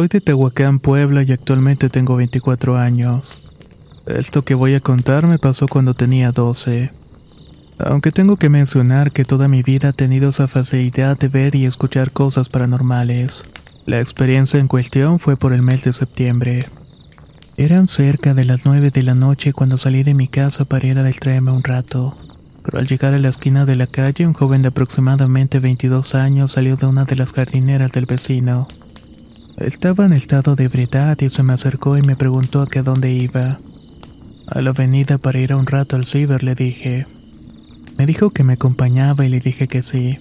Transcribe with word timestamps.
Soy 0.00 0.08
de 0.08 0.22
Tehuacán, 0.22 0.78
Puebla 0.78 1.24
y 1.24 1.30
actualmente 1.30 1.90
tengo 1.90 2.16
24 2.16 2.78
años. 2.78 3.42
Esto 4.06 4.46
que 4.46 4.54
voy 4.54 4.72
a 4.72 4.80
contar 4.80 5.26
me 5.26 5.38
pasó 5.38 5.68
cuando 5.68 5.92
tenía 5.92 6.32
12. 6.32 6.90
Aunque 7.78 8.10
tengo 8.10 8.38
que 8.38 8.48
mencionar 8.48 9.12
que 9.12 9.26
toda 9.26 9.46
mi 9.46 9.62
vida 9.62 9.90
he 9.90 9.92
tenido 9.92 10.30
esa 10.30 10.48
facilidad 10.48 11.18
de 11.18 11.28
ver 11.28 11.54
y 11.54 11.66
escuchar 11.66 12.12
cosas 12.12 12.48
paranormales. 12.48 13.42
La 13.84 14.00
experiencia 14.00 14.58
en 14.58 14.68
cuestión 14.68 15.18
fue 15.18 15.36
por 15.36 15.52
el 15.52 15.62
mes 15.62 15.84
de 15.84 15.92
septiembre. 15.92 16.60
Eran 17.58 17.86
cerca 17.86 18.32
de 18.32 18.46
las 18.46 18.64
9 18.64 18.90
de 18.90 19.02
la 19.02 19.14
noche 19.14 19.52
cuando 19.52 19.76
salí 19.76 20.02
de 20.02 20.14
mi 20.14 20.28
casa 20.28 20.64
para 20.64 20.86
ir 20.86 20.98
a 20.98 21.04
distraerme 21.04 21.50
un 21.50 21.62
rato. 21.62 22.16
Pero 22.62 22.78
al 22.78 22.86
llegar 22.86 23.12
a 23.14 23.18
la 23.18 23.28
esquina 23.28 23.66
de 23.66 23.76
la 23.76 23.86
calle, 23.86 24.26
un 24.26 24.32
joven 24.32 24.62
de 24.62 24.68
aproximadamente 24.68 25.60
22 25.60 26.14
años 26.14 26.52
salió 26.52 26.76
de 26.76 26.86
una 26.86 27.04
de 27.04 27.16
las 27.16 27.34
jardineras 27.34 27.92
del 27.92 28.06
vecino. 28.06 28.66
Estaba 29.60 30.06
en 30.06 30.14
estado 30.14 30.56
de 30.56 30.64
ebriedad 30.64 31.18
y 31.20 31.28
se 31.28 31.42
me 31.42 31.52
acercó 31.52 31.98
y 31.98 32.02
me 32.02 32.16
preguntó 32.16 32.62
a 32.62 32.66
qué 32.66 32.80
dónde 32.80 33.12
iba. 33.12 33.58
A 34.46 34.62
la 34.62 34.70
avenida 34.70 35.18
para 35.18 35.38
ir 35.38 35.52
a 35.52 35.58
un 35.58 35.66
rato 35.66 35.96
al 35.96 36.06
ciber, 36.06 36.42
le 36.42 36.54
dije. 36.54 37.06
Me 37.98 38.06
dijo 38.06 38.30
que 38.30 38.42
me 38.42 38.54
acompañaba 38.54 39.26
y 39.26 39.28
le 39.28 39.38
dije 39.38 39.68
que 39.68 39.82
sí. 39.82 40.18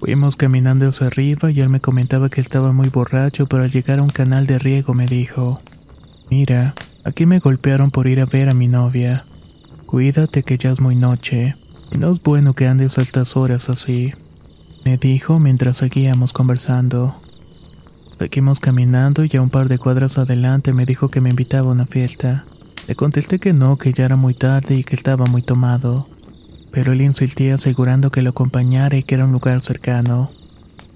Fuimos 0.00 0.34
caminando 0.34 0.88
hacia 0.88 1.06
arriba 1.06 1.52
y 1.52 1.60
él 1.60 1.68
me 1.68 1.78
comentaba 1.78 2.28
que 2.30 2.40
estaba 2.40 2.72
muy 2.72 2.88
borracho, 2.88 3.46
pero 3.46 3.62
al 3.62 3.70
llegar 3.70 4.00
a 4.00 4.02
un 4.02 4.10
canal 4.10 4.48
de 4.48 4.58
riego 4.58 4.92
me 4.92 5.06
dijo, 5.06 5.60
Mira, 6.28 6.74
aquí 7.04 7.26
me 7.26 7.38
golpearon 7.38 7.92
por 7.92 8.08
ir 8.08 8.20
a 8.20 8.26
ver 8.26 8.50
a 8.50 8.54
mi 8.54 8.66
novia. 8.66 9.24
Cuídate 9.86 10.42
que 10.42 10.58
ya 10.58 10.72
es 10.72 10.80
muy 10.80 10.96
noche, 10.96 11.54
y 11.92 11.98
no 11.98 12.10
es 12.10 12.20
bueno 12.20 12.54
que 12.54 12.66
andes 12.66 12.98
a 12.98 13.02
estas 13.02 13.36
horas 13.36 13.70
así, 13.70 14.14
me 14.84 14.98
dijo 14.98 15.38
mientras 15.38 15.76
seguíamos 15.76 16.32
conversando. 16.32 17.23
Seguimos 18.18 18.60
caminando 18.60 19.24
y 19.24 19.36
a 19.36 19.42
un 19.42 19.50
par 19.50 19.68
de 19.68 19.78
cuadras 19.78 20.18
adelante 20.18 20.72
me 20.72 20.86
dijo 20.86 21.08
que 21.08 21.20
me 21.20 21.30
invitaba 21.30 21.68
a 21.68 21.72
una 21.72 21.86
fiesta. 21.86 22.46
Le 22.86 22.94
contesté 22.94 23.38
que 23.38 23.52
no, 23.52 23.76
que 23.76 23.92
ya 23.92 24.04
era 24.04 24.16
muy 24.16 24.34
tarde 24.34 24.76
y 24.76 24.84
que 24.84 24.94
estaba 24.94 25.26
muy 25.26 25.42
tomado. 25.42 26.06
Pero 26.70 26.92
él 26.92 27.00
insistía 27.00 27.54
asegurando 27.54 28.10
que 28.10 28.22
lo 28.22 28.30
acompañara 28.30 28.96
y 28.96 29.02
que 29.02 29.16
era 29.16 29.24
un 29.24 29.32
lugar 29.32 29.60
cercano. 29.60 30.30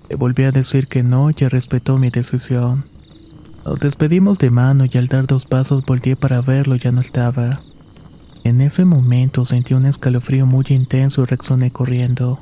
Le 0.09 0.17
volví 0.17 0.45
a 0.45 0.53
decir 0.53 0.87
que 0.87 1.03
no 1.03 1.31
y 1.31 1.33
respetó 1.47 1.99
mi 1.99 2.11
decisión. 2.11 2.85
Nos 3.65 3.81
despedimos 3.81 4.39
de 4.39 4.51
mano 4.51 4.87
y 4.91 4.97
al 4.97 5.09
dar 5.09 5.27
dos 5.27 5.45
pasos 5.45 5.85
volteé 5.85 6.17
para 6.17 6.41
verlo 6.41 6.77
ya 6.77 6.93
no 6.93 7.01
estaba. 7.01 7.61
En 8.45 8.61
ese 8.61 8.85
momento 8.85 9.45
sentí 9.45 9.75
un 9.75 9.85
escalofrío 9.85 10.47
muy 10.47 10.65
intenso 10.71 11.23
y 11.23 11.27
reaccioné 11.27 11.71
corriendo. 11.71 12.41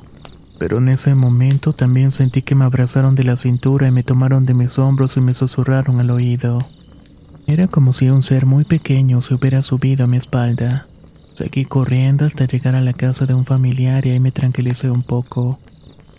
Pero 0.59 0.79
en 0.79 0.89
ese 0.89 1.13
momento 1.13 1.73
también 1.73 2.11
sentí 2.11 2.41
que 2.41 2.55
me 2.55 2.65
abrazaron 2.65 3.15
de 3.15 3.23
la 3.23 3.37
cintura 3.37 3.87
y 3.87 3.91
me 3.91 4.03
tomaron 4.03 4.45
de 4.45 4.53
mis 4.53 4.79
hombros 4.79 5.17
y 5.17 5.21
me 5.21 5.33
susurraron 5.33 5.99
al 5.99 6.09
oído. 6.09 6.59
Era 7.45 7.67
como 7.67 7.93
si 7.93 8.09
un 8.09 8.23
ser 8.23 8.45
muy 8.45 8.65
pequeño 8.65 9.21
se 9.21 9.35
hubiera 9.35 9.61
subido 9.61 10.05
a 10.05 10.07
mi 10.07 10.17
espalda. 10.17 10.87
Seguí 11.33 11.65
corriendo 11.65 12.25
hasta 12.25 12.45
llegar 12.45 12.75
a 12.75 12.81
la 12.81 12.93
casa 12.93 13.25
de 13.25 13.35
un 13.35 13.45
familiar 13.45 14.05
y 14.05 14.11
ahí 14.11 14.19
me 14.19 14.31
tranquilicé 14.31 14.89
un 14.89 15.03
poco. 15.03 15.59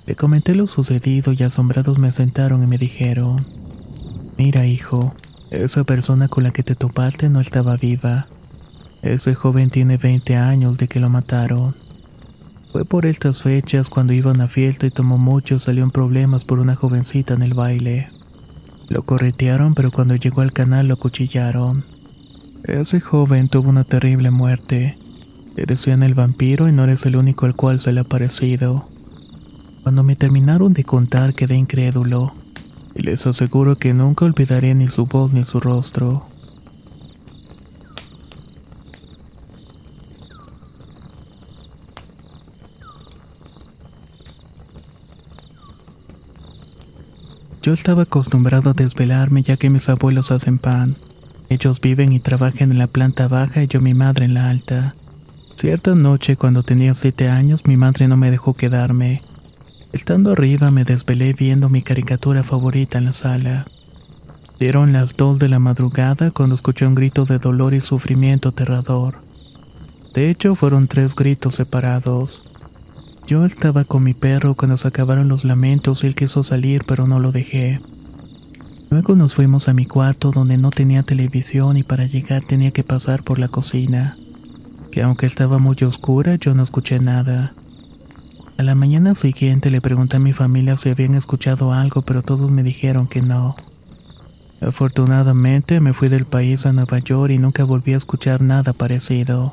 Le 0.06 0.14
comenté 0.14 0.54
lo 0.54 0.66
sucedido 0.66 1.32
y 1.32 1.42
asombrados 1.42 1.98
me 1.98 2.12
sentaron 2.12 2.62
y 2.62 2.66
me 2.66 2.78
dijeron, 2.78 3.44
Mira 4.38 4.64
hijo, 4.64 5.14
esa 5.50 5.82
persona 5.82 6.28
con 6.28 6.44
la 6.44 6.52
que 6.52 6.62
te 6.62 6.76
topaste 6.76 7.28
no 7.28 7.40
estaba 7.40 7.76
viva. 7.76 8.28
Ese 9.02 9.34
joven 9.34 9.70
tiene 9.70 9.96
20 9.96 10.36
años 10.36 10.78
de 10.78 10.88
que 10.88 11.00
lo 11.00 11.10
mataron. 11.10 11.74
Fue 12.72 12.84
por 12.84 13.06
estas 13.06 13.42
fechas 13.42 13.88
cuando 13.88 14.12
iba 14.12 14.30
a 14.30 14.34
una 14.34 14.46
fiesta 14.46 14.86
y 14.86 14.90
tomó 14.90 15.16
mucho 15.16 15.58
salió 15.58 15.82
en 15.84 15.90
problemas 15.90 16.44
por 16.44 16.58
una 16.58 16.74
jovencita 16.74 17.32
en 17.32 17.42
el 17.42 17.54
baile. 17.54 18.10
Lo 18.88 19.04
corretearon 19.04 19.74
pero 19.74 19.90
cuando 19.90 20.16
llegó 20.16 20.42
al 20.42 20.52
canal 20.52 20.88
lo 20.88 20.94
acuchillaron. 20.94 21.84
Ese 22.64 23.00
joven 23.00 23.48
tuvo 23.48 23.70
una 23.70 23.84
terrible 23.84 24.30
muerte. 24.30 24.98
Le 25.56 25.64
decían 25.64 26.02
el 26.02 26.14
vampiro 26.14 26.68
y 26.68 26.72
no 26.72 26.84
eres 26.84 27.06
el 27.06 27.16
único 27.16 27.46
al 27.46 27.56
cual 27.56 27.80
se 27.80 27.92
le 27.92 28.00
ha 28.00 28.04
parecido. 28.04 28.88
Cuando 29.82 30.02
me 30.02 30.16
terminaron 30.16 30.74
de 30.74 30.84
contar 30.84 31.34
quedé 31.34 31.56
incrédulo. 31.56 32.34
Y 32.94 33.02
les 33.02 33.26
aseguro 33.26 33.76
que 33.76 33.94
nunca 33.94 34.26
olvidaré 34.26 34.74
ni 34.74 34.88
su 34.88 35.06
voz 35.06 35.32
ni 35.32 35.44
su 35.44 35.60
rostro. 35.60 36.26
Yo 47.68 47.74
estaba 47.74 48.04
acostumbrado 48.04 48.70
a 48.70 48.72
desvelarme 48.72 49.42
ya 49.42 49.58
que 49.58 49.68
mis 49.68 49.90
abuelos 49.90 50.30
hacen 50.30 50.56
pan. 50.56 50.96
Ellos 51.50 51.82
viven 51.82 52.14
y 52.14 52.18
trabajan 52.18 52.72
en 52.72 52.78
la 52.78 52.86
planta 52.86 53.28
baja 53.28 53.62
y 53.62 53.66
yo 53.66 53.82
mi 53.82 53.92
madre 53.92 54.24
en 54.24 54.32
la 54.32 54.48
alta. 54.48 54.94
Cierta 55.54 55.94
noche 55.94 56.36
cuando 56.36 56.62
tenía 56.62 56.94
siete 56.94 57.28
años 57.28 57.66
mi 57.66 57.76
madre 57.76 58.08
no 58.08 58.16
me 58.16 58.30
dejó 58.30 58.54
quedarme. 58.54 59.20
Estando 59.92 60.32
arriba 60.32 60.70
me 60.70 60.84
desvelé 60.84 61.34
viendo 61.34 61.68
mi 61.68 61.82
caricatura 61.82 62.42
favorita 62.42 62.96
en 62.96 63.04
la 63.04 63.12
sala. 63.12 63.66
Dieron 64.58 64.94
las 64.94 65.14
dos 65.14 65.38
de 65.38 65.50
la 65.50 65.58
madrugada 65.58 66.30
cuando 66.30 66.54
escuché 66.54 66.86
un 66.86 66.94
grito 66.94 67.26
de 67.26 67.38
dolor 67.38 67.74
y 67.74 67.82
sufrimiento 67.82 68.48
aterrador. 68.48 69.20
De 70.14 70.30
hecho 70.30 70.54
fueron 70.54 70.88
tres 70.88 71.14
gritos 71.14 71.56
separados. 71.56 72.42
Yo 73.28 73.44
estaba 73.44 73.84
con 73.84 74.04
mi 74.04 74.14
perro 74.14 74.54
cuando 74.54 74.78
se 74.78 74.88
acabaron 74.88 75.28
los 75.28 75.44
lamentos 75.44 76.02
y 76.02 76.06
él 76.06 76.14
quiso 76.14 76.42
salir 76.42 76.84
pero 76.86 77.06
no 77.06 77.20
lo 77.20 77.30
dejé. 77.30 77.78
Luego 78.88 79.16
nos 79.16 79.34
fuimos 79.34 79.68
a 79.68 79.74
mi 79.74 79.84
cuarto 79.84 80.30
donde 80.30 80.56
no 80.56 80.70
tenía 80.70 81.02
televisión 81.02 81.76
y 81.76 81.82
para 81.82 82.06
llegar 82.06 82.42
tenía 82.44 82.70
que 82.70 82.84
pasar 82.84 83.24
por 83.24 83.38
la 83.38 83.48
cocina, 83.48 84.16
que 84.90 85.02
aunque 85.02 85.26
estaba 85.26 85.58
muy 85.58 85.76
oscura 85.82 86.36
yo 86.36 86.54
no 86.54 86.62
escuché 86.62 87.00
nada. 87.00 87.52
A 88.56 88.62
la 88.62 88.74
mañana 88.74 89.14
siguiente 89.14 89.70
le 89.70 89.82
pregunté 89.82 90.16
a 90.16 90.20
mi 90.20 90.32
familia 90.32 90.78
si 90.78 90.88
habían 90.88 91.14
escuchado 91.14 91.74
algo 91.74 92.00
pero 92.00 92.22
todos 92.22 92.50
me 92.50 92.62
dijeron 92.62 93.06
que 93.08 93.20
no. 93.20 93.56
Afortunadamente 94.62 95.80
me 95.80 95.92
fui 95.92 96.08
del 96.08 96.24
país 96.24 96.64
a 96.64 96.72
Nueva 96.72 96.98
York 97.00 97.30
y 97.30 97.36
nunca 97.36 97.64
volví 97.64 97.92
a 97.92 97.98
escuchar 97.98 98.40
nada 98.40 98.72
parecido. 98.72 99.52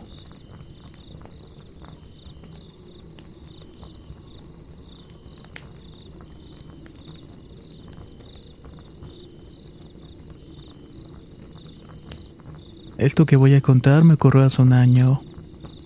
Esto 13.06 13.28
que 13.28 13.36
voy 13.36 13.54
a 13.54 13.62
contar 13.62 14.04
me 14.04 14.16
ocurrió 14.16 14.42
hace 14.42 14.64
un 14.64 14.74
año. 14.74 15.22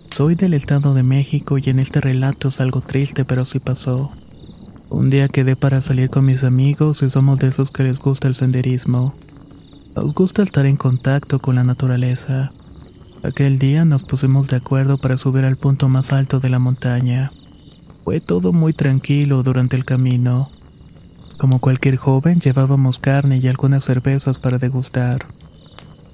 Soy 0.09 0.35
del 0.35 0.53
Estado 0.53 0.93
de 0.93 1.03
México 1.03 1.57
y 1.57 1.69
en 1.69 1.79
este 1.79 1.99
relato 1.99 2.47
es 2.47 2.61
algo 2.61 2.79
triste, 2.79 3.25
pero 3.25 3.43
sí 3.43 3.59
pasó. 3.59 4.13
Un 4.89 5.09
día 5.09 5.27
quedé 5.27 5.57
para 5.57 5.81
salir 5.81 6.09
con 6.09 6.23
mis 6.23 6.45
amigos 6.45 7.03
y 7.03 7.09
somos 7.09 7.37
de 7.39 7.49
esos 7.49 7.71
que 7.71 7.83
les 7.83 7.99
gusta 7.99 8.29
el 8.29 8.35
senderismo. 8.35 9.15
Nos 9.97 10.13
gusta 10.13 10.43
estar 10.43 10.65
en 10.65 10.77
contacto 10.77 11.39
con 11.39 11.55
la 11.55 11.65
naturaleza. 11.65 12.53
Aquel 13.21 13.59
día 13.59 13.83
nos 13.83 14.03
pusimos 14.03 14.47
de 14.47 14.55
acuerdo 14.55 14.97
para 14.97 15.17
subir 15.17 15.43
al 15.43 15.57
punto 15.57 15.89
más 15.89 16.13
alto 16.13 16.39
de 16.39 16.47
la 16.47 16.59
montaña. 16.59 17.33
Fue 18.05 18.21
todo 18.21 18.53
muy 18.53 18.71
tranquilo 18.71 19.43
durante 19.43 19.75
el 19.75 19.83
camino. 19.83 20.51
Como 21.37 21.59
cualquier 21.59 21.97
joven, 21.97 22.39
llevábamos 22.39 22.97
carne 22.97 23.39
y 23.39 23.47
algunas 23.49 23.83
cervezas 23.83 24.39
para 24.39 24.57
degustar. 24.57 25.25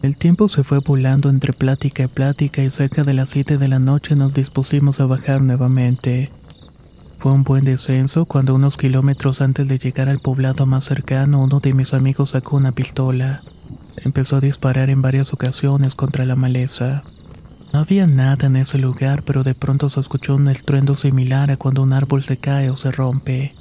El 0.01 0.17
tiempo 0.17 0.49
se 0.49 0.63
fue 0.63 0.79
volando 0.79 1.29
entre 1.29 1.53
plática 1.53 2.03
y 2.03 2.07
plática 2.07 2.61
y 2.61 2.69
cerca 2.69 3.03
de 3.03 3.13
las 3.13 3.29
7 3.29 3.57
de 3.57 3.67
la 3.67 3.79
noche 3.79 4.15
nos 4.15 4.33
dispusimos 4.33 4.99
a 4.99 5.05
bajar 5.05 5.41
nuevamente. 5.41 6.31
Fue 7.17 7.31
un 7.31 7.43
buen 7.43 7.65
descenso 7.65 8.25
cuando 8.25 8.53
unos 8.53 8.77
kilómetros 8.77 9.41
antes 9.41 9.67
de 9.67 9.79
llegar 9.79 10.09
al 10.09 10.19
poblado 10.19 10.65
más 10.65 10.83
cercano 10.83 11.41
uno 11.41 11.59
de 11.59 11.73
mis 11.73 11.93
amigos 11.93 12.31
sacó 12.31 12.57
una 12.57 12.71
pistola. 12.71 13.41
Empezó 13.97 14.35
a 14.35 14.41
disparar 14.41 14.89
en 14.89 15.01
varias 15.01 15.33
ocasiones 15.33 15.95
contra 15.95 16.25
la 16.25 16.35
maleza. 16.35 17.03
No 17.73 17.79
había 17.79 18.05
nada 18.05 18.47
en 18.47 18.57
ese 18.57 18.77
lugar, 18.77 19.23
pero 19.23 19.43
de 19.43 19.55
pronto 19.55 19.89
se 19.89 19.99
escuchó 19.99 20.35
un 20.35 20.49
estruendo 20.49 20.95
similar 20.95 21.49
a 21.49 21.57
cuando 21.57 21.81
un 21.81 21.93
árbol 21.93 22.21
se 22.21 22.37
cae 22.37 22.69
o 22.69 22.75
se 22.75 22.91
rompe. 22.91 23.55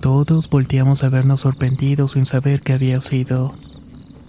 Todos 0.00 0.48
volteamos 0.48 1.02
a 1.02 1.08
vernos 1.08 1.40
sorprendidos 1.40 2.12
sin 2.12 2.26
saber 2.26 2.60
qué 2.60 2.74
había 2.74 3.00
sido. 3.00 3.54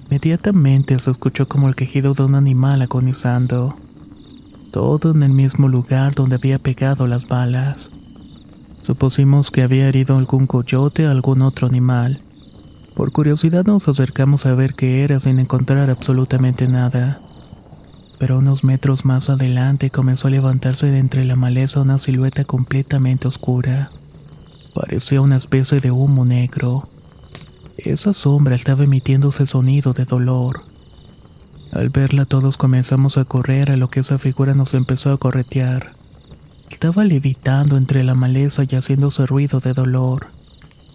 Inmediatamente 0.10 0.98
se 0.98 1.12
escuchó 1.12 1.48
como 1.48 1.68
el 1.70 1.76
quejido 1.76 2.16
de 2.16 2.24
un 2.24 2.34
animal 2.34 2.82
agonizando. 2.82 3.78
Todo 4.72 5.12
en 5.12 5.22
el 5.22 5.30
mismo 5.30 5.68
lugar 5.68 6.16
donde 6.16 6.38
había 6.38 6.58
pegado 6.58 7.06
las 7.06 7.28
balas. 7.28 7.92
Supusimos 8.82 9.52
que 9.52 9.62
había 9.62 9.88
herido 9.88 10.18
algún 10.18 10.48
coyote 10.48 11.06
o 11.06 11.12
algún 11.12 11.44
otro 11.44 11.68
animal. 11.68 12.24
Por 12.96 13.12
curiosidad 13.12 13.68
nos 13.68 13.88
acercamos 13.88 14.48
a 14.48 14.56
ver 14.56 14.74
qué 14.74 15.04
era 15.04 15.20
sin 15.20 15.38
encontrar 15.38 15.92
absolutamente 15.92 16.68
nada. 16.68 17.22
Pero 18.18 18.40
unos 18.40 18.64
metros 18.64 19.06
más 19.06 19.30
adelante 19.30 19.92
comenzó 19.92 20.28
a 20.28 20.32
levantarse 20.32 20.88
de 20.88 20.98
entre 20.98 21.24
la 21.24 21.36
maleza 21.36 21.82
una 21.82 22.00
silueta 22.00 22.46
completamente 22.46 23.28
oscura. 23.28 23.92
Parecía 24.74 25.22
una 25.22 25.38
especie 25.38 25.80
de 25.80 25.92
humo 25.92 26.26
negro. 26.26 26.90
Esa 27.86 28.14
sombra 28.14 28.56
estaba 28.56 28.84
emitiéndose 28.84 29.46
sonido 29.46 29.94
de 29.94 30.04
dolor. 30.04 30.64
Al 31.72 31.90
verla 31.90 32.26
todos 32.26 32.58
comenzamos 32.58 33.18
a 33.18 33.24
correr 33.24 33.72
a 33.72 33.78
lo 33.78 33.90
que 33.90 34.02
esa 34.02 34.20
figura 34.20 34.54
nos 34.54 34.74
empezó 34.74 35.14
a 35.14 35.18
corretear. 35.18 35.94
Estaba 36.70 37.06
levitando 37.06 37.78
entre 37.78 38.04
la 38.04 38.16
maleza 38.16 38.64
y 38.70 38.76
haciéndose 38.76 39.26
ruido 39.26 39.62
de 39.62 39.74
dolor. 39.74 40.28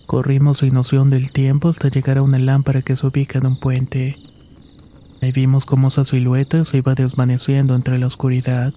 Corrimos 0.05 0.59
sin 0.59 0.75
noción 0.75 1.09
del 1.09 1.33
tiempo 1.33 1.71
hasta 1.71 1.89
llegar 1.89 2.19
a 2.19 2.23
una 2.23 2.39
lámpara 2.39 2.83
que 2.83 2.97
se 2.97 3.07
ubica 3.07 3.39
en 3.39 3.47
un 3.47 3.57
puente. 3.57 4.19
Ahí 5.23 5.33
vimos 5.33 5.65
cómo 5.65 5.89
esa 5.89 6.05
silueta 6.05 6.67
se 6.67 6.79
iba 6.79 6.95
desvaneciendo 6.95 7.77
entre 7.77 7.99
la 7.99 8.09
oscuridad. 8.09 8.75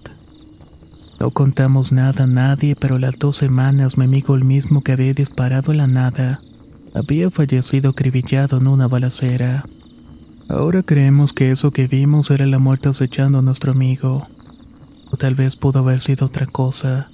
No 1.20 1.30
contamos 1.30 1.92
nada 1.92 2.24
a 2.24 2.26
nadie, 2.26 2.74
pero 2.74 2.98
las 2.98 3.18
dos 3.18 3.36
semanas 3.36 3.98
mi 3.98 4.06
amigo 4.06 4.34
el 4.34 4.44
mismo 4.44 4.80
que 4.80 4.92
había 4.92 5.12
disparado 5.12 5.74
la 5.74 5.86
nada 5.86 6.40
había 6.98 7.30
fallecido 7.30 7.90
acribillado 7.90 8.58
en 8.58 8.66
una 8.66 8.88
balacera. 8.88 9.64
Ahora 10.48 10.82
creemos 10.82 11.32
que 11.32 11.50
eso 11.50 11.70
que 11.70 11.86
vimos 11.86 12.30
era 12.30 12.46
la 12.46 12.58
muerte 12.58 12.88
acechando 12.88 13.38
a 13.38 13.42
nuestro 13.42 13.72
amigo. 13.72 14.26
O 15.10 15.16
tal 15.16 15.34
vez 15.34 15.56
pudo 15.56 15.80
haber 15.80 16.00
sido 16.00 16.26
otra 16.26 16.46
cosa. 16.46 17.10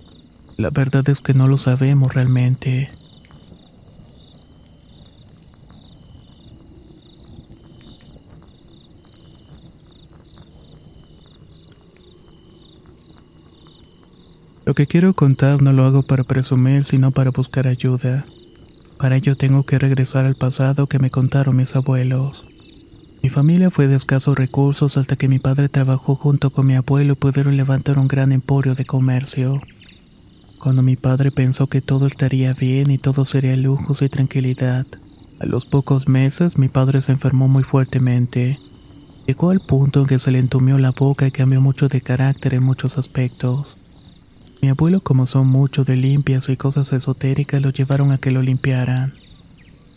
La 0.56 0.70
verdad 0.70 1.08
es 1.08 1.20
que 1.20 1.34
no 1.34 1.48
lo 1.48 1.58
sabemos 1.58 2.14
realmente. 2.14 2.90
Lo 14.64 14.74
que 14.74 14.86
quiero 14.86 15.12
contar 15.12 15.60
no 15.60 15.74
lo 15.74 15.84
hago 15.84 16.02
para 16.02 16.24
presumir, 16.24 16.84
sino 16.84 17.10
para 17.10 17.30
buscar 17.30 17.66
ayuda. 17.66 18.24
Para 19.04 19.18
ello 19.18 19.36
tengo 19.36 19.64
que 19.64 19.78
regresar 19.78 20.24
al 20.24 20.34
pasado 20.34 20.86
que 20.86 20.98
me 20.98 21.10
contaron 21.10 21.56
mis 21.56 21.76
abuelos. 21.76 22.46
Mi 23.22 23.28
familia 23.28 23.70
fue 23.70 23.86
de 23.86 23.96
escasos 23.96 24.34
recursos 24.34 24.96
hasta 24.96 25.14
que 25.14 25.28
mi 25.28 25.38
padre 25.38 25.68
trabajó 25.68 26.16
junto 26.16 26.48
con 26.48 26.66
mi 26.66 26.74
abuelo 26.74 27.12
y 27.12 27.16
pudieron 27.16 27.58
levantar 27.58 27.98
un 27.98 28.08
gran 28.08 28.32
emporio 28.32 28.74
de 28.74 28.86
comercio. 28.86 29.60
Cuando 30.58 30.80
mi 30.80 30.96
padre 30.96 31.30
pensó 31.30 31.66
que 31.66 31.82
todo 31.82 32.06
estaría 32.06 32.54
bien 32.54 32.90
y 32.90 32.96
todo 32.96 33.26
sería 33.26 33.54
lujos 33.56 34.00
y 34.00 34.08
tranquilidad, 34.08 34.86
a 35.38 35.44
los 35.44 35.66
pocos 35.66 36.08
meses 36.08 36.56
mi 36.56 36.68
padre 36.68 37.02
se 37.02 37.12
enfermó 37.12 37.46
muy 37.46 37.62
fuertemente. 37.62 38.58
Llegó 39.26 39.50
al 39.50 39.60
punto 39.60 40.00
en 40.00 40.06
que 40.06 40.18
se 40.18 40.30
le 40.30 40.38
entumió 40.38 40.78
la 40.78 40.92
boca 40.92 41.26
y 41.26 41.30
cambió 41.30 41.60
mucho 41.60 41.90
de 41.90 42.00
carácter 42.00 42.54
en 42.54 42.62
muchos 42.62 42.96
aspectos. 42.96 43.76
Mi 44.64 44.70
abuelo, 44.70 45.02
como 45.02 45.26
son 45.26 45.48
mucho 45.48 45.84
de 45.84 45.94
limpias 45.94 46.48
y 46.48 46.56
cosas 46.56 46.94
esotéricas, 46.94 47.60
lo 47.60 47.68
llevaron 47.68 48.12
a 48.12 48.16
que 48.16 48.30
lo 48.30 48.40
limpiaran. 48.40 49.12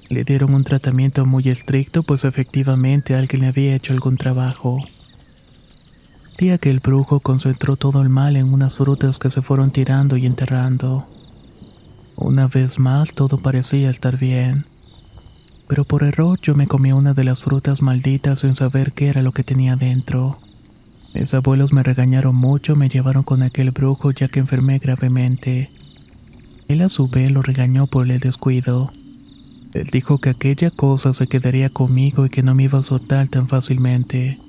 Le 0.09 0.25
dieron 0.25 0.53
un 0.53 0.65
tratamiento 0.65 1.25
muy 1.25 1.47
estricto, 1.47 2.03
pues 2.03 2.25
efectivamente 2.25 3.15
alguien 3.15 3.43
le 3.43 3.47
había 3.47 3.75
hecho 3.77 3.93
algún 3.93 4.17
trabajo. 4.17 4.83
Día 6.37 6.57
que 6.57 6.69
el 6.69 6.81
brujo 6.81 7.21
concentró 7.21 7.77
todo 7.77 8.01
el 8.01 8.09
mal 8.09 8.35
en 8.35 8.51
unas 8.51 8.75
frutas 8.75 9.19
que 9.19 9.29
se 9.29 9.41
fueron 9.41 9.71
tirando 9.71 10.17
y 10.17 10.25
enterrando. 10.25 11.07
Una 12.17 12.47
vez 12.47 12.77
más 12.77 13.13
todo 13.13 13.37
parecía 13.37 13.89
estar 13.89 14.17
bien. 14.17 14.65
Pero 15.69 15.85
por 15.85 16.03
error 16.03 16.41
yo 16.41 16.55
me 16.55 16.67
comí 16.67 16.91
una 16.91 17.13
de 17.13 17.23
las 17.23 17.41
frutas 17.41 17.81
malditas 17.81 18.39
sin 18.39 18.53
saber 18.53 18.91
qué 18.91 19.07
era 19.07 19.21
lo 19.21 19.31
que 19.31 19.45
tenía 19.45 19.77
dentro. 19.77 20.39
Mis 21.19 21.33
abuelos 21.33 21.73
me 21.73 21.81
regañaron 21.81 22.35
mucho, 22.35 22.75
me 22.75 22.89
llevaron 22.89 23.23
con 23.23 23.41
aquel 23.41 23.71
brujo 23.71 24.11
ya 24.11 24.27
que 24.27 24.39
enfermé 24.39 24.77
gravemente. 24.77 25.71
Él 26.67 26.81
a 26.83 26.89
su 26.89 27.07
vez 27.07 27.31
lo 27.31 27.41
regañó 27.41 27.87
por 27.87 28.11
el 28.11 28.19
descuido. 28.19 28.91
Él 29.73 29.87
dijo 29.91 30.19
que 30.19 30.29
aquella 30.29 30.69
cosa 30.69 31.13
se 31.13 31.25
quedaría 31.25 31.71
conmigo 31.71 32.27
y 32.27 32.29
que 32.29 32.43
no 32.43 32.53
me 32.53 32.65
iba 32.65 32.77
a 32.77 32.83
soltar 32.83 33.29
tan 33.29 33.47
fácilmente. 33.47 34.39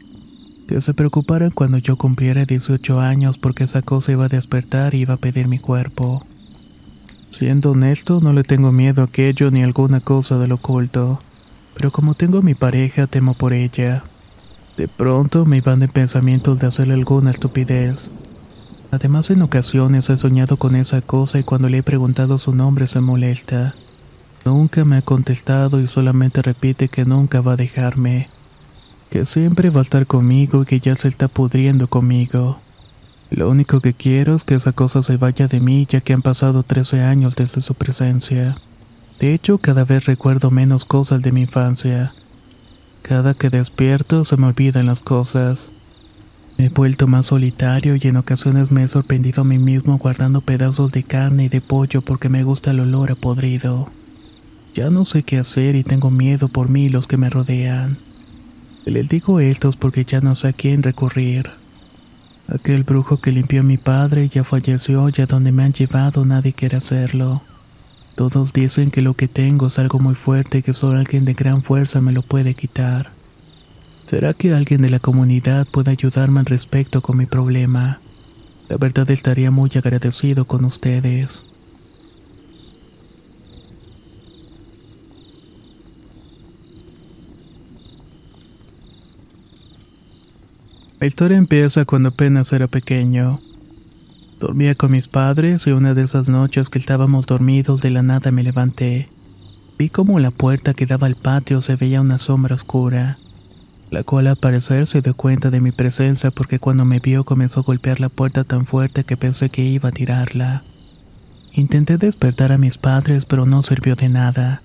Que 0.69 0.83
se 0.83 0.93
preocuparan 0.93 1.53
cuando 1.53 1.79
yo 1.79 1.97
cumpliera 1.97 2.45
18 2.45 3.01
años 3.01 3.39
porque 3.39 3.65
esa 3.65 3.81
cosa 3.81 4.13
iba 4.13 4.27
a 4.27 4.29
despertar 4.29 4.95
y 4.95 4.99
iba 4.99 5.15
a 5.15 5.19
pedir 5.19 5.49
mi 5.49 5.59
cuerpo. 5.59 6.27
Siendo 7.31 7.71
honesto, 7.71 8.21
no 8.21 8.35
le 8.35 8.43
tengo 8.43 8.73
miedo 8.73 9.01
a 9.01 9.07
aquello 9.07 9.51
ni 9.51 9.63
alguna 9.63 10.01
cosa 10.01 10.39
del 10.39 10.53
oculto, 10.53 11.19
pero 11.75 11.93
como 11.93 12.13
tengo 12.13 12.43
mi 12.43 12.55
pareja, 12.55 13.07
temo 13.07 13.33
por 13.33 13.55
ella. 13.55 14.05
De 14.79 14.87
pronto 14.87 15.45
me 15.45 15.57
iban 15.57 15.81
de 15.81 15.89
pensamientos 15.89 16.61
de 16.61 16.69
hacerle 16.69 16.95
alguna 16.95 17.33
estupidez. 17.33 18.13
Además, 18.93 19.29
en 19.29 19.43
ocasiones 19.43 20.09
he 20.09 20.17
soñado 20.17 20.57
con 20.57 20.77
esa 20.77 21.03
cosa 21.03 21.41
y 21.41 21.43
cuando 21.43 21.69
le 21.69 21.79
he 21.79 21.83
preguntado 21.83 22.39
su 22.39 22.55
nombre 22.55 22.87
se 22.87 23.01
molesta. 23.01 23.75
Nunca 24.45 24.85
me 24.85 24.99
ha 24.99 25.03
contestado 25.03 25.81
y 25.81 25.89
solamente 25.89 26.43
repite 26.43 26.89
que 26.89 27.05
nunca 27.05 27.41
va 27.41 27.55
a 27.55 27.57
dejarme. 27.57 28.29
Que 29.11 29.27
siempre 29.27 29.71
va 29.71 29.81
a 29.81 29.83
estar 29.83 30.07
conmigo 30.07 30.63
y 30.63 30.67
que 30.67 30.79
ya 30.79 30.95
se 30.95 31.09
está 31.09 31.27
pudriendo 31.27 31.89
conmigo. 31.89 32.61
Lo 33.31 33.51
único 33.51 33.81
que 33.81 33.95
quiero 33.95 34.37
es 34.37 34.45
que 34.45 34.55
esa 34.55 34.71
cosa 34.71 35.03
se 35.03 35.17
vaya 35.17 35.49
de 35.49 35.59
mí 35.59 35.87
ya 35.89 36.03
que 36.03 36.13
han 36.13 36.23
pasado 36.23 36.63
13 36.63 37.03
años 37.03 37.35
desde 37.35 37.63
su 37.63 37.75
presencia. 37.75 38.55
De 39.19 39.35
hecho, 39.35 39.59
cada 39.59 39.85
vez 39.85 40.05
recuerdo 40.05 40.53
menos 40.53 40.85
cosas 40.85 41.21
de 41.21 41.33
mi 41.33 41.41
infancia. 41.41 42.15
Cada 43.03 43.35
que 43.35 43.51
despierto 43.51 44.25
se 44.25 44.37
me 44.37 44.47
olvidan 44.47 44.87
las 44.87 45.01
cosas. 45.01 45.73
Me 46.57 46.67
he 46.67 46.69
vuelto 46.69 47.07
más 47.07 47.27
solitario 47.27 47.97
y 47.97 48.09
en 48.09 48.17
ocasiones 48.17 48.71
me 48.73 48.83
he 48.83 48.89
sorprendido 48.89 49.43
a 49.43 49.45
mí 49.45 49.59
mismo 49.59 49.99
guardando 49.99 50.41
pedazos 50.41 50.91
de 50.93 51.05
carne 51.05 51.45
y 51.45 51.49
de 51.49 51.61
pollo 51.61 52.03
porque 52.03 52.29
me 52.29 52.43
gusta 52.43 52.73
el 52.73 52.81
olor 52.81 53.13
a 53.13 53.15
podrido. 53.15 53.89
Ya 54.75 54.91
no 54.91 55.05
sé 55.05 55.23
qué 55.23 55.39
hacer 55.39 55.77
y 55.77 55.85
tengo 55.85 56.11
miedo 56.11 56.49
por 56.49 56.69
mí 56.69 56.87
y 56.87 56.89
los 56.89 57.07
que 57.07 57.17
me 57.17 57.31
rodean. 57.31 57.99
Les 58.85 59.09
digo 59.09 59.41
estos 59.41 59.77
porque 59.77 60.05
ya 60.05 60.21
no 60.21 60.35
sé 60.35 60.49
a 60.49 60.53
quién 60.53 60.83
recurrir. 60.83 61.51
Aquel 62.49 62.83
brujo 62.83 63.19
que 63.19 63.31
limpió 63.31 63.61
a 63.61 63.65
mi 63.65 63.77
padre 63.77 64.29
ya 64.29 64.43
falleció 64.43 65.09
y 65.09 65.21
a 65.21 65.27
donde 65.27 65.53
me 65.53 65.63
han 65.63 65.73
llevado 65.73 66.25
nadie 66.25 66.55
quiere 66.55 66.79
hacerlo. 66.79 67.43
Todos 68.19 68.53
dicen 68.53 68.91
que 68.91 69.01
lo 69.01 69.15
que 69.15 69.29
tengo 69.29 69.69
es 69.69 69.79
algo 69.79 70.01
muy 70.01 70.17
fuerte 70.17 70.59
y 70.59 70.63
que 70.63 70.75
solo 70.75 70.99
alguien 70.99 71.25
de 71.25 71.35
gran 71.35 71.63
fuerza 71.63 72.01
me 72.01 72.11
lo 72.11 72.23
puede 72.23 72.55
quitar. 72.55 73.13
¿Será 74.07 74.35
que 74.35 74.53
alguien 74.53 74.83
de 74.83 74.91
la 74.91 74.99
comunidad 74.99 75.69
puede 75.69 75.93
ayudarme 75.93 76.41
al 76.41 76.47
respecto 76.47 77.01
con 77.01 77.17
mi 77.17 77.27
problema? 77.27 78.01
La 78.69 78.77
verdad 78.77 79.09
estaría 79.13 79.53
muy 79.53 79.71
agradecido 79.73 80.47
con 80.47 80.65
ustedes. 80.65 81.45
La 90.99 91.07
historia 91.07 91.37
empieza 91.37 91.85
cuando 91.85 92.09
apenas 92.09 92.53
era 92.53 92.67
pequeño. 92.67 93.39
Dormía 94.39 94.77
con 94.77 94.93
mis 94.93 95.09
padres 95.09 95.67
y 95.67 95.73
una 95.73 95.95
de 95.95 96.03
esas 96.03 96.29
noches 96.29 96.71
que 96.71 96.79
estábamos 96.79 97.27
dormidos 97.27 97.83
de 97.83 97.91
la 97.91 98.05
nada 98.05 98.31
me 98.31 98.45
levanté. 98.45 99.09
Vi 99.77 99.89
como 99.89 100.21
la 100.21 100.31
puerta 100.31 100.75
que 100.75 100.87
daba 100.87 101.09
al 101.09 101.17
patio 101.17 101.61
se 101.61 101.75
veía 101.75 102.01
una 102.01 102.21
sombra 102.21 102.55
oscura, 102.55 103.19
la 103.91 104.05
cual 104.05 104.29
al 104.29 104.37
parecer 104.37 104.87
se 104.87 105.03
dio 105.03 105.15
cuenta 105.15 105.51
de 105.51 105.61
mi 105.61 105.73
presencia 105.73 106.31
porque 106.31 106.61
cuando 106.61 106.85
me 106.85 107.01
vio 107.01 107.25
comenzó 107.25 107.61
a 107.61 107.63
golpear 107.65 107.99
la 107.99 108.11
puerta 108.11 108.45
tan 108.45 108.65
fuerte 108.65 109.03
que 109.03 109.17
pensé 109.17 109.51
que 109.51 109.63
iba 109.63 109.89
a 109.89 109.93
tirarla. 109.93 110.63
Intenté 111.53 111.99
despertar 111.99 112.53
a 112.53 112.59
mis 112.59 112.79
padres 112.79 113.25
pero 113.25 113.45
no 113.45 113.65
sirvió 113.65 113.97
de 113.97 114.09
nada. 114.09 114.63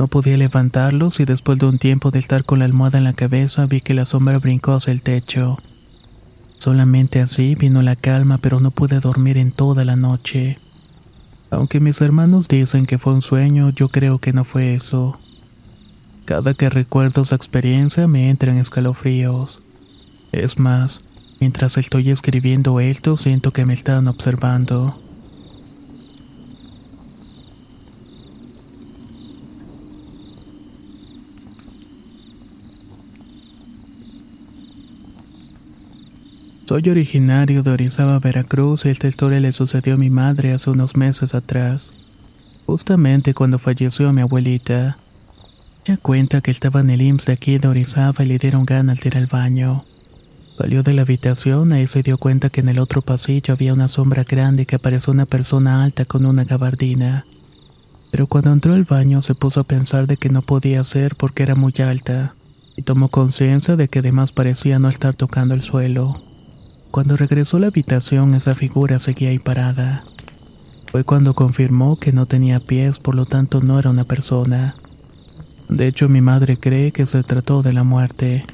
No 0.00 0.08
podía 0.08 0.36
levantarlos 0.36 1.20
y 1.20 1.26
después 1.26 1.60
de 1.60 1.66
un 1.66 1.78
tiempo 1.78 2.10
de 2.10 2.18
estar 2.18 2.44
con 2.44 2.58
la 2.58 2.64
almohada 2.64 2.98
en 2.98 3.04
la 3.04 3.12
cabeza 3.12 3.66
vi 3.66 3.82
que 3.82 3.94
la 3.94 4.04
sombra 4.04 4.38
brincó 4.40 4.72
hacia 4.72 4.92
el 4.92 5.02
techo. 5.02 5.58
Solamente 6.60 7.22
así 7.22 7.54
vino 7.54 7.80
la 7.80 7.96
calma, 7.96 8.36
pero 8.36 8.60
no 8.60 8.70
pude 8.70 9.00
dormir 9.00 9.38
en 9.38 9.50
toda 9.50 9.82
la 9.86 9.96
noche. 9.96 10.58
Aunque 11.50 11.80
mis 11.80 12.02
hermanos 12.02 12.48
dicen 12.48 12.84
que 12.84 12.98
fue 12.98 13.14
un 13.14 13.22
sueño, 13.22 13.70
yo 13.70 13.88
creo 13.88 14.18
que 14.18 14.34
no 14.34 14.44
fue 14.44 14.74
eso. 14.74 15.18
Cada 16.26 16.52
que 16.52 16.68
recuerdo 16.68 17.22
esa 17.22 17.34
experiencia 17.34 18.06
me 18.08 18.28
entran 18.28 18.58
escalofríos. 18.58 19.62
Es 20.32 20.58
más, 20.58 21.02
mientras 21.40 21.78
estoy 21.78 22.10
escribiendo 22.10 22.78
esto 22.78 23.16
siento 23.16 23.52
que 23.52 23.64
me 23.64 23.72
están 23.72 24.06
observando. 24.06 24.99
Soy 36.70 36.88
originario 36.88 37.64
de 37.64 37.72
Orizaba, 37.72 38.20
Veracruz, 38.20 38.84
y 38.84 38.90
esta 38.90 39.08
historia 39.08 39.40
le 39.40 39.50
sucedió 39.50 39.94
a 39.94 39.96
mi 39.96 40.08
madre 40.08 40.52
hace 40.52 40.70
unos 40.70 40.94
meses 40.94 41.34
atrás, 41.34 41.92
justamente 42.64 43.34
cuando 43.34 43.58
falleció 43.58 44.12
mi 44.12 44.20
abuelita. 44.20 44.96
Ella 45.84 45.96
cuenta 45.96 46.40
que 46.40 46.52
estaba 46.52 46.78
en 46.78 46.90
el 46.90 47.02
IMSS 47.02 47.26
de 47.26 47.32
aquí 47.32 47.58
de 47.58 47.66
Orizaba 47.66 48.22
y 48.22 48.26
le 48.28 48.38
dieron 48.38 48.66
ganas 48.66 49.00
de 49.00 49.08
ir 49.08 49.16
al 49.16 49.26
baño. 49.26 49.84
Salió 50.58 50.84
de 50.84 50.92
la 50.92 51.02
habitación 51.02 51.76
y 51.76 51.88
se 51.88 52.04
dio 52.04 52.18
cuenta 52.18 52.50
que 52.50 52.60
en 52.60 52.68
el 52.68 52.78
otro 52.78 53.02
pasillo 53.02 53.54
había 53.54 53.74
una 53.74 53.88
sombra 53.88 54.22
grande 54.22 54.64
que 54.64 54.78
parecía 54.78 55.12
una 55.12 55.26
persona 55.26 55.82
alta 55.82 56.04
con 56.04 56.24
una 56.24 56.44
gabardina. 56.44 57.26
Pero 58.12 58.28
cuando 58.28 58.52
entró 58.52 58.74
al 58.74 58.84
baño 58.84 59.22
se 59.22 59.34
puso 59.34 59.58
a 59.58 59.64
pensar 59.64 60.06
de 60.06 60.18
que 60.18 60.28
no 60.28 60.42
podía 60.42 60.84
ser 60.84 61.16
porque 61.16 61.42
era 61.42 61.56
muy 61.56 61.74
alta, 61.80 62.36
y 62.76 62.82
tomó 62.82 63.08
conciencia 63.08 63.74
de 63.74 63.88
que 63.88 63.98
además 63.98 64.30
parecía 64.30 64.78
no 64.78 64.88
estar 64.88 65.16
tocando 65.16 65.54
el 65.54 65.62
suelo. 65.62 66.29
Cuando 66.90 67.16
regresó 67.16 67.56
a 67.56 67.60
la 67.60 67.66
habitación 67.68 68.34
esa 68.34 68.52
figura 68.52 68.98
seguía 68.98 69.30
ahí 69.30 69.38
parada. 69.38 70.04
Fue 70.90 71.04
cuando 71.04 71.34
confirmó 71.34 71.96
que 71.96 72.12
no 72.12 72.26
tenía 72.26 72.58
pies, 72.58 72.98
por 72.98 73.14
lo 73.14 73.26
tanto 73.26 73.60
no 73.60 73.78
era 73.78 73.90
una 73.90 74.04
persona. 74.04 74.74
De 75.68 75.86
hecho, 75.86 76.08
mi 76.08 76.20
madre 76.20 76.58
cree 76.58 76.90
que 76.90 77.06
se 77.06 77.22
trató 77.22 77.62
de 77.62 77.72
la 77.72 77.84
muerte. 77.84 78.44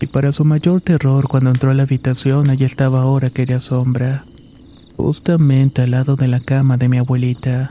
Y 0.00 0.06
para 0.06 0.32
su 0.32 0.44
mayor 0.44 0.80
terror, 0.80 1.28
cuando 1.28 1.50
entró 1.50 1.70
a 1.70 1.74
la 1.74 1.84
habitación, 1.84 2.50
allí 2.50 2.64
estaba 2.64 3.02
ahora 3.02 3.28
aquella 3.28 3.60
sombra, 3.60 4.24
justamente 4.96 5.82
al 5.82 5.92
lado 5.92 6.16
de 6.16 6.26
la 6.26 6.40
cama 6.40 6.76
de 6.76 6.88
mi 6.88 6.98
abuelita. 6.98 7.70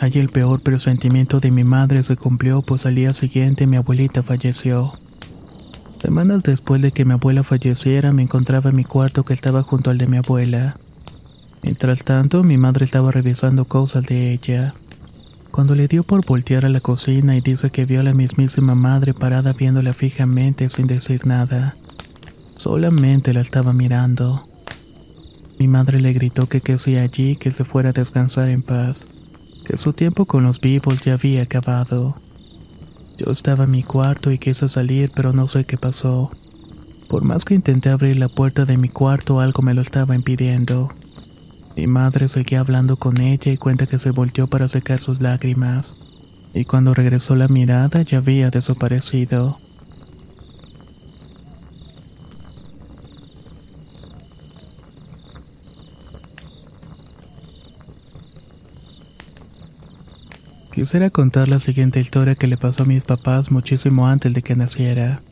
Allí 0.00 0.18
el 0.18 0.30
peor 0.30 0.62
presentimiento 0.62 1.38
de 1.38 1.52
mi 1.52 1.62
madre 1.62 2.02
se 2.02 2.16
cumplió, 2.16 2.62
pues 2.62 2.86
al 2.86 2.96
día 2.96 3.14
siguiente 3.14 3.68
mi 3.68 3.76
abuelita 3.76 4.24
falleció. 4.24 4.94
Semanas 6.04 6.42
después 6.42 6.82
de 6.82 6.92
que 6.92 7.06
mi 7.06 7.14
abuela 7.14 7.42
falleciera, 7.44 8.12
me 8.12 8.20
encontraba 8.20 8.68
en 8.68 8.76
mi 8.76 8.84
cuarto 8.84 9.24
que 9.24 9.32
estaba 9.32 9.62
junto 9.62 9.88
al 9.88 9.96
de 9.96 10.06
mi 10.06 10.18
abuela. 10.18 10.76
Mientras 11.62 12.04
tanto, 12.04 12.44
mi 12.44 12.58
madre 12.58 12.84
estaba 12.84 13.10
revisando 13.10 13.64
cosas 13.64 14.04
de 14.04 14.30
ella. 14.34 14.74
Cuando 15.50 15.74
le 15.74 15.88
dio 15.88 16.02
por 16.02 16.22
voltear 16.26 16.66
a 16.66 16.68
la 16.68 16.80
cocina 16.80 17.38
y 17.38 17.40
dice 17.40 17.70
que 17.70 17.86
vio 17.86 18.00
a 18.00 18.02
la 18.02 18.12
mismísima 18.12 18.74
madre 18.74 19.14
parada 19.14 19.54
viéndola 19.54 19.94
fijamente 19.94 20.68
sin 20.68 20.88
decir 20.88 21.26
nada. 21.26 21.74
Solamente 22.54 23.32
la 23.32 23.40
estaba 23.40 23.72
mirando. 23.72 24.46
Mi 25.58 25.68
madre 25.68 26.02
le 26.02 26.12
gritó 26.12 26.50
que 26.50 26.60
qué 26.60 26.74
hacía 26.74 27.00
allí, 27.00 27.36
que 27.36 27.50
se 27.50 27.64
fuera 27.64 27.88
a 27.88 27.94
descansar 27.94 28.50
en 28.50 28.60
paz, 28.60 29.08
que 29.64 29.78
su 29.78 29.94
tiempo 29.94 30.26
con 30.26 30.44
los 30.44 30.60
vivos 30.60 31.00
ya 31.00 31.14
había 31.14 31.44
acabado. 31.44 32.16
Yo 33.16 33.30
estaba 33.30 33.64
en 33.64 33.70
mi 33.70 33.82
cuarto 33.82 34.32
y 34.32 34.38
quise 34.38 34.68
salir, 34.68 35.12
pero 35.14 35.32
no 35.32 35.46
sé 35.46 35.64
qué 35.64 35.78
pasó. 35.78 36.30
Por 37.08 37.22
más 37.22 37.44
que 37.44 37.54
intenté 37.54 37.90
abrir 37.90 38.16
la 38.16 38.28
puerta 38.28 38.64
de 38.64 38.76
mi 38.76 38.88
cuarto, 38.88 39.40
algo 39.40 39.62
me 39.62 39.74
lo 39.74 39.82
estaba 39.82 40.16
impidiendo. 40.16 40.88
Mi 41.76 41.86
madre 41.86 42.28
seguía 42.28 42.60
hablando 42.60 42.96
con 42.96 43.20
ella 43.20 43.52
y 43.52 43.56
cuenta 43.56 43.86
que 43.86 43.98
se 43.98 44.10
volteó 44.10 44.48
para 44.48 44.68
secar 44.68 45.00
sus 45.00 45.20
lágrimas. 45.20 45.96
Y 46.52 46.64
cuando 46.64 46.94
regresó 46.94 47.36
la 47.36 47.48
mirada 47.48 48.02
ya 48.02 48.18
había 48.18 48.50
desaparecido. 48.50 49.58
Quisiera 60.74 61.08
contar 61.08 61.46
la 61.46 61.60
siguiente 61.60 62.00
historia 62.00 62.34
que 62.34 62.48
le 62.48 62.56
pasó 62.56 62.82
a 62.82 62.86
mis 62.86 63.04
papás 63.04 63.52
muchísimo 63.52 64.08
antes 64.08 64.34
de 64.34 64.42
que 64.42 64.56
naciera. 64.56 65.22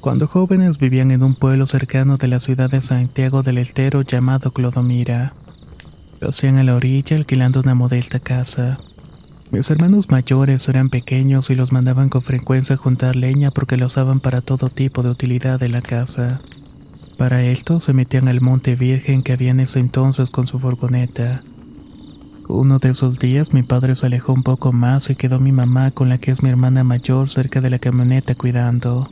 Cuando 0.00 0.26
jóvenes 0.26 0.78
vivían 0.78 1.10
en 1.10 1.22
un 1.22 1.34
pueblo 1.34 1.66
cercano 1.66 2.16
de 2.16 2.28
la 2.28 2.40
ciudad 2.40 2.70
de 2.70 2.80
Santiago 2.80 3.42
del 3.42 3.58
Estero 3.58 4.00
llamado 4.00 4.52
Clodomira. 4.52 5.34
Lo 6.20 6.30
hacían 6.30 6.56
a 6.56 6.64
la 6.64 6.74
orilla 6.74 7.18
alquilando 7.18 7.60
una 7.60 7.74
modesta 7.74 8.18
casa. 8.18 8.78
Mis 9.50 9.70
hermanos 9.70 10.08
mayores 10.08 10.66
eran 10.70 10.88
pequeños 10.88 11.50
y 11.50 11.54
los 11.54 11.70
mandaban 11.70 12.08
con 12.08 12.22
frecuencia 12.22 12.76
a 12.76 12.78
juntar 12.78 13.14
leña 13.14 13.50
porque 13.50 13.76
la 13.76 13.84
usaban 13.84 14.20
para 14.20 14.40
todo 14.40 14.70
tipo 14.70 15.02
de 15.02 15.10
utilidad 15.10 15.60
de 15.60 15.68
la 15.68 15.82
casa. 15.82 16.40
Para 17.18 17.44
esto 17.44 17.78
se 17.78 17.92
metían 17.92 18.26
al 18.26 18.40
monte 18.40 18.74
virgen 18.74 19.22
que 19.22 19.32
había 19.32 19.50
en 19.50 19.60
ese 19.60 19.80
entonces 19.80 20.30
con 20.30 20.46
su 20.46 20.58
furgoneta. 20.58 21.42
Uno 22.48 22.78
de 22.78 22.90
esos 22.90 23.18
días 23.18 23.52
mi 23.52 23.64
padre 23.64 23.96
se 23.96 24.06
alejó 24.06 24.32
un 24.32 24.44
poco 24.44 24.72
más 24.72 25.10
y 25.10 25.16
quedó 25.16 25.40
mi 25.40 25.50
mamá 25.50 25.90
con 25.90 26.08
la 26.08 26.18
que 26.18 26.30
es 26.30 26.44
mi 26.44 26.48
hermana 26.48 26.84
mayor 26.84 27.28
cerca 27.28 27.60
de 27.60 27.70
la 27.70 27.80
camioneta 27.80 28.36
cuidando. 28.36 29.10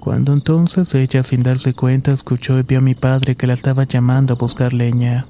Cuando 0.00 0.32
entonces 0.32 0.92
ella 0.94 1.22
sin 1.22 1.44
darse 1.44 1.74
cuenta 1.74 2.12
escuchó 2.12 2.58
y 2.58 2.62
vio 2.62 2.78
a 2.78 2.82
mi 2.82 2.96
padre 2.96 3.36
que 3.36 3.46
la 3.46 3.52
estaba 3.52 3.84
llamando 3.84 4.34
a 4.34 4.36
buscar 4.36 4.72
leña. 4.72 5.26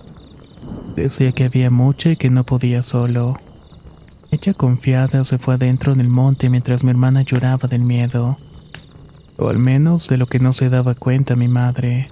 Decía 0.94 1.32
que 1.32 1.44
había 1.44 1.70
mucha 1.70 2.10
y 2.10 2.16
que 2.16 2.30
no 2.30 2.44
podía 2.44 2.82
solo. 2.82 3.36
Ella 4.30 4.54
confiada 4.54 5.24
se 5.24 5.38
fue 5.38 5.54
adentro 5.54 5.92
en 5.92 6.00
el 6.00 6.08
monte 6.08 6.48
mientras 6.48 6.84
mi 6.84 6.90
hermana 6.90 7.20
lloraba 7.20 7.68
del 7.68 7.82
miedo. 7.82 8.38
O 9.36 9.48
al 9.48 9.58
menos 9.58 10.08
de 10.08 10.16
lo 10.16 10.26
que 10.26 10.38
no 10.38 10.54
se 10.54 10.70
daba 10.70 10.94
cuenta 10.94 11.36
mi 11.36 11.48
madre. 11.48 12.08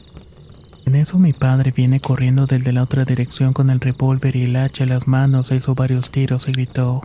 En 0.87 0.95
eso 0.95 1.19
mi 1.19 1.33
padre 1.33 1.73
viene 1.73 2.01
corriendo 2.01 2.47
desde 2.47 2.73
la 2.73 2.83
otra 2.83 3.05
dirección 3.05 3.53
con 3.53 3.71
el 3.71 3.81
revólver 3.81 4.37
y 4.37 4.45
el 4.45 4.57
hacha 4.57 4.85
en 4.85 4.91
las 4.91 5.09
manos, 5.09 5.51
hizo 5.51 5.75
varios 5.75 6.11
tiros 6.11 6.47
y 6.49 6.53
gritó, 6.53 7.01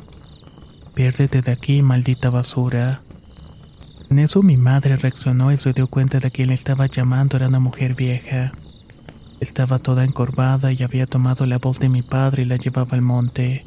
Piérdete 0.93 1.41
de 1.41 1.51
aquí, 1.51 1.81
maldita 1.81 2.29
basura. 2.29 3.01
En 4.09 4.19
eso 4.19 4.41
mi 4.41 4.57
madre 4.57 4.97
reaccionó 4.97 5.53
y 5.53 5.57
se 5.57 5.71
dio 5.71 5.87
cuenta 5.87 6.19
de 6.19 6.29
que 6.29 6.45
le 6.45 6.53
estaba 6.53 6.87
llamando 6.87 7.37
era 7.37 7.47
una 7.47 7.59
mujer 7.59 7.95
vieja. 7.95 8.51
Estaba 9.39 9.79
toda 9.79 10.03
encorvada 10.03 10.73
y 10.73 10.83
había 10.83 11.05
tomado 11.05 11.45
la 11.45 11.57
voz 11.57 11.79
de 11.79 11.87
mi 11.87 12.01
padre 12.01 12.43
y 12.43 12.45
la 12.45 12.57
llevaba 12.57 12.97
al 12.97 13.01
monte. 13.01 13.63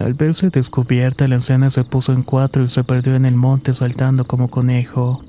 Al 0.00 0.14
verse 0.14 0.50
descubierta, 0.50 1.28
la 1.28 1.36
anciana 1.36 1.70
se 1.70 1.84
puso 1.84 2.12
en 2.12 2.22
cuatro 2.22 2.64
y 2.64 2.68
se 2.68 2.82
perdió 2.82 3.14
en 3.14 3.24
el 3.24 3.36
monte 3.36 3.74
saltando 3.74 4.24
como 4.24 4.48
conejo. 4.48 5.22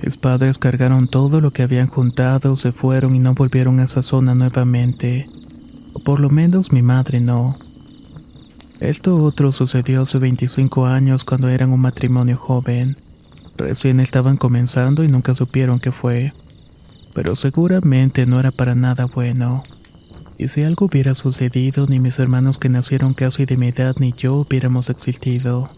Mis 0.00 0.16
padres 0.16 0.58
cargaron 0.58 1.06
todo 1.08 1.40
lo 1.40 1.50
que 1.50 1.62
habían 1.62 1.88
juntado, 1.88 2.56
se 2.56 2.72
fueron 2.72 3.14
y 3.14 3.18
no 3.18 3.34
volvieron 3.34 3.80
a 3.80 3.84
esa 3.84 4.02
zona 4.02 4.34
nuevamente. 4.34 5.28
O 5.92 6.00
por 6.00 6.20
lo 6.20 6.30
menos 6.30 6.72
mi 6.72 6.82
madre 6.82 7.20
no. 7.20 7.58
Esto 8.80 9.22
otro 9.22 9.52
sucedió 9.52 10.02
hace 10.02 10.18
25 10.18 10.86
años 10.86 11.24
cuando 11.24 11.48
eran 11.48 11.72
un 11.72 11.80
matrimonio 11.80 12.36
joven. 12.36 12.96
Recién 13.56 14.00
estaban 14.00 14.38
comenzando 14.38 15.04
y 15.04 15.08
nunca 15.08 15.34
supieron 15.34 15.78
qué 15.78 15.92
fue. 15.92 16.32
Pero 17.14 17.36
seguramente 17.36 18.26
no 18.26 18.40
era 18.40 18.50
para 18.50 18.74
nada 18.74 19.04
bueno. 19.04 19.62
Y 20.38 20.48
si 20.48 20.64
algo 20.64 20.86
hubiera 20.86 21.14
sucedido, 21.14 21.86
ni 21.86 22.00
mis 22.00 22.18
hermanos 22.18 22.58
que 22.58 22.70
nacieron 22.70 23.14
casi 23.14 23.44
de 23.44 23.56
mi 23.56 23.68
edad 23.68 23.94
ni 24.00 24.12
yo 24.12 24.34
hubiéramos 24.34 24.90
existido. 24.90 25.70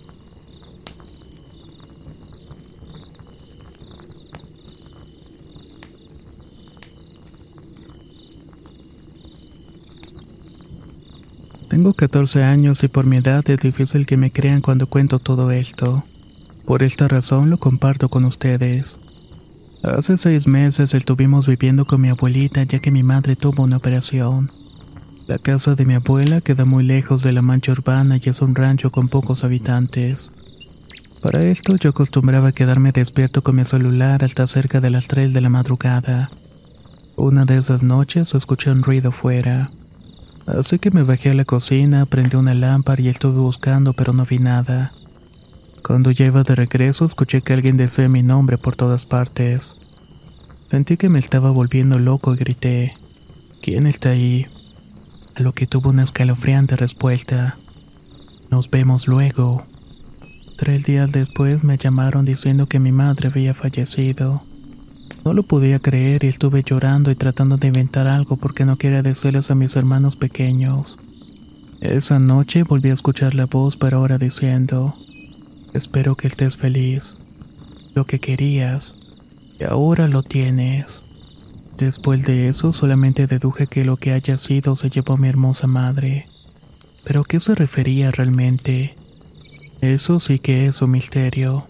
Tengo 11.85 11.93
14 11.93 12.43
años 12.43 12.83
y 12.83 12.89
por 12.89 13.05
mi 13.05 13.19
edad 13.19 13.45
es 13.51 13.61
difícil 13.61 14.07
que 14.07 14.17
me 14.17 14.33
crean 14.33 14.63
cuando 14.63 14.87
cuento 14.87 15.19
todo 15.19 15.51
esto. 15.51 16.03
Por 16.65 16.83
esta 16.83 17.09
razón 17.09 17.51
lo 17.51 17.59
comparto 17.59 18.09
con 18.09 18.25
ustedes. 18.25 18.99
Hace 19.83 20.17
seis 20.17 20.47
meses 20.47 20.95
estuvimos 20.95 21.47
viviendo 21.47 21.85
con 21.85 22.01
mi 22.01 22.09
abuelita 22.09 22.63
ya 22.63 22.79
que 22.79 22.91
mi 22.91 23.03
madre 23.03 23.37
tuvo 23.37 23.65
una 23.65 23.77
operación. 23.77 24.51
La 25.27 25.37
casa 25.37 25.75
de 25.75 25.85
mi 25.85 25.93
abuela 25.93 26.41
queda 26.41 26.65
muy 26.65 26.85
lejos 26.85 27.23
de 27.23 27.33
la 27.33 27.43
mancha 27.43 27.73
urbana 27.73 28.17
y 28.17 28.31
es 28.31 28.41
un 28.41 28.55
rancho 28.55 28.89
con 28.89 29.11
pocos 29.11 29.45
habitantes. 29.45 30.33
Para 31.21 31.45
esto 31.45 31.77
yo 31.77 31.91
acostumbraba 31.91 32.53
quedarme 32.53 32.93
despierto 32.93 33.43
con 33.43 33.57
mi 33.57 33.67
celular 33.67 34.25
hasta 34.25 34.47
cerca 34.47 34.81
de 34.81 34.89
las 34.89 35.07
3 35.07 35.35
de 35.35 35.41
la 35.43 35.51
madrugada. 35.51 36.31
Una 37.17 37.45
de 37.45 37.59
esas 37.59 37.83
noches 37.83 38.35
escuché 38.35 38.71
un 38.71 38.83
ruido 38.83 39.13
fuera. 39.13 39.71
Así 40.47 40.79
que 40.79 40.91
me 40.91 41.03
bajé 41.03 41.31
a 41.31 41.35
la 41.35 41.45
cocina, 41.45 42.05
prendí 42.05 42.37
una 42.37 42.55
lámpara 42.55 43.01
y 43.01 43.09
estuve 43.09 43.39
buscando, 43.39 43.95
pero 43.95 44.13
no 44.13 44.27
vi 44.27 44.39
nada. 44.39 44.93
Cuando 45.83 46.11
ya 46.11 46.31
de 46.31 46.55
regreso, 46.55 47.05
escuché 47.05 47.43
que 47.43 47.55
alguien 47.55 47.77
decía 47.77 48.09
mi 48.09 48.23
nombre 48.23 48.59
por 48.59 48.77
todas 48.77 49.07
partes. 49.07 49.77
Sentí 50.71 50.97
que 50.97 51.09
me 51.09 51.19
estaba 51.19 51.51
volviendo 51.51 51.99
loco 51.99 52.35
y 52.35 52.39
grité, 52.39 52.95
¿quién 53.63 53.87
está 53.87 54.11
ahí? 54.11 54.47
A 55.35 55.43
lo 55.43 55.53
que 55.53 55.67
tuvo 55.67 55.91
una 55.91 56.03
escalofriante 56.03 56.77
respuesta. 56.77 57.59
Nos 58.51 58.71
vemos 58.71 59.09
luego. 59.09 59.65
Tres 60.57 60.85
días 60.85 61.11
después 61.11 61.65
me 61.65 61.77
llamaron 61.77 62.25
diciendo 62.25 62.67
que 62.67 62.79
mi 62.79 62.93
madre 62.93 63.29
había 63.29 63.55
fallecido. 63.55 64.43
No 65.25 65.33
lo 65.33 65.43
podía 65.43 65.79
creer 65.79 66.25
y 66.25 66.29
estuve 66.29 66.63
llorando 66.63 67.11
y 67.11 67.15
tratando 67.15 67.57
de 67.57 67.69
inventar 67.69 68.07
algo 68.07 68.37
porque 68.37 68.67
no 68.67 68.77
quería 68.77 69.01
decirles 69.01 69.51
a 69.51 69.55
mis 69.55 69.75
hermanos 69.75 70.17
pequeños. 70.17 70.99
Esa 71.81 72.19
noche 72.19 72.63
volví 72.63 72.91
a 72.91 72.95
escuchar 72.95 73.35
la 73.35 73.47
voz, 73.47 73.77
pero 73.79 73.99
ahora 73.99 74.19
diciendo, 74.19 74.95
espero 75.73 76.15
que 76.15 76.27
estés 76.27 76.59
feliz. 76.59 77.17
Lo 77.95 78.05
que 78.05 78.21
querías, 78.21 78.97
y 79.59 79.65
ahora 79.65 80.09
lo 80.09 80.23
tienes. 80.23 81.03
Después 81.79 82.27
de 82.27 82.49
eso 82.49 82.73
solamente 82.73 83.27
deduje 83.27 83.67
que 83.67 83.85
lo 83.85 83.97
que 83.97 84.13
haya 84.13 84.37
sido 84.37 84.77
se 84.77 84.91
llevó 84.91 85.15
a 85.15 85.17
mi 85.17 85.29
hermosa 85.29 85.67
madre. 85.67 86.29
Pero 87.03 87.23
¿a 87.23 87.25
qué 87.25 87.41
se 87.41 87.55
refería 87.55 88.11
realmente? 88.11 88.95
Eso 89.81 90.21
sí 90.21 90.39
que 90.39 90.67
es 90.67 90.83
un 90.83 90.91
misterio. 90.91 91.67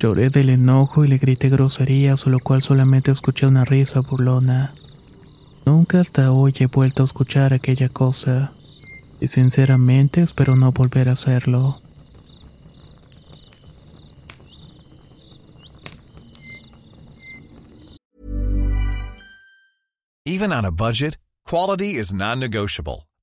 Lloré 0.00 0.30
del 0.30 0.48
enojo 0.48 1.04
y 1.04 1.08
le 1.08 1.18
grité 1.18 1.50
groserías, 1.50 2.26
lo 2.26 2.38
cual 2.38 2.62
solamente 2.62 3.10
escuché 3.10 3.46
una 3.46 3.66
risa 3.66 4.00
burlona. 4.00 4.72
Nunca 5.66 6.00
hasta 6.00 6.32
hoy 6.32 6.54
he 6.58 6.66
vuelto 6.66 7.02
a 7.02 7.04
escuchar 7.04 7.52
aquella 7.52 7.90
cosa, 7.90 8.54
y 9.20 9.28
sinceramente 9.28 10.22
espero 10.22 10.56
no 10.56 10.72
volver 10.72 11.10
a 11.10 11.12
hacerlo. 11.12 11.82
Even 20.24 20.50
on 20.50 20.64
a 20.64 20.70
budget, 20.70 21.18
quality 21.44 21.98
is 21.98 22.14
non-negotiable. 22.14 23.09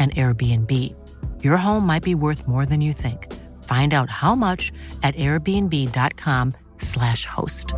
an 0.00 0.10
Airbnb. 0.16 0.72
Your 1.44 1.58
home 1.58 1.86
might 1.86 2.02
be 2.02 2.14
worth 2.14 2.48
more 2.48 2.64
than 2.64 2.80
you 2.80 2.94
think. 2.94 3.30
Find 3.64 3.92
out 3.92 4.08
how 4.08 4.34
much 4.34 4.72
at 5.02 5.14
airbnb.com/slash 5.16 7.26
host. 7.26 7.74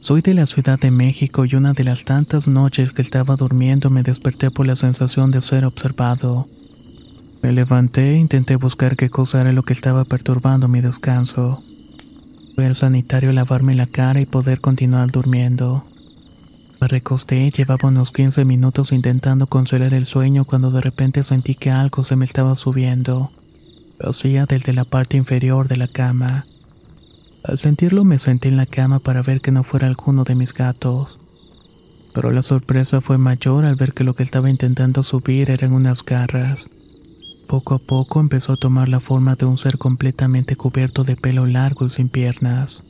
Soy 0.00 0.20
de 0.20 0.34
la 0.34 0.46
Ciudad 0.46 0.78
de 0.80 0.90
México 0.90 1.44
y 1.44 1.54
una 1.54 1.74
de 1.74 1.84
las 1.84 2.04
tantas 2.04 2.48
noches 2.48 2.92
que 2.92 3.02
estaba 3.02 3.36
durmiendo 3.36 3.88
me 3.88 4.02
desperté 4.02 4.50
por 4.50 4.66
la 4.66 4.74
sensación 4.74 5.30
de 5.30 5.40
ser 5.40 5.64
observado. 5.64 6.48
Me 7.40 7.52
levanté 7.52 8.14
e 8.14 8.16
intenté 8.16 8.56
buscar 8.56 8.96
qué 8.96 9.10
cosa 9.10 9.40
era 9.40 9.52
lo 9.52 9.62
que 9.62 9.72
estaba 9.72 10.04
perturbando 10.04 10.66
mi 10.66 10.80
descanso. 10.80 11.62
Fui 12.54 12.64
al 12.66 12.74
sanitario 12.74 13.30
a 13.30 13.32
lavarme 13.32 13.74
la 13.74 13.86
cara 13.86 14.20
y 14.20 14.26
poder 14.26 14.60
continuar 14.60 15.10
durmiendo. 15.10 15.86
Me 16.80 16.88
recosté 16.88 17.50
llevaba 17.50 17.88
unos 17.88 18.10
15 18.10 18.44
minutos 18.44 18.92
intentando 18.92 19.46
consolar 19.46 19.94
el 19.94 20.04
sueño 20.04 20.44
cuando 20.44 20.70
de 20.70 20.80
repente 20.80 21.22
sentí 21.22 21.54
que 21.54 21.70
algo 21.70 22.02
se 22.02 22.16
me 22.16 22.24
estaba 22.26 22.54
subiendo. 22.56 23.30
Lo 23.98 24.10
hacía 24.10 24.44
desde 24.44 24.74
la 24.74 24.84
parte 24.84 25.16
inferior 25.16 25.66
de 25.68 25.76
la 25.76 25.88
cama. 25.88 26.44
Al 27.42 27.56
sentirlo 27.56 28.04
me 28.04 28.18
senté 28.18 28.48
en 28.48 28.58
la 28.58 28.66
cama 28.66 28.98
para 28.98 29.22
ver 29.22 29.40
que 29.40 29.50
no 29.50 29.64
fuera 29.64 29.86
alguno 29.86 30.24
de 30.24 30.34
mis 30.34 30.52
gatos. 30.52 31.18
Pero 32.12 32.32
la 32.32 32.42
sorpresa 32.42 33.00
fue 33.00 33.16
mayor 33.16 33.64
al 33.64 33.76
ver 33.76 33.94
que 33.94 34.04
lo 34.04 34.14
que 34.14 34.24
estaba 34.24 34.50
intentando 34.50 35.02
subir 35.02 35.50
eran 35.50 35.72
unas 35.72 36.04
garras. 36.04 36.68
Poco 37.46 37.74
a 37.74 37.78
poco 37.78 38.20
empezó 38.20 38.54
a 38.54 38.56
tomar 38.56 38.88
la 38.88 39.00
forma 39.00 39.34
de 39.36 39.44
un 39.46 39.58
ser 39.58 39.78
completamente 39.78 40.56
cubierto 40.56 41.04
de 41.04 41.16
pelo 41.16 41.46
largo 41.46 41.86
y 41.86 41.90
sin 41.90 42.08
piernas. 42.08 42.82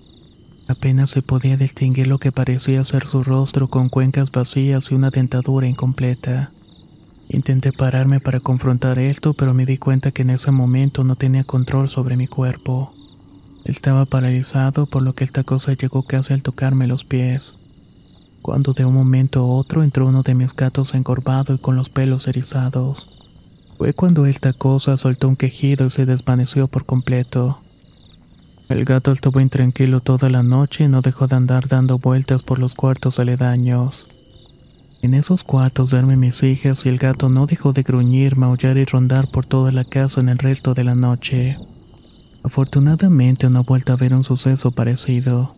Apenas 0.69 1.11
se 1.11 1.23
podía 1.23 1.57
distinguir 1.57 2.07
lo 2.07 2.19
que 2.19 2.33
parecía 2.33 2.85
ser 2.85 3.07
su 3.07 3.23
rostro 3.23 3.69
con 3.69 3.89
cuencas 3.89 4.31
vacías 4.31 4.91
y 4.91 4.95
una 4.95 5.11
dentadura 5.11 5.67
incompleta. 5.67 6.53
Intenté 7.29 7.73
pararme 7.73 8.21
para 8.21 8.41
confrontar 8.41 8.99
esto, 8.99 9.35
pero 9.35 9.55
me 9.55 9.65
di 9.65 9.79
cuenta 9.79 10.13
que 10.13 10.23
en 10.23 10.31
ese 10.31 10.51
momento 10.51 11.03
no 11.03 11.17
tenía 11.17 11.45
control 11.45 11.89
sobre 11.89 12.17
mi 12.17 12.27
cuerpo. 12.27 12.93
Estaba 13.65 14.05
paralizado, 14.05 14.87
por 14.87 15.03
lo 15.03 15.15
que 15.15 15.25
esta 15.25 15.45
cosa 15.45 15.73
llegó 15.73 16.03
casi 16.03 16.33
al 16.33 16.43
tocarme 16.43 16.87
los 16.87 17.05
pies. 17.05 17.55
Cuando 18.43 18.73
de 18.73 18.85
un 18.85 18.95
momento 18.95 19.41
a 19.41 19.47
otro 19.47 19.83
entró 19.83 20.07
uno 20.09 20.23
de 20.23 20.35
mis 20.35 20.55
gatos 20.55 20.95
encorvado 20.95 21.55
y 21.55 21.59
con 21.59 21.77
los 21.77 21.89
pelos 21.89 22.27
erizados. 22.27 23.09
Fue 23.83 23.95
cuando 23.95 24.27
esta 24.27 24.53
cosa 24.53 24.97
soltó 24.97 25.27
un 25.27 25.35
quejido 25.35 25.87
y 25.87 25.91
se 25.91 26.07
desvaneció 26.07 26.69
por 26.69 26.87
completo. 26.87 27.59
El 28.69 28.85
gato 28.85 29.11
estuvo 29.11 29.41
intranquilo 29.41 29.99
toda 29.99 30.31
la 30.31 30.45
noche 30.45 30.85
y 30.85 30.89
no 30.89 31.03
dejó 31.03 31.27
de 31.27 31.35
andar 31.35 31.67
dando 31.67 31.99
vueltas 31.99 32.45
por 32.45 32.61
los 32.61 32.77
cuartos 32.77 33.19
aledaños. 33.19 34.07
En 35.03 35.15
esos 35.15 35.43
cuartos 35.43 35.91
duermen 35.91 36.21
mis 36.21 36.45
hijas 36.45 36.87
y 36.87 36.91
el 36.91 36.99
gato 36.99 37.29
no 37.29 37.47
dejó 37.47 37.73
de 37.73 37.83
gruñir, 37.83 38.37
maullar 38.37 38.79
y 38.79 38.85
rondar 38.85 39.29
por 39.33 39.47
toda 39.47 39.73
la 39.73 39.83
casa 39.83 40.21
en 40.21 40.29
el 40.29 40.39
resto 40.39 40.75
de 40.75 40.85
la 40.85 40.95
noche. 40.95 41.59
Afortunadamente 42.45 43.51
no 43.51 43.63
he 43.63 43.65
vuelto 43.65 43.93
a 43.93 43.97
ver 43.97 44.15
un 44.15 44.23
suceso 44.23 44.71
parecido. 44.71 45.57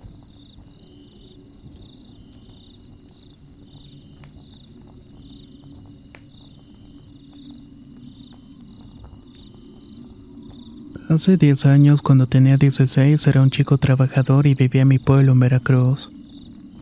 Hace 11.09 11.37
10 11.37 11.67
años, 11.67 12.01
cuando 12.01 12.27
tenía 12.27 12.57
16, 12.57 13.27
era 13.27 13.43
un 13.43 13.51
chico 13.51 13.77
trabajador 13.77 14.47
y 14.47 14.55
vivía 14.55 14.83
en 14.83 14.89
mi 14.89 14.99
pueblo 14.99 15.33
en 15.33 15.41
Veracruz. 15.41 16.11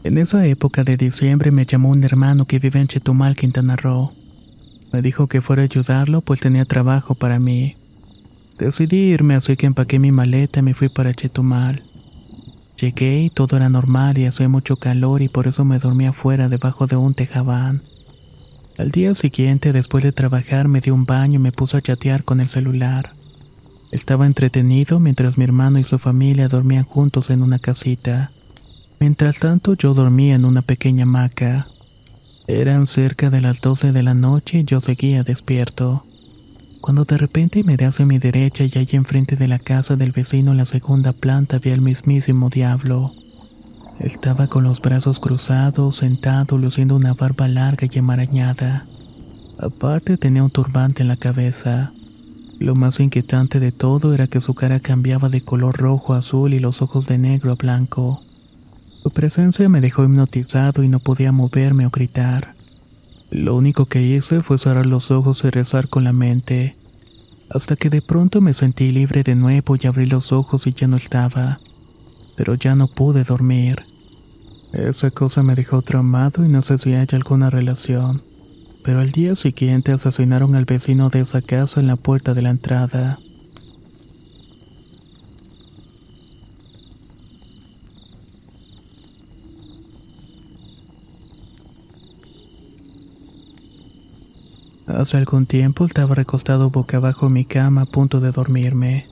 En 0.05 0.17
esa 0.17 0.47
época 0.47 0.85
de 0.85 0.97
diciembre 0.97 1.51
me 1.51 1.67
llamó 1.67 1.91
un 1.91 2.05
hermano 2.05 2.47
que 2.47 2.61
vive 2.61 2.79
en 2.79 2.87
Chetumal, 2.87 3.35
Quintana 3.35 3.75
Roo. 3.75 4.13
Me 4.93 5.03
dijo 5.03 5.27
que 5.27 5.41
fuera 5.41 5.63
a 5.63 5.65
ayudarlo, 5.65 6.21
pues 6.21 6.39
tenía 6.39 6.65
trabajo 6.65 7.17
para 7.17 7.41
mí. 7.41 7.77
Decidí 8.59 9.11
irme, 9.11 9.35
así 9.35 9.57
que 9.57 9.67
empaqué 9.67 9.99
mi 9.99 10.13
maleta 10.13 10.61
y 10.61 10.63
me 10.63 10.75
fui 10.75 10.89
para 10.89 11.15
Chetumal. 11.15 11.83
Llegué 12.81 13.25
y 13.25 13.31
todo 13.31 13.57
era 13.57 13.69
normal 13.69 14.19
y 14.19 14.27
hacía 14.27 14.49
mucho 14.49 14.77
calor 14.77 15.23
y 15.23 15.29
por 15.29 15.49
eso 15.49 15.65
me 15.65 15.81
dormí 15.81 16.07
afuera 16.07 16.49
debajo 16.49 16.87
de 16.87 16.95
un 16.95 17.15
tejabán. 17.15 17.83
Al 18.79 18.93
día 18.93 19.17
siguiente, 19.17 19.73
después 19.73 20.05
de 20.05 20.13
trabajar, 20.13 20.69
me 20.69 20.81
di 20.81 20.91
un 20.91 21.07
baño 21.07 21.41
y 21.41 21.43
me 21.43 21.51
puse 21.51 21.77
a 21.77 21.83
chatear 21.83 22.23
con 22.23 22.41
el 22.41 22.47
celular. 22.47 23.15
Estaba 23.93 24.25
entretenido 24.25 25.01
mientras 25.01 25.37
mi 25.37 25.45
hermano 25.45 25.79
y 25.79 25.85
su 25.85 25.99
familia 25.99 26.49
dormían 26.49 26.85
juntos 26.85 27.29
en 27.29 27.43
una 27.43 27.59
casita. 27.59 28.33
Mientras 28.99 29.39
tanto 29.39 29.75
yo 29.75 29.93
dormía 29.93 30.35
en 30.35 30.47
una 30.47 30.63
pequeña 30.63 31.03
hamaca. 31.03 31.69
Eran 32.47 32.87
cerca 32.87 33.29
de 33.29 33.43
las 33.43 33.61
12 33.61 33.93
de 33.93 34.03
la 34.03 34.15
noche 34.15 34.61
y 34.61 34.65
yo 34.65 34.81
seguía 34.81 35.25
despierto. 35.25 36.07
Cuando 36.81 37.05
de 37.05 37.19
repente 37.19 37.63
miré 37.65 37.85
hacia 37.85 38.07
mi 38.07 38.19
derecha 38.19 38.65
y 38.65 38.79
allí 38.79 38.97
enfrente 38.97 39.37
de 39.37 39.47
la 39.47 39.59
casa 39.59 39.95
del 39.95 40.13
vecino 40.13 40.53
en 40.53 40.57
la 40.57 40.65
segunda 40.65 41.13
planta 41.13 41.59
vi 41.59 41.71
al 41.71 41.83
mismísimo 41.83 42.49
diablo. 42.49 43.13
Estaba 44.01 44.47
con 44.47 44.65
los 44.65 44.81
brazos 44.81 45.21
cruzados, 45.21 45.97
sentado, 45.97 46.57
luciendo 46.57 46.97
una 46.97 47.13
barba 47.13 47.47
larga 47.47 47.87
y 47.93 47.99
enmarañada. 47.99 48.87
Aparte 49.59 50.17
tenía 50.17 50.43
un 50.43 50.51
turbante 50.51 51.03
en 51.03 51.09
la 51.09 51.19
cabeza. 51.19 51.93
Lo 52.63 52.77
más 52.77 53.01
inquietante 53.01 53.59
de 53.59 53.73
todo 53.73 54.15
era 54.15 54.29
que 54.29 54.41
su 54.41 54.55
cara 54.55 54.79
cambiaba 54.79 55.29
de 55.29 55.41
color 55.41 55.77
rojo 55.77 56.15
a 56.15 56.19
azul 56.19 56.55
y 56.55 56.61
los 56.61 56.81
ojos 56.81 57.09
de 57.09 57.19
negro 57.19 57.51
a 57.51 57.55
blanco. 57.57 58.23
Su 59.03 59.11
presencia 59.11 59.69
me 59.69 59.81
dejó 59.81 60.05
hipnotizado 60.05 60.85
y 60.85 60.89
no 60.89 61.01
podía 61.01 61.33
moverme 61.33 61.87
o 61.87 61.91
gritar. 61.91 62.55
Lo 63.33 63.57
único 63.57 63.87
que 63.87 64.03
hice 64.03 64.43
fue 64.43 64.59
cerrar 64.59 64.87
los 64.87 65.11
ojos 65.11 65.43
y 65.43 65.51
rezar 65.51 65.89
con 65.89 66.05
la 66.05 66.13
mente, 66.13 66.77
hasta 67.51 67.75
que 67.75 67.91
de 67.91 68.01
pronto 68.01 68.41
me 68.41 68.55
sentí 68.55 68.93
libre 68.93 69.25
de 69.25 69.35
nuevo 69.35 69.75
y 69.75 69.89
abrí 69.89 70.07
los 70.07 70.31
ojos 70.31 70.69
y 70.69 70.73
ya 70.73 70.87
no 70.87 70.95
estaba. 70.95 71.59
Pero 72.37 72.55
ya 72.55 72.77
no 72.77 72.87
pude 72.87 73.25
dormir. 73.25 73.83
Esa 74.73 75.11
cosa 75.11 75.43
me 75.43 75.57
dejó 75.57 75.83
traumado 75.83 76.45
y 76.45 76.49
no 76.49 76.63
sé 76.63 76.79
si 76.79 76.95
hay 76.95 77.09
alguna 77.11 77.51
relación. 77.51 78.23
Pero 78.85 79.01
al 79.01 79.13
día 79.13 79.37
siguiente 79.37 79.93
asesinaron 79.93 80.55
al 80.55 80.65
vecino 80.65 81.09
de 81.09 81.21
esa 81.21 81.41
casa 81.41 81.81
en 81.81 81.87
la 81.87 81.97
puerta 81.97 82.35
de 82.35 82.43
la 82.43 82.51
entrada. 82.51 83.21
Hace 95.03 95.17
algún 95.17 95.47
tiempo 95.47 95.85
estaba 95.85 96.15
recostado 96.15 96.71
boca 96.71 96.99
abajo 96.99 97.27
en 97.27 97.33
mi 97.33 97.45
cama 97.45 97.83
a 97.83 97.87
punto 97.87 98.21
de 98.21 98.31
dormirme, 98.31 99.09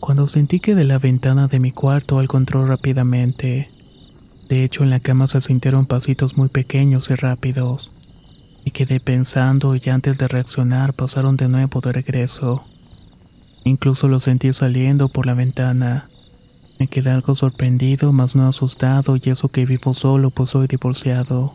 cuando 0.00 0.26
sentí 0.26 0.60
que 0.60 0.74
de 0.74 0.84
la 0.84 0.98
ventana 0.98 1.46
de 1.46 1.60
mi 1.60 1.72
cuarto 1.72 2.18
algo 2.18 2.36
entró 2.36 2.66
rápidamente. 2.66 3.70
De 4.48 4.64
hecho, 4.64 4.82
en 4.82 4.90
la 4.90 5.00
cama 5.00 5.28
se 5.28 5.40
sintieron 5.40 5.86
pasitos 5.86 6.36
muy 6.36 6.48
pequeños 6.48 7.10
y 7.10 7.14
rápidos. 7.14 7.93
Y 8.64 8.70
quedé 8.70 8.98
pensando 9.00 9.76
y 9.76 9.90
antes 9.90 10.18
de 10.18 10.26
reaccionar 10.26 10.94
pasaron 10.94 11.36
de 11.36 11.48
nuevo 11.48 11.80
de 11.80 11.92
regreso. 11.92 12.64
Incluso 13.64 14.08
lo 14.08 14.20
sentí 14.20 14.52
saliendo 14.52 15.08
por 15.08 15.26
la 15.26 15.34
ventana. 15.34 16.08
Me 16.78 16.88
quedé 16.88 17.10
algo 17.10 17.34
sorprendido, 17.34 18.12
mas 18.12 18.34
no 18.34 18.48
asustado, 18.48 19.16
y 19.16 19.30
eso 19.30 19.48
que 19.48 19.64
vivo 19.64 19.94
solo, 19.94 20.30
pues 20.30 20.50
soy 20.50 20.66
divorciado. 20.66 21.54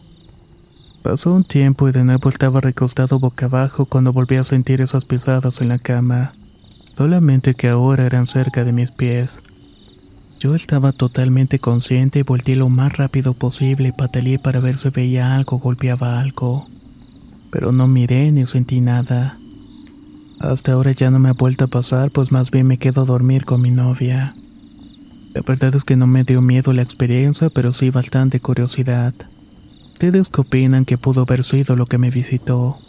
Pasó 1.04 1.34
un 1.34 1.44
tiempo 1.44 1.88
y 1.88 1.92
de 1.92 2.04
nuevo 2.04 2.30
estaba 2.30 2.62
recostado 2.62 3.20
boca 3.20 3.46
abajo 3.46 3.86
cuando 3.86 4.12
volví 4.12 4.36
a 4.36 4.44
sentir 4.44 4.82
esas 4.82 5.06
pisadas 5.06 5.62
en 5.62 5.70
la 5.70 5.80
cama, 5.80 6.34
solamente 6.98 7.54
que 7.56 7.70
ahora 7.70 8.06
eran 8.06 8.28
cerca 8.28 8.64
de 8.64 8.74
mis 8.74 8.92
pies. 8.92 9.42
Yo 10.40 10.56
estaba 10.56 10.92
totalmente 10.92 11.60
consciente 11.60 12.20
y 12.20 12.24
volteé 12.24 12.56
lo 12.56 12.70
más 12.70 12.98
rápido 12.98 13.34
posible 13.34 13.90
y 13.90 13.92
pataleé 13.92 14.40
para 14.40 14.60
ver 14.60 14.78
si 14.78 14.90
veía 14.90 15.36
algo 15.36 15.60
golpeaba 15.60 16.20
algo. 16.20 16.68
Pero 17.52 17.72
no 17.72 17.88
miré 17.88 18.32
ni 18.32 18.46
sentí 18.46 18.82
nada. 18.82 19.38
Hasta 20.40 20.74
ahora 20.74 20.92
ya 20.92 21.12
no 21.12 21.20
me 21.20 21.30
ha 21.30 21.34
vuelto 21.34 21.66
a 21.66 21.68
pasar, 21.68 22.12
pues 22.12 22.32
más 22.32 22.52
bien 22.52 22.68
me 22.68 22.78
quedo 22.78 23.02
a 23.02 23.06
dormir 23.06 23.46
con 23.46 23.62
mi 23.62 23.72
novia. 23.72 24.36
La 25.34 25.42
verdad 25.42 25.76
es 25.76 25.84
que 25.84 25.96
no 25.96 26.08
me 26.08 26.24
dio 26.24 26.42
miedo 26.42 26.74
la 26.74 26.82
experiencia, 26.82 27.50
pero 27.50 27.74
sí 27.74 27.90
bastante 27.90 28.40
curiosidad. 28.40 29.14
¿Ustedes 29.94 30.30
qué 30.30 30.42
opinan 30.42 30.86
que 30.86 30.98
pudo 30.98 31.22
haber 31.22 31.44
sido 31.44 31.76
lo 31.76 31.86
que 31.86 31.98
me 31.98 32.10
visitó? 32.10 32.80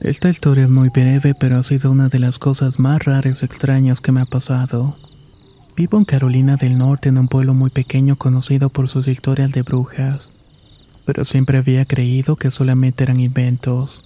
Esta 0.00 0.28
historia 0.28 0.64
es 0.64 0.70
muy 0.70 0.90
breve, 0.90 1.34
pero 1.34 1.58
ha 1.58 1.62
sido 1.64 1.90
una 1.90 2.08
de 2.08 2.20
las 2.20 2.38
cosas 2.38 2.78
más 2.78 3.04
raras 3.04 3.42
y 3.42 3.44
extrañas 3.44 4.00
que 4.00 4.12
me 4.12 4.20
ha 4.20 4.26
pasado. 4.26 4.96
Vivo 5.76 5.98
en 5.98 6.04
Carolina 6.04 6.54
del 6.56 6.78
Norte, 6.78 7.08
en 7.08 7.18
un 7.18 7.26
pueblo 7.26 7.52
muy 7.52 7.70
pequeño 7.70 8.14
conocido 8.14 8.68
por 8.68 8.88
sus 8.88 9.08
historias 9.08 9.50
de 9.50 9.62
brujas, 9.62 10.30
pero 11.04 11.24
siempre 11.24 11.58
había 11.58 11.84
creído 11.84 12.36
que 12.36 12.52
solamente 12.52 13.02
eran 13.02 13.18
inventos. 13.18 14.04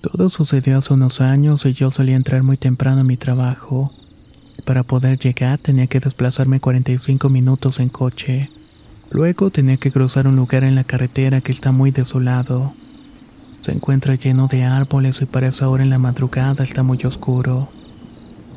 Todo 0.00 0.30
sucedió 0.30 0.78
hace 0.78 0.94
unos 0.94 1.20
años 1.20 1.66
y 1.66 1.72
yo 1.72 1.90
solía 1.90 2.14
entrar 2.14 2.44
muy 2.44 2.56
temprano 2.56 3.00
a 3.00 3.04
mi 3.04 3.16
trabajo. 3.16 3.92
Para 4.64 4.84
poder 4.84 5.18
llegar 5.18 5.58
tenía 5.58 5.88
que 5.88 5.98
desplazarme 5.98 6.60
45 6.60 7.28
minutos 7.28 7.80
en 7.80 7.88
coche. 7.88 8.50
Luego 9.10 9.50
tenía 9.50 9.78
que 9.78 9.90
cruzar 9.90 10.28
un 10.28 10.36
lugar 10.36 10.62
en 10.62 10.76
la 10.76 10.84
carretera 10.84 11.40
que 11.40 11.50
está 11.50 11.72
muy 11.72 11.90
desolado. 11.90 12.74
Se 13.62 13.70
encuentra 13.70 14.16
lleno 14.16 14.48
de 14.48 14.64
árboles 14.64 15.22
y 15.22 15.26
para 15.26 15.46
esa 15.46 15.68
hora 15.68 15.84
en 15.84 15.90
la 15.90 15.98
madrugada 15.98 16.64
está 16.64 16.82
muy 16.82 16.98
oscuro. 17.04 17.68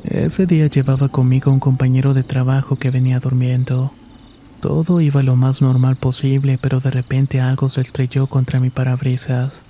Ese 0.02 0.46
día 0.46 0.66
llevaba 0.66 1.08
conmigo 1.08 1.52
un 1.52 1.60
compañero 1.60 2.12
de 2.12 2.24
trabajo 2.24 2.74
que 2.74 2.90
venía 2.90 3.20
durmiendo. 3.20 3.92
Todo 4.60 5.00
iba 5.00 5.22
lo 5.22 5.36
más 5.36 5.62
normal 5.62 5.94
posible, 5.94 6.58
pero 6.60 6.80
de 6.80 6.90
repente 6.90 7.40
algo 7.40 7.68
se 7.68 7.82
estrelló 7.82 8.26
contra 8.26 8.58
mi 8.58 8.70
parabrisas. 8.70 9.62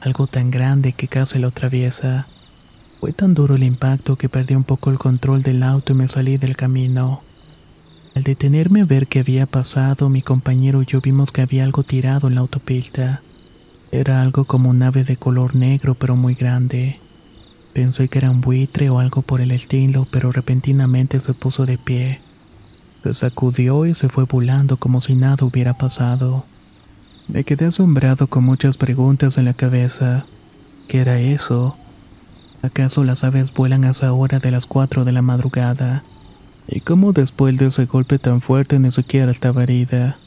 Algo 0.00 0.26
tan 0.26 0.50
grande 0.50 0.92
que 0.92 1.06
casi 1.06 1.38
lo 1.38 1.48
atraviesa. 1.48 2.26
Fue 2.98 3.12
tan 3.12 3.34
duro 3.34 3.54
el 3.54 3.62
impacto 3.62 4.16
que 4.16 4.28
perdí 4.28 4.56
un 4.56 4.64
poco 4.64 4.90
el 4.90 4.98
control 4.98 5.42
del 5.44 5.62
auto 5.62 5.92
y 5.92 5.96
me 5.96 6.08
salí 6.08 6.36
del 6.36 6.56
camino. 6.56 7.22
Al 8.16 8.24
detenerme 8.24 8.80
a 8.80 8.86
ver 8.86 9.06
qué 9.06 9.20
había 9.20 9.46
pasado, 9.46 10.08
mi 10.08 10.22
compañero 10.22 10.82
y 10.82 10.86
yo 10.86 11.00
vimos 11.00 11.30
que 11.30 11.42
había 11.42 11.62
algo 11.62 11.84
tirado 11.84 12.26
en 12.26 12.34
la 12.34 12.40
autopista. 12.40 13.22
Era 13.94 14.22
algo 14.22 14.44
como 14.44 14.70
un 14.70 14.82
ave 14.82 15.04
de 15.04 15.16
color 15.16 15.54
negro 15.54 15.94
pero 15.94 16.16
muy 16.16 16.34
grande. 16.34 16.98
Pensé 17.72 18.08
que 18.08 18.18
era 18.18 18.28
un 18.28 18.40
buitre 18.40 18.90
o 18.90 18.98
algo 18.98 19.22
por 19.22 19.40
el 19.40 19.52
estilo, 19.52 20.08
pero 20.10 20.32
repentinamente 20.32 21.20
se 21.20 21.32
puso 21.32 21.64
de 21.64 21.78
pie. 21.78 22.20
Se 23.04 23.14
sacudió 23.14 23.86
y 23.86 23.94
se 23.94 24.08
fue 24.08 24.24
volando 24.24 24.78
como 24.78 25.00
si 25.00 25.14
nada 25.14 25.44
hubiera 25.44 25.78
pasado. 25.78 26.44
Me 27.28 27.44
quedé 27.44 27.66
asombrado 27.66 28.26
con 28.26 28.42
muchas 28.42 28.78
preguntas 28.78 29.38
en 29.38 29.44
la 29.44 29.54
cabeza. 29.54 30.26
¿Qué 30.88 30.98
era 30.98 31.20
eso? 31.20 31.76
¿Acaso 32.62 33.04
las 33.04 33.22
aves 33.22 33.54
vuelan 33.54 33.84
a 33.84 33.90
esa 33.90 34.12
hora 34.12 34.40
de 34.40 34.50
las 34.50 34.66
4 34.66 35.04
de 35.04 35.12
la 35.12 35.22
madrugada? 35.22 36.02
¿Y 36.66 36.80
cómo 36.80 37.12
después 37.12 37.58
de 37.58 37.66
ese 37.66 37.84
golpe 37.84 38.18
tan 38.18 38.40
fuerte 38.40 38.76
ni 38.80 38.90
siquiera 38.90 39.30
estaba 39.30 39.62
herida? 39.62 40.18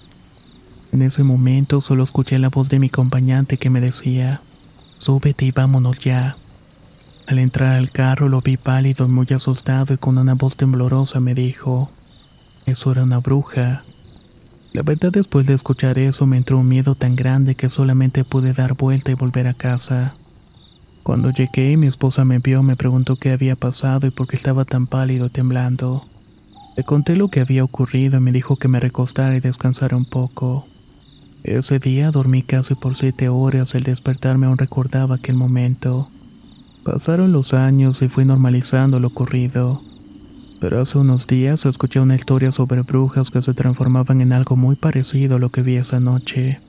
En 0.91 1.01
ese 1.01 1.23
momento 1.23 1.81
solo 1.81 2.03
escuché 2.03 2.39
la 2.39 2.49
voz 2.49 2.69
de 2.69 2.79
mi 2.79 2.87
acompañante 2.87 3.57
que 3.57 3.69
me 3.69 3.81
decía, 3.81 4.41
súbete 4.97 5.45
y 5.45 5.51
vámonos 5.51 5.99
ya. 5.99 6.37
Al 7.27 7.39
entrar 7.39 7.75
al 7.75 7.91
carro 7.91 8.29
lo 8.29 8.41
vi 8.41 8.55
pálido 8.55 9.05
y 9.05 9.09
muy 9.09 9.27
asustado 9.35 9.93
y 9.93 9.97
con 9.97 10.17
una 10.17 10.35
voz 10.35 10.55
temblorosa 10.55 11.19
me 11.19 11.33
dijo, 11.33 11.89
eso 12.65 12.91
era 12.91 13.03
una 13.03 13.19
bruja. 13.19 13.83
La 14.73 14.81
verdad 14.81 15.11
después 15.11 15.45
de 15.45 15.53
escuchar 15.53 15.99
eso 15.99 16.25
me 16.25 16.37
entró 16.37 16.57
un 16.57 16.69
miedo 16.69 16.95
tan 16.95 17.15
grande 17.15 17.55
que 17.55 17.69
solamente 17.69 18.23
pude 18.23 18.53
dar 18.53 18.75
vuelta 18.75 19.11
y 19.11 19.15
volver 19.15 19.47
a 19.47 19.53
casa. 19.53 20.15
Cuando 21.03 21.31
llegué 21.31 21.77
mi 21.77 21.87
esposa 21.87 22.25
me 22.25 22.39
vio, 22.39 22.63
me 22.63 22.75
preguntó 22.75 23.17
qué 23.17 23.31
había 23.31 23.55
pasado 23.55 24.07
y 24.07 24.11
por 24.11 24.27
qué 24.27 24.35
estaba 24.35 24.65
tan 24.65 24.87
pálido 24.87 25.27
y 25.27 25.29
temblando. 25.29 26.05
Le 26.75 26.83
conté 26.83 27.15
lo 27.15 27.29
que 27.29 27.39
había 27.39 27.63
ocurrido 27.63 28.17
y 28.17 28.21
me 28.21 28.31
dijo 28.31 28.55
que 28.57 28.67
me 28.67 28.79
recostara 28.79 29.35
y 29.35 29.39
descansara 29.39 29.97
un 29.97 30.05
poco. 30.05 30.65
Ese 31.47 31.79
día 31.79 32.11
dormí 32.11 32.43
casi 32.43 32.75
por 32.75 32.95
siete 32.95 33.29
horas 33.29 33.73
y 33.73 33.77
al 33.77 33.83
despertarme 33.83 34.47
aún 34.47 34.57
recordaba 34.57 35.15
aquel 35.15 35.37
momento. 35.37 36.09
Pasaron 36.83 37.31
los 37.31 37.53
años 37.53 38.01
y 38.01 38.09
fui 38.09 38.25
normalizando 38.25 38.99
lo 38.99 39.07
ocurrido. 39.07 39.81
Pero 40.59 40.81
hace 40.81 40.97
unos 40.97 41.25
días 41.25 41.65
escuché 41.65 42.01
una 42.01 42.15
historia 42.15 42.51
sobre 42.51 42.81
brujas 42.81 43.31
que 43.31 43.41
se 43.41 43.53
transformaban 43.53 44.19
en 44.19 44.33
algo 44.33 44.57
muy 44.57 44.75
parecido 44.75 45.37
a 45.37 45.39
lo 45.39 45.49
que 45.49 45.61
vi 45.61 45.77
esa 45.77 46.01
noche. 46.01 46.59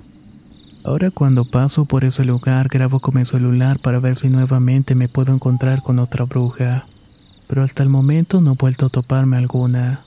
Ahora 0.84 1.10
cuando 1.10 1.44
paso 1.44 1.84
por 1.84 2.04
ese 2.04 2.24
lugar 2.24 2.68
grabo 2.68 3.00
con 3.00 3.16
mi 3.16 3.24
celular 3.24 3.80
para 3.80 3.98
ver 3.98 4.16
si 4.16 4.28
nuevamente 4.28 4.94
me 4.94 5.08
puedo 5.08 5.34
encontrar 5.34 5.82
con 5.82 5.98
otra 5.98 6.24
bruja. 6.24 6.86
Pero 7.48 7.64
hasta 7.64 7.82
el 7.82 7.88
momento 7.88 8.40
no 8.40 8.52
he 8.52 8.56
vuelto 8.56 8.86
a 8.86 8.90
toparme 8.90 9.38
alguna. 9.38 10.04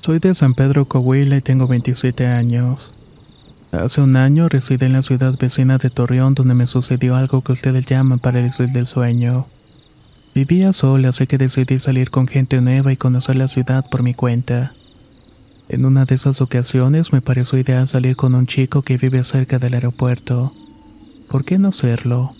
Soy 0.00 0.18
de 0.18 0.34
San 0.34 0.54
Pedro 0.54 0.86
Coahuila 0.86 1.36
y 1.36 1.42
tengo 1.42 1.66
27 1.66 2.26
años. 2.26 2.90
Hace 3.70 4.00
un 4.00 4.16
año 4.16 4.48
residí 4.48 4.86
en 4.86 4.94
la 4.94 5.02
ciudad 5.02 5.36
vecina 5.38 5.76
de 5.76 5.90
Torreón 5.90 6.34
donde 6.34 6.54
me 6.54 6.66
sucedió 6.66 7.16
algo 7.16 7.42
que 7.42 7.52
ustedes 7.52 7.84
llaman 7.84 8.18
parálisis 8.18 8.72
del 8.72 8.86
sueño. 8.86 9.46
Vivía 10.34 10.72
sola, 10.72 11.10
así 11.10 11.26
que 11.26 11.36
decidí 11.36 11.78
salir 11.78 12.10
con 12.10 12.28
gente 12.28 12.62
nueva 12.62 12.94
y 12.94 12.96
conocer 12.96 13.36
la 13.36 13.46
ciudad 13.46 13.84
por 13.90 14.02
mi 14.02 14.14
cuenta. 14.14 14.72
En 15.68 15.84
una 15.84 16.06
de 16.06 16.14
esas 16.14 16.40
ocasiones 16.40 17.12
me 17.12 17.20
pareció 17.20 17.58
ideal 17.58 17.86
salir 17.86 18.16
con 18.16 18.34
un 18.34 18.46
chico 18.46 18.80
que 18.80 18.96
vive 18.96 19.22
cerca 19.22 19.58
del 19.58 19.74
aeropuerto. 19.74 20.54
¿Por 21.28 21.44
qué 21.44 21.58
no 21.58 21.68
hacerlo? 21.68 22.34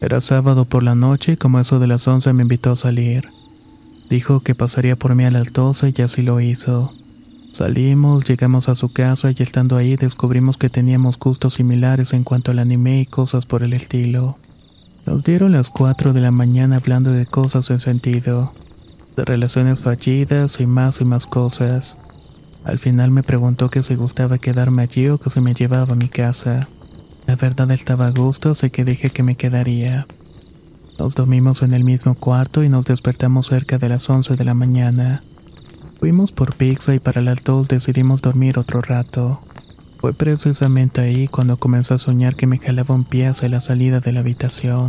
Era 0.00 0.20
sábado 0.20 0.66
por 0.66 0.84
la 0.84 0.94
noche 0.94 1.32
y 1.32 1.36
como 1.36 1.58
eso 1.58 1.80
de 1.80 1.88
las 1.88 2.06
11 2.06 2.32
me 2.32 2.42
invitó 2.42 2.70
a 2.70 2.76
salir. 2.76 3.41
Dijo 4.12 4.40
que 4.40 4.54
pasaría 4.54 4.94
por 4.94 5.14
mí 5.14 5.24
a 5.24 5.30
las 5.30 5.54
12 5.54 5.94
y 5.96 6.02
así 6.02 6.20
lo 6.20 6.38
hizo. 6.38 6.92
Salimos, 7.52 8.28
llegamos 8.28 8.68
a 8.68 8.74
su 8.74 8.92
casa 8.92 9.30
y 9.30 9.42
estando 9.42 9.78
ahí 9.78 9.96
descubrimos 9.96 10.58
que 10.58 10.68
teníamos 10.68 11.18
gustos 11.18 11.54
similares 11.54 12.12
en 12.12 12.22
cuanto 12.22 12.50
al 12.50 12.58
anime 12.58 13.00
y 13.00 13.06
cosas 13.06 13.46
por 13.46 13.62
el 13.62 13.72
estilo. 13.72 14.36
Nos 15.06 15.24
dieron 15.24 15.52
las 15.52 15.70
4 15.70 16.12
de 16.12 16.20
la 16.20 16.30
mañana 16.30 16.76
hablando 16.76 17.10
de 17.10 17.24
cosas 17.24 17.64
sin 17.64 17.78
sentido, 17.78 18.52
de 19.16 19.24
relaciones 19.24 19.80
fallidas 19.80 20.60
y 20.60 20.66
más 20.66 21.00
y 21.00 21.06
más 21.06 21.26
cosas. 21.26 21.96
Al 22.64 22.78
final 22.78 23.12
me 23.12 23.22
preguntó 23.22 23.70
que 23.70 23.82
si 23.82 23.94
gustaba 23.94 24.36
quedarme 24.36 24.82
allí 24.82 25.08
o 25.08 25.16
que 25.16 25.30
se 25.30 25.40
me 25.40 25.54
llevaba 25.54 25.94
a 25.94 25.96
mi 25.96 26.08
casa. 26.08 26.60
La 27.26 27.36
verdad 27.36 27.70
estaba 27.70 28.08
a 28.08 28.10
gusto, 28.10 28.50
así 28.50 28.68
que 28.68 28.84
dije 28.84 29.08
que 29.08 29.22
me 29.22 29.36
quedaría. 29.36 30.06
Nos 31.02 31.16
dormimos 31.16 31.62
en 31.62 31.74
el 31.74 31.82
mismo 31.82 32.14
cuarto 32.14 32.62
y 32.62 32.68
nos 32.68 32.86
despertamos 32.86 33.48
cerca 33.48 33.76
de 33.76 33.88
las 33.88 34.08
11 34.08 34.36
de 34.36 34.44
la 34.44 34.54
mañana. 34.54 35.24
Fuimos 35.98 36.30
por 36.30 36.54
pizza 36.54 36.94
y 36.94 37.00
para 37.00 37.20
las 37.20 37.42
dos 37.42 37.66
decidimos 37.66 38.22
dormir 38.22 38.56
otro 38.56 38.82
rato. 38.82 39.42
Fue 39.98 40.14
precisamente 40.14 41.00
ahí 41.00 41.26
cuando 41.26 41.56
comencé 41.56 41.94
a 41.94 41.98
soñar 41.98 42.36
que 42.36 42.46
me 42.46 42.60
jalaba 42.60 42.94
un 42.94 43.02
pie 43.02 43.26
hacia 43.26 43.48
la 43.48 43.60
salida 43.60 43.98
de 43.98 44.12
la 44.12 44.20
habitación. 44.20 44.86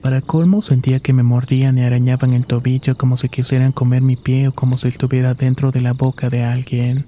Para 0.00 0.20
colmo 0.20 0.62
sentía 0.62 1.00
que 1.00 1.12
me 1.12 1.24
mordían 1.24 1.76
y 1.76 1.82
arañaban 1.82 2.34
el 2.34 2.46
tobillo 2.46 2.96
como 2.96 3.16
si 3.16 3.28
quisieran 3.28 3.72
comer 3.72 4.02
mi 4.02 4.14
pie 4.14 4.46
o 4.46 4.52
como 4.52 4.76
si 4.76 4.86
estuviera 4.86 5.34
dentro 5.34 5.72
de 5.72 5.80
la 5.80 5.92
boca 5.92 6.30
de 6.30 6.44
alguien. 6.44 7.04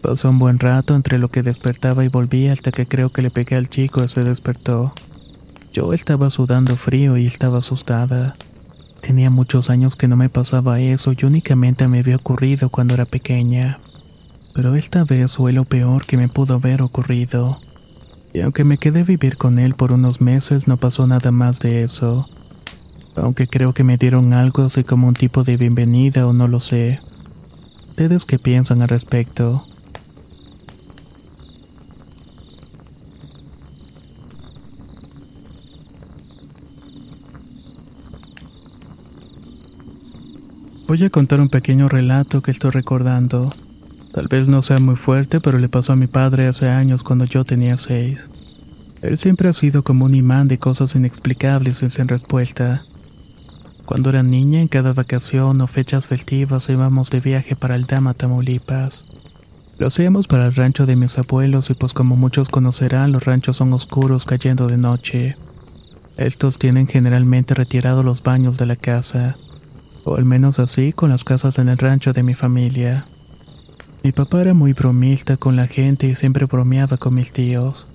Pasó 0.00 0.30
un 0.30 0.38
buen 0.38 0.58
rato 0.58 0.96
entre 0.96 1.18
lo 1.18 1.28
que 1.28 1.42
despertaba 1.42 2.06
y 2.06 2.08
volvía 2.08 2.54
hasta 2.54 2.72
que 2.72 2.86
creo 2.86 3.10
que 3.10 3.20
le 3.20 3.30
pegué 3.30 3.56
al 3.56 3.68
chico 3.68 4.02
y 4.02 4.08
se 4.08 4.22
despertó. 4.22 4.94
Yo 5.72 5.92
estaba 5.92 6.30
sudando 6.30 6.74
frío 6.74 7.16
y 7.16 7.26
estaba 7.26 7.58
asustada. 7.58 8.34
Tenía 9.00 9.30
muchos 9.30 9.70
años 9.70 9.94
que 9.94 10.08
no 10.08 10.16
me 10.16 10.28
pasaba 10.28 10.80
eso 10.80 11.12
y 11.12 11.24
únicamente 11.24 11.86
me 11.86 12.00
había 12.00 12.16
ocurrido 12.16 12.70
cuando 12.70 12.94
era 12.94 13.04
pequeña. 13.04 13.78
Pero 14.52 14.74
esta 14.74 15.04
vez 15.04 15.36
fue 15.36 15.52
lo 15.52 15.64
peor 15.64 16.06
que 16.06 16.16
me 16.16 16.28
pudo 16.28 16.54
haber 16.54 16.82
ocurrido. 16.82 17.60
Y 18.32 18.40
aunque 18.40 18.64
me 18.64 18.78
quedé 18.78 19.04
vivir 19.04 19.36
con 19.36 19.60
él 19.60 19.74
por 19.74 19.92
unos 19.92 20.20
meses, 20.20 20.66
no 20.66 20.76
pasó 20.76 21.06
nada 21.06 21.30
más 21.30 21.60
de 21.60 21.84
eso. 21.84 22.28
Aunque 23.14 23.46
creo 23.46 23.72
que 23.72 23.84
me 23.84 23.96
dieron 23.96 24.32
algo 24.32 24.64
así 24.64 24.82
como 24.82 25.06
un 25.06 25.14
tipo 25.14 25.44
de 25.44 25.56
bienvenida 25.56 26.26
o 26.26 26.32
no 26.32 26.48
lo 26.48 26.58
sé. 26.58 26.98
¿Ustedes 27.90 28.24
qué 28.24 28.40
piensan 28.40 28.82
al 28.82 28.88
respecto? 28.88 29.66
Voy 40.90 41.04
a 41.04 41.10
contar 41.10 41.40
un 41.40 41.48
pequeño 41.48 41.88
relato 41.88 42.42
que 42.42 42.50
estoy 42.50 42.72
recordando. 42.72 43.50
Tal 44.12 44.26
vez 44.26 44.48
no 44.48 44.60
sea 44.60 44.78
muy 44.78 44.96
fuerte, 44.96 45.40
pero 45.40 45.60
le 45.60 45.68
pasó 45.68 45.92
a 45.92 45.96
mi 45.96 46.08
padre 46.08 46.48
hace 46.48 46.68
años 46.68 47.04
cuando 47.04 47.26
yo 47.26 47.44
tenía 47.44 47.76
seis. 47.76 48.28
Él 49.00 49.16
siempre 49.16 49.48
ha 49.48 49.52
sido 49.52 49.84
como 49.84 50.06
un 50.06 50.16
imán 50.16 50.48
de 50.48 50.58
cosas 50.58 50.96
inexplicables 50.96 51.84
y 51.84 51.90
sin 51.90 52.08
respuesta. 52.08 52.86
Cuando 53.84 54.10
era 54.10 54.24
niña, 54.24 54.60
en 54.60 54.66
cada 54.66 54.92
vacación 54.92 55.60
o 55.60 55.68
fechas 55.68 56.08
festivas 56.08 56.68
íbamos 56.68 57.08
de 57.10 57.20
viaje 57.20 57.54
para 57.54 57.76
el 57.76 57.86
Dama, 57.86 58.14
Tamaulipas. 58.14 59.04
Lo 59.78 59.86
hacíamos 59.86 60.26
para 60.26 60.46
el 60.46 60.54
rancho 60.56 60.86
de 60.86 60.96
mis 60.96 61.16
abuelos 61.18 61.70
y 61.70 61.74
pues 61.74 61.94
como 61.94 62.16
muchos 62.16 62.48
conocerán, 62.48 63.12
los 63.12 63.26
ranchos 63.26 63.58
son 63.58 63.72
oscuros 63.74 64.24
cayendo 64.24 64.66
de 64.66 64.76
noche. 64.76 65.36
Estos 66.16 66.58
tienen 66.58 66.88
generalmente 66.88 67.54
retirado 67.54 68.02
los 68.02 68.24
baños 68.24 68.58
de 68.58 68.66
la 68.66 68.74
casa, 68.74 69.36
o 70.04 70.16
al 70.16 70.24
menos 70.24 70.58
así 70.58 70.92
con 70.92 71.10
las 71.10 71.24
casas 71.24 71.58
en 71.58 71.68
el 71.68 71.78
rancho 71.78 72.12
de 72.12 72.22
mi 72.22 72.34
familia. 72.34 73.06
Mi 74.02 74.12
papá 74.12 74.40
era 74.40 74.54
muy 74.54 74.72
bromista 74.72 75.36
con 75.36 75.56
la 75.56 75.66
gente 75.66 76.06
y 76.06 76.14
siempre 76.14 76.46
bromeaba 76.46 76.96
con 76.96 77.14
mis 77.14 77.32
tíos. 77.32 77.86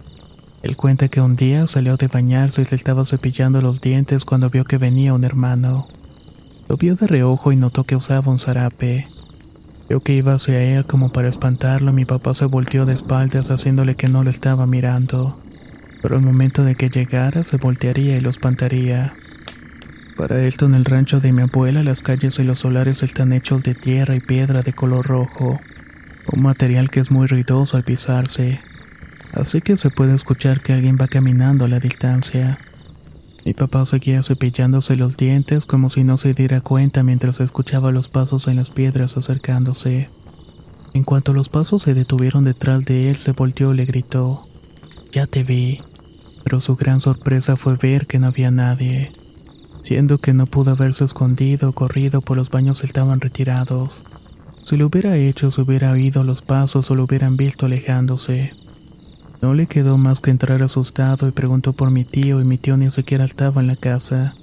Él 0.62 0.76
cuenta 0.76 1.08
que 1.08 1.22
un 1.22 1.36
día 1.36 1.68
salió 1.68 1.98
de 1.98 2.08
bañarse 2.08 2.62
y 2.62 2.66
se 2.66 2.76
estaba 2.76 3.06
cepillando 3.06 3.62
los 3.62 3.82
dientes 3.82 4.26
cuando 4.26 4.50
vio 4.50 4.66
que 4.66 4.78
venía 4.78 5.14
un 5.14 5.24
hermano. 5.24 5.88
Lo 6.68 6.78
vio 6.78 6.96
de 6.96 7.08
reojo 7.08 7.52
y 7.52 7.56
notó 7.56 7.84
que 7.84 7.96
usaba 7.96 8.32
un 8.32 8.40
zarape. 8.40 9.08
Vio 9.88 10.02
que 10.02 10.14
iba 10.14 10.34
hacia 10.34 10.62
él 10.62 10.86
como 10.86 11.12
para 11.12 11.30
espantarlo 11.30 11.94
mi 11.94 12.06
papá 12.06 12.34
se 12.34 12.46
volteó 12.46 12.86
de 12.86 12.94
espaldas 12.94 13.52
haciéndole 13.52 13.96
que 13.96 14.08
no 14.08 14.24
lo 14.24 14.30
estaba 14.30 14.66
mirando. 14.66 15.40
Pero 16.02 16.16
al 16.16 16.24
momento 16.24 16.64
de 16.64 16.76
que 16.76 16.90
llegara 16.90 17.44
se 17.44 17.58
voltearía 17.58 18.18
y 18.18 18.22
lo 18.22 18.30
espantaría. 18.30 19.16
Para 20.18 20.42
esto 20.44 20.66
en 20.66 20.76
el 20.76 20.86
rancho 20.86 21.20
de 21.20 21.32
mi 21.32 21.42
abuela 21.42 21.84
las 21.84 22.02
calles 22.02 22.40
y 22.40 22.44
los 22.44 22.60
solares 22.60 23.04
están 23.04 23.34
hechos 23.34 23.64
de 23.64 23.76
tierra 23.76 24.16
y 24.16 24.22
piedra 24.22 24.62
de 24.62 24.74
color 24.74 25.06
rojo 25.06 25.60
un 26.32 26.42
material 26.42 26.90
que 26.90 27.00
es 27.00 27.12
muy 27.12 27.28
ruidoso 27.28 27.78
al 27.78 27.84
pisarse, 27.84 28.62
así 29.32 29.62
que 29.62 29.78
se 29.78 29.90
puede 29.90 30.14
escuchar 30.14 30.62
que 30.62 30.74
alguien 30.74 30.98
va 31.00 31.08
caminando 31.08 31.66
a 31.66 31.68
la 31.68 31.80
distancia. 31.80 32.60
Mi 33.46 33.54
papá 33.54 33.86
seguía 33.86 34.24
cepillándose 34.24 34.96
los 34.96 35.18
dientes 35.18 35.66
como 35.66 35.90
si 35.90 36.04
no 36.04 36.18
se 36.18 36.34
diera 36.34 36.62
cuenta 36.62 37.04
mientras 37.04 37.40
escuchaba 37.42 37.92
los 37.92 38.10
pasos 38.10 38.48
en 38.48 38.56
las 38.56 38.72
piedras 38.72 39.18
acercándose. 39.18 40.10
En 40.94 41.04
cuanto 41.04 41.34
los 41.34 41.50
pasos 41.50 41.84
se 41.84 41.94
detuvieron 41.94 42.44
detrás 42.44 42.86
de 42.86 43.12
él, 43.12 43.18
se 43.18 43.34
volteó 43.34 43.74
y 43.74 43.78
le 43.78 43.86
gritó, 43.86 44.48
Ya 45.12 45.28
te 45.28 45.44
vi. 45.44 45.82
Pero 46.44 46.60
su 46.60 46.76
gran 46.76 47.02
sorpresa 47.02 47.56
fue 47.56 47.76
ver 47.76 48.08
que 48.08 48.18
no 48.18 48.28
había 48.28 48.50
nadie, 48.50 49.12
siendo 49.86 50.18
que 50.18 50.34
no 50.34 50.48
pudo 50.48 50.72
haberse 50.72 51.06
escondido 51.06 51.70
o 51.70 51.74
corrido 51.74 52.20
por 52.20 52.38
los 52.38 52.50
baños 52.50 52.84
estaban 52.84 53.22
retirados. 53.22 54.04
Si 54.64 54.78
lo 54.78 54.88
hubiera 54.88 55.16
hecho, 55.16 55.52
se 55.52 55.62
hubiera 55.62 55.92
oído 55.92 56.24
los 56.24 56.42
pasos 56.42 56.90
o 56.90 56.96
lo 56.96 57.04
hubieran 57.04 57.38
visto 57.38 57.68
alejándose. 57.68 58.54
No 59.44 59.54
le 59.54 59.68
quedó 59.68 60.00
más 60.00 60.22
que 60.22 60.32
entrar 60.32 60.64
asustado 60.64 61.28
y 61.28 61.32
preguntó 61.32 61.74
por 61.74 61.92
mi 61.92 62.04
tío 62.04 62.42
y 62.42 62.46
mi 62.46 62.58
tío 62.58 62.78
ni 62.78 62.90
siquiera 62.90 63.26
estaba 63.26 63.62
en 63.62 63.68
la 63.68 63.76
casa. 63.76 64.34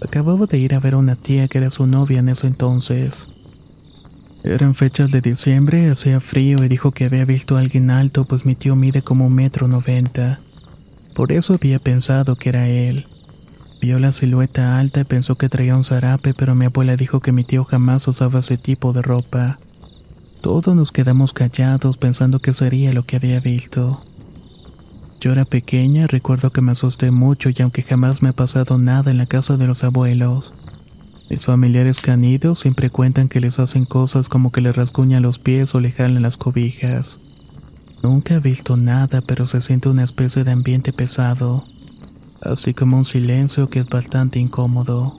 Acababa 0.00 0.46
de 0.46 0.58
ir 0.58 0.74
a 0.74 0.80
ver 0.80 0.94
a 0.94 0.98
una 0.98 1.14
tía 1.14 1.46
que 1.46 1.58
era 1.58 1.70
su 1.70 1.86
novia 1.86 2.18
en 2.18 2.30
ese 2.30 2.48
entonces. 2.48 3.28
Eran 4.42 4.74
fechas 4.74 5.12
de 5.12 5.20
diciembre, 5.20 5.90
hacía 5.90 6.18
frío 6.18 6.56
y 6.64 6.66
dijo 6.66 6.90
que 6.90 7.04
había 7.04 7.24
visto 7.24 7.56
a 7.56 7.60
alguien 7.60 7.88
alto 7.92 8.24
pues 8.24 8.44
mi 8.44 8.56
tío 8.56 8.74
mide 8.74 9.02
como 9.02 9.28
un 9.28 9.34
metro 9.36 9.68
noventa. 9.68 10.40
Por 11.14 11.30
eso 11.30 11.54
había 11.54 11.78
pensado 11.78 12.34
que 12.34 12.48
era 12.48 12.68
él. 12.68 13.06
Vio 13.82 13.98
la 13.98 14.12
silueta 14.12 14.78
alta 14.78 15.00
y 15.00 15.04
pensó 15.04 15.34
que 15.34 15.48
traía 15.48 15.74
un 15.74 15.82
zarape, 15.82 16.34
pero 16.34 16.54
mi 16.54 16.66
abuela 16.66 16.94
dijo 16.94 17.18
que 17.18 17.32
mi 17.32 17.42
tío 17.42 17.64
jamás 17.64 18.06
usaba 18.06 18.38
ese 18.38 18.56
tipo 18.56 18.92
de 18.92 19.02
ropa. 19.02 19.58
Todos 20.40 20.76
nos 20.76 20.92
quedamos 20.92 21.32
callados 21.32 21.96
pensando 21.96 22.38
que 22.38 22.52
sería 22.52 22.92
lo 22.92 23.02
que 23.02 23.16
había 23.16 23.40
visto. 23.40 24.04
Yo 25.20 25.32
era 25.32 25.44
pequeña, 25.44 26.06
recuerdo 26.06 26.52
que 26.52 26.60
me 26.60 26.70
asusté 26.70 27.10
mucho 27.10 27.50
y 27.50 27.60
aunque 27.60 27.82
jamás 27.82 28.22
me 28.22 28.28
ha 28.28 28.32
pasado 28.32 28.78
nada 28.78 29.10
en 29.10 29.18
la 29.18 29.26
casa 29.26 29.56
de 29.56 29.66
los 29.66 29.82
abuelos. 29.82 30.54
Mis 31.28 31.46
familiares 31.46 32.00
canidos 32.00 32.60
siempre 32.60 32.88
cuentan 32.88 33.28
que 33.28 33.40
les 33.40 33.58
hacen 33.58 33.84
cosas 33.84 34.28
como 34.28 34.52
que 34.52 34.60
les 34.60 34.76
rasguñan 34.76 35.24
los 35.24 35.40
pies 35.40 35.74
o 35.74 35.80
le 35.80 35.90
jalan 35.90 36.22
las 36.22 36.36
cobijas. 36.36 37.18
Nunca 38.00 38.34
he 38.34 38.38
visto 38.38 38.76
nada, 38.76 39.22
pero 39.22 39.48
se 39.48 39.60
siente 39.60 39.88
una 39.88 40.04
especie 40.04 40.44
de 40.44 40.52
ambiente 40.52 40.92
pesado 40.92 41.64
así 42.44 42.74
como 42.74 42.96
un 42.96 43.04
silencio 43.04 43.68
que 43.68 43.80
es 43.80 43.88
bastante 43.88 44.38
incómodo. 44.38 45.18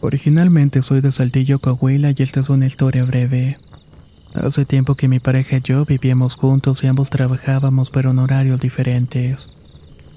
Originalmente 0.00 0.80
soy 0.80 1.00
de 1.00 1.12
Saltillo, 1.12 1.58
Coahuila 1.58 2.12
y 2.16 2.22
esta 2.22 2.40
es 2.40 2.48
una 2.48 2.66
historia 2.66 3.04
breve. 3.04 3.58
Hace 4.32 4.64
tiempo 4.64 4.94
que 4.94 5.08
mi 5.08 5.20
pareja 5.20 5.58
y 5.58 5.60
yo 5.60 5.84
vivíamos 5.84 6.36
juntos 6.36 6.82
y 6.82 6.86
ambos 6.86 7.10
trabajábamos 7.10 7.90
pero 7.90 8.12
en 8.12 8.18
horarios 8.18 8.60
diferentes. 8.60 9.50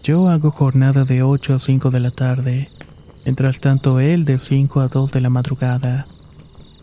Yo 0.03 0.29
hago 0.29 0.51
jornada 0.51 1.03
de 1.03 1.23
8 1.23 1.55
a 1.55 1.59
5 1.59 1.91
de 1.91 1.99
la 1.99 2.11
tarde 2.11 2.69
Mientras 3.25 3.59
tanto 3.59 3.99
él 3.99 4.25
de 4.25 4.39
5 4.39 4.81
a 4.81 4.87
2 4.87 5.11
de 5.11 5.21
la 5.21 5.29
madrugada. 5.29 6.07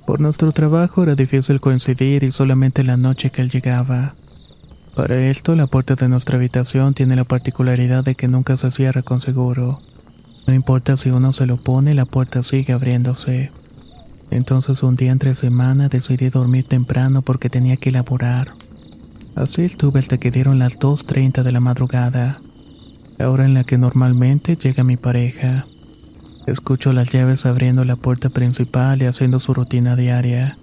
Por 0.07 0.20
nuestro 0.20 0.53
trabajo 0.53 1.03
era 1.03 1.14
difícil 1.14 1.61
coincidir 1.61 2.22
y 2.24 2.31
solamente 2.31 2.85
la 2.85 2.96
noche 2.96 3.31
que 3.31 3.42
él 3.42 3.51
llegaba. 3.51 4.14
Para 4.94 5.29
esto, 5.29 5.55
la 5.55 5.66
puerta 5.66 5.94
de 5.94 6.09
nuestra 6.09 6.38
habitación 6.38 6.94
tiene 6.94 7.14
la 7.14 7.24
particularidad 7.24 8.05
de 8.05 8.14
que 8.14 8.27
nunca 8.27 8.57
se 8.57 8.70
cierra 8.70 9.03
con 9.03 9.20
seguro. 9.20 9.81
No 10.46 10.55
importa 10.55 10.96
si 10.96 11.11
uno 11.11 11.33
se 11.33 11.46
lo 11.46 11.59
pone, 11.59 11.94
la 11.94 12.07
puerta 12.07 12.42
sigue 12.42 12.72
abriéndose. 12.72 13.53
Entonces 14.31 14.83
un 14.83 14.96
día 14.96 15.12
entre 15.12 15.35
semana 15.35 15.88
decidí 15.88 16.31
dormir 16.31 16.66
temprano 16.66 17.22
porque 17.22 17.51
tenía 17.51 17.77
que 17.77 17.90
elaborar. 17.90 18.55
Así 19.35 19.62
estuve 19.62 20.01
hasta 20.01 20.18
que 20.18 20.31
dieron 20.31 20.59
las 20.59 20.79
2.30 20.79 21.42
de 21.42 21.53
la 21.53 21.61
madrugada, 21.61 22.40
la 23.18 23.31
hora 23.31 23.44
en 23.44 23.55
la 23.55 23.64
que 23.64 23.79
normalmente 23.79 24.57
llega 24.57 24.85
mi 24.85 24.96
pareja. 24.96 25.66
Escucho 26.48 26.94
las 26.94 27.11
llaves 27.11 27.44
abriendo 27.44 27.84
la 27.84 27.96
puerta 27.96 28.30
principal 28.30 29.02
y 29.02 29.04
haciendo 29.04 29.38
su 29.38 29.52
rutina 29.52 29.96
diaria. 29.96 30.56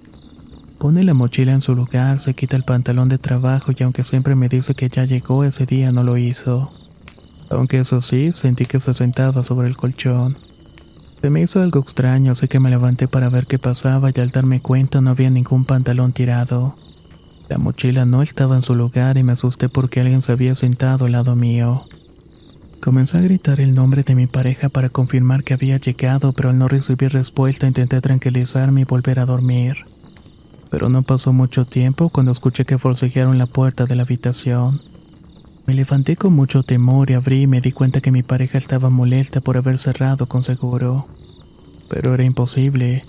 Pone 0.79 1.03
la 1.03 1.13
mochila 1.13 1.51
en 1.51 1.61
su 1.61 1.75
lugar, 1.75 2.17
se 2.17 2.33
quita 2.33 2.55
el 2.55 2.63
pantalón 2.63 3.07
de 3.07 3.19
trabajo 3.19 3.71
y 3.71 3.83
aunque 3.83 4.03
siempre 4.03 4.33
me 4.33 4.49
dice 4.49 4.73
que 4.73 4.89
ya 4.89 5.03
llegó, 5.03 5.43
ese 5.43 5.67
día 5.67 5.91
no 5.91 6.01
lo 6.01 6.17
hizo. 6.17 6.71
Aunque 7.51 7.81
eso 7.81 8.01
sí, 8.01 8.31
sentí 8.33 8.65
que 8.65 8.79
se 8.79 8.95
sentaba 8.95 9.43
sobre 9.43 9.67
el 9.67 9.77
colchón. 9.77 10.39
Se 11.21 11.29
me 11.29 11.43
hizo 11.43 11.61
algo 11.61 11.81
extraño, 11.81 12.31
así 12.31 12.47
que 12.47 12.59
me 12.59 12.71
levanté 12.71 13.07
para 13.07 13.29
ver 13.29 13.45
qué 13.45 13.59
pasaba 13.59 14.09
y 14.09 14.19
al 14.19 14.31
darme 14.31 14.61
cuenta 14.61 15.01
no 15.01 15.11
había 15.11 15.29
ningún 15.29 15.65
pantalón 15.65 16.13
tirado. 16.13 16.75
La 17.47 17.59
mochila 17.59 18.05
no 18.05 18.23
estaba 18.23 18.55
en 18.55 18.63
su 18.63 18.73
lugar 18.73 19.19
y 19.19 19.23
me 19.23 19.33
asusté 19.33 19.69
porque 19.69 20.01
alguien 20.01 20.23
se 20.23 20.31
había 20.31 20.55
sentado 20.55 21.05
al 21.05 21.11
lado 21.11 21.35
mío. 21.35 21.85
Comencé 22.85 23.17
a 23.17 23.21
gritar 23.21 23.59
el 23.61 23.73
nombre 23.73 24.03
de 24.03 24.13
mi 24.13 24.27
pareja 24.27 24.69
para 24.69 24.89
confirmar 24.89 25.43
que 25.43 25.55
había 25.55 25.79
llegado, 25.79 26.33
pero 26.33 26.51
al 26.51 26.59
no 26.59 26.67
recibir 26.67 27.13
respuesta 27.13 27.65
intenté 27.65 27.99
tranquilizarme 27.99 28.81
y 28.81 28.83
volver 28.83 29.19
a 29.19 29.25
dormir. 29.25 29.77
Pero 30.69 30.87
no 30.87 31.01
pasó 31.01 31.33
mucho 31.33 31.65
tiempo 31.65 32.09
cuando 32.09 32.31
escuché 32.31 32.63
que 32.63 32.77
forcejearon 32.77 33.39
la 33.39 33.47
puerta 33.47 33.85
de 33.85 33.95
la 33.95 34.03
habitación. 34.03 34.81
Me 35.65 35.73
levanté 35.73 36.15
con 36.15 36.33
mucho 36.33 36.61
temor 36.61 37.09
y 37.09 37.15
abrí 37.15 37.41
y 37.41 37.47
me 37.47 37.59
di 37.59 37.71
cuenta 37.71 38.01
que 38.01 38.11
mi 38.11 38.21
pareja 38.21 38.59
estaba 38.59 38.91
molesta 38.91 39.41
por 39.41 39.57
haber 39.57 39.79
cerrado 39.79 40.27
con 40.27 40.43
seguro. 40.43 41.07
Pero 41.89 42.13
era 42.13 42.23
imposible. 42.23 43.03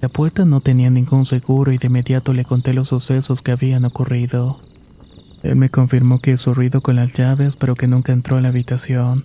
La 0.00 0.08
puerta 0.08 0.44
no 0.44 0.60
tenía 0.60 0.90
ningún 0.90 1.26
seguro 1.26 1.70
y 1.70 1.78
de 1.78 1.86
inmediato 1.86 2.32
le 2.32 2.44
conté 2.44 2.74
los 2.74 2.88
sucesos 2.88 3.40
que 3.40 3.52
habían 3.52 3.84
ocurrido. 3.84 4.60
Él 5.42 5.56
me 5.56 5.70
confirmó 5.70 6.20
que 6.20 6.32
hizo 6.32 6.54
ruido 6.54 6.80
con 6.80 6.96
las 6.96 7.14
llaves, 7.14 7.56
pero 7.56 7.74
que 7.74 7.88
nunca 7.88 8.12
entró 8.12 8.36
a 8.36 8.40
la 8.40 8.48
habitación, 8.48 9.24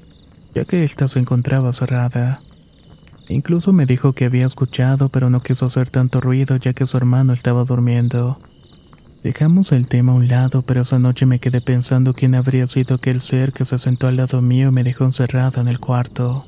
ya 0.54 0.66
que 0.66 0.84
ésta 0.84 1.08
se 1.08 1.20
encontraba 1.20 1.72
cerrada. 1.72 2.42
Incluso 3.30 3.74
me 3.74 3.86
dijo 3.86 4.14
que 4.14 4.26
había 4.26 4.46
escuchado, 4.46 5.10
pero 5.10 5.30
no 5.30 5.44
quiso 5.44 5.66
hacer 5.66 5.90
tanto 5.90 6.22
ruido 6.22 6.56
ya 6.56 6.74
que 6.74 6.88
su 6.88 6.98
hermano 6.98 7.34
estaba 7.34 7.64
durmiendo. 7.66 8.40
Dejamos 9.24 9.72
el 9.72 9.88
tema 9.88 10.14
a 10.14 10.16
un 10.16 10.28
lado, 10.28 10.62
pero 10.62 10.84
esa 10.84 11.00
noche 11.00 11.26
me 11.26 11.40
quedé 11.40 11.60
pensando 11.60 12.14
quién 12.14 12.34
habría 12.36 12.66
sido 12.66 12.96
aquel 12.96 13.20
ser 13.20 13.52
que 13.52 13.66
se 13.66 13.78
sentó 13.78 14.08
al 14.08 14.16
lado 14.16 14.42
mío 14.42 14.70
y 14.70 14.72
me 14.72 14.84
dejó 14.84 15.04
encerrada 15.04 15.62
en 15.62 15.68
el 15.68 15.80
cuarto. 15.80 16.46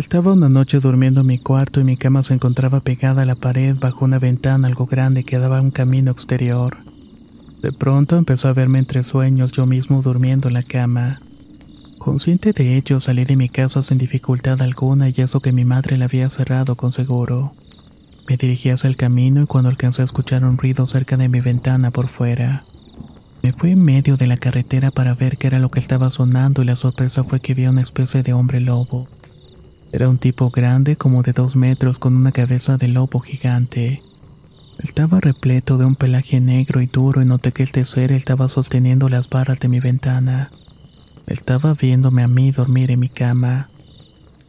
Estaba 0.00 0.32
una 0.32 0.48
noche 0.48 0.80
durmiendo 0.80 1.20
en 1.20 1.26
mi 1.26 1.36
cuarto 1.36 1.78
y 1.78 1.84
mi 1.84 1.98
cama 1.98 2.22
se 2.22 2.32
encontraba 2.32 2.80
pegada 2.80 3.20
a 3.20 3.26
la 3.26 3.34
pared 3.34 3.76
bajo 3.78 4.06
una 4.06 4.18
ventana 4.18 4.66
algo 4.66 4.86
grande 4.86 5.24
que 5.24 5.36
daba 5.36 5.58
a 5.58 5.60
un 5.60 5.70
camino 5.70 6.10
exterior. 6.10 6.78
De 7.60 7.70
pronto 7.70 8.16
empezó 8.16 8.48
a 8.48 8.54
verme 8.54 8.78
entre 8.78 9.04
sueños 9.04 9.52
yo 9.52 9.66
mismo 9.66 10.00
durmiendo 10.00 10.48
en 10.48 10.54
la 10.54 10.62
cama. 10.62 11.20
Consciente 11.98 12.54
de 12.54 12.78
ello, 12.78 12.98
salí 12.98 13.26
de 13.26 13.36
mi 13.36 13.50
casa 13.50 13.82
sin 13.82 13.98
dificultad 13.98 14.62
alguna 14.62 15.10
y 15.10 15.14
eso 15.18 15.40
que 15.40 15.52
mi 15.52 15.66
madre 15.66 15.98
la 15.98 16.06
había 16.06 16.30
cerrado 16.30 16.76
con 16.76 16.92
seguro. 16.92 17.52
Me 18.26 18.38
dirigí 18.38 18.70
hacia 18.70 18.88
el 18.88 18.96
camino 18.96 19.42
y 19.42 19.46
cuando 19.46 19.68
alcancé 19.68 20.00
a 20.00 20.06
escuchar 20.06 20.46
un 20.46 20.56
ruido 20.56 20.86
cerca 20.86 21.18
de 21.18 21.28
mi 21.28 21.40
ventana 21.40 21.90
por 21.90 22.08
fuera. 22.08 22.64
Me 23.42 23.52
fui 23.52 23.72
en 23.72 23.84
medio 23.84 24.16
de 24.16 24.28
la 24.28 24.38
carretera 24.38 24.92
para 24.92 25.12
ver 25.12 25.36
qué 25.36 25.48
era 25.48 25.58
lo 25.58 25.70
que 25.70 25.78
estaba 25.78 26.08
sonando 26.08 26.62
y 26.62 26.64
la 26.64 26.76
sorpresa 26.76 27.22
fue 27.22 27.40
que 27.40 27.52
vi 27.52 27.66
una 27.66 27.82
especie 27.82 28.22
de 28.22 28.32
hombre 28.32 28.60
lobo. 28.60 29.06
Era 29.92 30.08
un 30.08 30.18
tipo 30.18 30.50
grande 30.50 30.96
como 30.96 31.22
de 31.22 31.32
dos 31.32 31.56
metros 31.56 31.98
con 31.98 32.16
una 32.16 32.30
cabeza 32.30 32.76
de 32.76 32.88
lobo 32.88 33.20
gigante. 33.20 34.02
Estaba 34.78 35.20
repleto 35.20 35.78
de 35.78 35.84
un 35.84 35.96
pelaje 35.96 36.40
negro 36.40 36.80
y 36.80 36.86
duro 36.86 37.20
y 37.20 37.24
noté 37.24 37.52
que 37.52 37.64
este 37.64 37.84
ser 37.84 38.12
estaba 38.12 38.48
sosteniendo 38.48 39.08
las 39.08 39.28
barras 39.28 39.58
de 39.58 39.68
mi 39.68 39.80
ventana. 39.80 40.52
Estaba 41.26 41.74
viéndome 41.74 42.22
a 42.22 42.28
mí 42.28 42.52
dormir 42.52 42.90
en 42.90 43.00
mi 43.00 43.08
cama. 43.08 43.68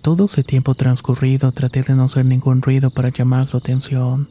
Todo 0.01 0.25
ese 0.25 0.43
tiempo 0.43 0.75
transcurrido 0.75 1.51
traté 1.51 1.84
de 1.84 1.95
no 1.95 2.04
hacer 2.04 2.25
ningún 2.25 2.62
ruido 2.62 2.91
para 2.91 3.10
llamar 3.10 3.47
su 3.47 3.58
atención. 3.58 4.30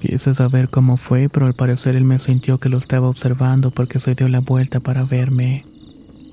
Quise 0.00 0.34
saber 0.34 0.68
cómo 0.68 0.96
fue, 0.96 1.28
pero 1.28 1.46
al 1.46 1.54
parecer 1.54 1.96
él 1.96 2.04
me 2.04 2.18
sintió 2.18 2.58
que 2.58 2.68
lo 2.68 2.78
estaba 2.78 3.08
observando 3.08 3.70
porque 3.70 3.98
se 3.98 4.14
dio 4.14 4.28
la 4.28 4.40
vuelta 4.40 4.78
para 4.78 5.04
verme. 5.04 5.64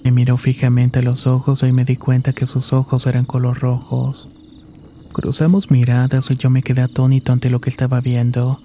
Me 0.05 0.11
miró 0.11 0.37
fijamente 0.37 0.99
a 0.99 1.01
los 1.01 1.25
ojos 1.25 1.63
y 1.63 1.71
me 1.71 1.83
di 1.83 1.95
cuenta 1.95 2.31
que 2.31 2.45
sus 2.45 2.73
ojos 2.73 3.07
eran 3.07 3.25
color 3.25 3.59
rojos. 3.59 4.29
Cruzamos 5.11 5.71
miradas 5.71 6.29
y 6.29 6.35
yo 6.35 6.51
me 6.51 6.61
quedé 6.61 6.83
atónito 6.83 7.33
ante 7.33 7.49
lo 7.49 7.59
que 7.59 7.71
estaba 7.71 8.01
viendo. 8.01 8.61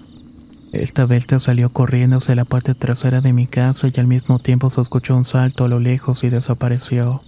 Esta 0.71 1.07
vuelta 1.07 1.39
salió 1.39 1.69
corriendo 1.69 2.17
hacia 2.17 2.35
la 2.35 2.45
parte 2.45 2.75
trasera 2.75 3.21
de 3.21 3.33
mi 3.33 3.47
casa 3.47 3.87
y 3.87 3.99
al 3.99 4.05
mismo 4.05 4.37
tiempo 4.37 4.69
se 4.69 4.81
escuchó 4.81 5.17
un 5.17 5.25
salto 5.25 5.63
a 5.63 5.67
lo 5.67 5.79
lejos 5.79 6.23
y 6.23 6.29
desapareció. 6.29 7.23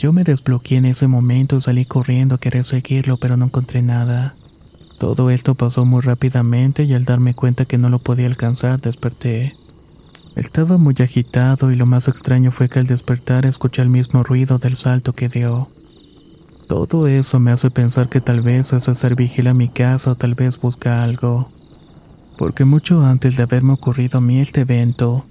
Yo 0.00 0.12
me 0.12 0.24
desbloqueé 0.24 0.78
en 0.78 0.86
ese 0.86 1.06
momento 1.06 1.58
y 1.58 1.60
salí 1.60 1.84
corriendo 1.84 2.34
a 2.34 2.40
querer 2.40 2.64
seguirlo, 2.64 3.18
pero 3.18 3.36
no 3.36 3.44
encontré 3.44 3.82
nada. 3.82 4.34
Todo 4.98 5.30
esto 5.30 5.54
pasó 5.54 5.84
muy 5.84 6.00
rápidamente 6.00 6.82
y 6.82 6.92
al 6.92 7.04
darme 7.04 7.34
cuenta 7.34 7.66
que 7.66 7.78
no 7.78 7.88
lo 7.88 8.00
podía 8.00 8.26
alcanzar, 8.26 8.80
desperté. 8.80 9.54
Estaba 10.38 10.78
muy 10.78 10.94
agitado 11.00 11.72
y 11.72 11.74
lo 11.74 11.84
más 11.84 12.06
extraño 12.06 12.52
fue 12.52 12.68
que 12.68 12.78
al 12.78 12.86
despertar 12.86 13.44
escuché 13.44 13.82
el 13.82 13.88
mismo 13.88 14.22
ruido 14.22 14.58
del 14.58 14.76
salto 14.76 15.12
que 15.12 15.28
dio. 15.28 15.68
Todo 16.68 17.08
eso 17.08 17.40
me 17.40 17.50
hace 17.50 17.72
pensar 17.72 18.08
que 18.08 18.20
tal 18.20 18.40
vez 18.40 18.72
ese 18.72 18.94
ser 18.94 19.16
vigila 19.16 19.52
mi 19.52 19.68
casa 19.68 20.12
o 20.12 20.14
tal 20.14 20.36
vez 20.36 20.60
busca 20.60 21.02
algo. 21.02 21.48
Porque 22.36 22.64
mucho 22.64 23.04
antes 23.04 23.36
de 23.36 23.42
haberme 23.42 23.72
ocurrido 23.72 24.18
a 24.18 24.20
mí 24.20 24.38
este 24.38 24.60
evento, 24.60 25.26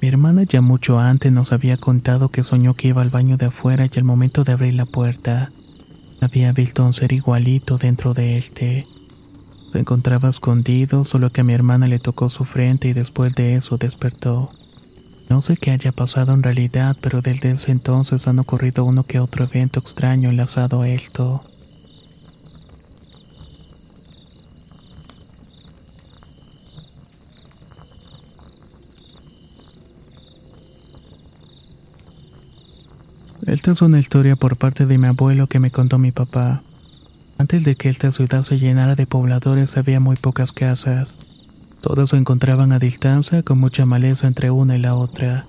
mi 0.00 0.06
hermana 0.06 0.44
ya 0.44 0.60
mucho 0.60 1.00
antes 1.00 1.32
nos 1.32 1.50
había 1.50 1.76
contado 1.76 2.28
que 2.28 2.44
soñó 2.44 2.74
que 2.74 2.86
iba 2.86 3.02
al 3.02 3.10
baño 3.10 3.36
de 3.36 3.46
afuera 3.46 3.86
y 3.92 3.98
al 3.98 4.04
momento 4.04 4.44
de 4.44 4.52
abrir 4.52 4.74
la 4.74 4.86
puerta, 4.86 5.50
había 6.20 6.52
visto 6.52 6.86
un 6.86 6.92
ser 6.92 7.12
igualito 7.12 7.78
dentro 7.78 8.14
de 8.14 8.36
este. 8.36 8.86
Se 9.72 9.78
encontraba 9.78 10.28
escondido, 10.28 11.06
solo 11.06 11.30
que 11.30 11.40
a 11.40 11.44
mi 11.44 11.54
hermana 11.54 11.86
le 11.86 11.98
tocó 11.98 12.28
su 12.28 12.44
frente 12.44 12.88
y 12.88 12.92
después 12.92 13.34
de 13.34 13.56
eso 13.56 13.78
despertó. 13.78 14.52
No 15.30 15.40
sé 15.40 15.56
qué 15.56 15.70
haya 15.70 15.92
pasado 15.92 16.34
en 16.34 16.42
realidad, 16.42 16.98
pero 17.00 17.22
desde 17.22 17.52
ese 17.52 17.72
entonces 17.72 18.28
han 18.28 18.38
ocurrido 18.38 18.84
uno 18.84 19.04
que 19.04 19.18
otro 19.18 19.44
evento 19.44 19.80
extraño 19.80 20.28
enlazado 20.28 20.82
a 20.82 20.88
esto. 20.90 21.42
Esta 33.46 33.70
es 33.70 33.80
una 33.80 33.98
historia 33.98 34.36
por 34.36 34.58
parte 34.58 34.84
de 34.84 34.98
mi 34.98 35.06
abuelo 35.06 35.46
que 35.46 35.58
me 35.58 35.70
contó 35.70 35.98
mi 35.98 36.12
papá. 36.12 36.62
Antes 37.42 37.64
de 37.64 37.74
que 37.74 37.88
esta 37.88 38.12
ciudad 38.12 38.44
se 38.44 38.56
llenara 38.56 38.94
de 38.94 39.04
pobladores 39.04 39.76
había 39.76 39.98
muy 39.98 40.14
pocas 40.14 40.52
casas. 40.52 41.18
Todas 41.80 42.10
se 42.10 42.16
encontraban 42.16 42.70
a 42.70 42.78
distancia 42.78 43.42
con 43.42 43.58
mucha 43.58 43.84
maleza 43.84 44.28
entre 44.28 44.52
una 44.52 44.76
y 44.76 44.78
la 44.78 44.94
otra. 44.94 45.46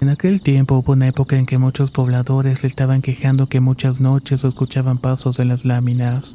En 0.00 0.08
aquel 0.08 0.40
tiempo 0.40 0.78
hubo 0.78 0.94
una 0.94 1.06
época 1.06 1.36
en 1.36 1.46
que 1.46 1.58
muchos 1.58 1.92
pobladores 1.92 2.64
le 2.64 2.66
estaban 2.66 3.02
quejando 3.02 3.48
que 3.48 3.60
muchas 3.60 4.00
noches 4.00 4.42
escuchaban 4.42 4.98
pasos 4.98 5.38
en 5.38 5.46
las 5.46 5.64
láminas. 5.64 6.34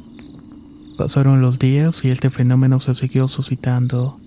Pasaron 0.96 1.42
los 1.42 1.58
días 1.58 2.02
y 2.06 2.08
este 2.10 2.30
fenómeno 2.30 2.80
se 2.80 2.94
siguió 2.94 3.28
suscitando. 3.28 4.18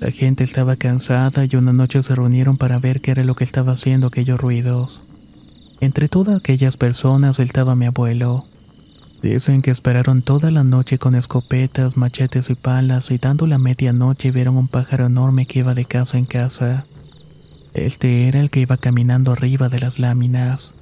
La 0.00 0.10
gente 0.10 0.42
estaba 0.42 0.74
cansada 0.74 1.44
y 1.44 1.54
una 1.54 1.72
noche 1.72 2.02
se 2.02 2.16
reunieron 2.16 2.56
para 2.56 2.80
ver 2.80 3.00
qué 3.00 3.12
era 3.12 3.22
lo 3.22 3.36
que 3.36 3.44
estaba 3.44 3.74
haciendo 3.74 4.08
aquellos 4.08 4.40
ruidos. 4.40 5.00
Entre 5.80 6.08
todas 6.08 6.36
aquellas 6.36 6.76
personas 6.76 7.38
estaba 7.38 7.76
mi 7.76 7.86
abuelo. 7.86 8.46
Dicen 9.22 9.62
que 9.62 9.70
esperaron 9.70 10.22
toda 10.22 10.50
la 10.50 10.62
noche 10.62 10.98
con 10.98 11.14
escopetas, 11.14 11.96
machetes 11.96 12.50
y 12.50 12.54
palas 12.54 13.10
y 13.10 13.18
dando 13.18 13.46
la 13.46 13.58
medianoche 13.58 14.30
vieron 14.30 14.56
un 14.56 14.68
pájaro 14.68 15.06
enorme 15.06 15.46
que 15.46 15.60
iba 15.60 15.74
de 15.74 15.84
casa 15.84 16.18
en 16.18 16.26
casa. 16.26 16.86
Este 17.74 18.28
era 18.28 18.40
el 18.40 18.50
que 18.50 18.60
iba 18.60 18.76
caminando 18.76 19.32
arriba 19.32 19.68
de 19.68 19.80
las 19.80 19.98
láminas. 19.98 20.72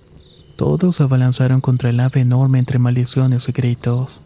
Todos 0.57 1.01
abalanzaron 1.01 1.61
contra 1.61 1.90
el 1.90 2.01
ave 2.01 2.20
enorme 2.20 2.59
entre 2.59 2.79
maldiciones 2.79 3.49
y 3.49 3.53
gritos. 3.53 4.20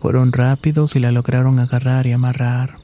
Fueron 0.00 0.32
rápidos 0.32 0.96
y 0.96 0.98
la 0.98 1.12
lograron 1.12 1.58
agarrar 1.58 2.06
y 2.06 2.12
amarrar. 2.12 2.76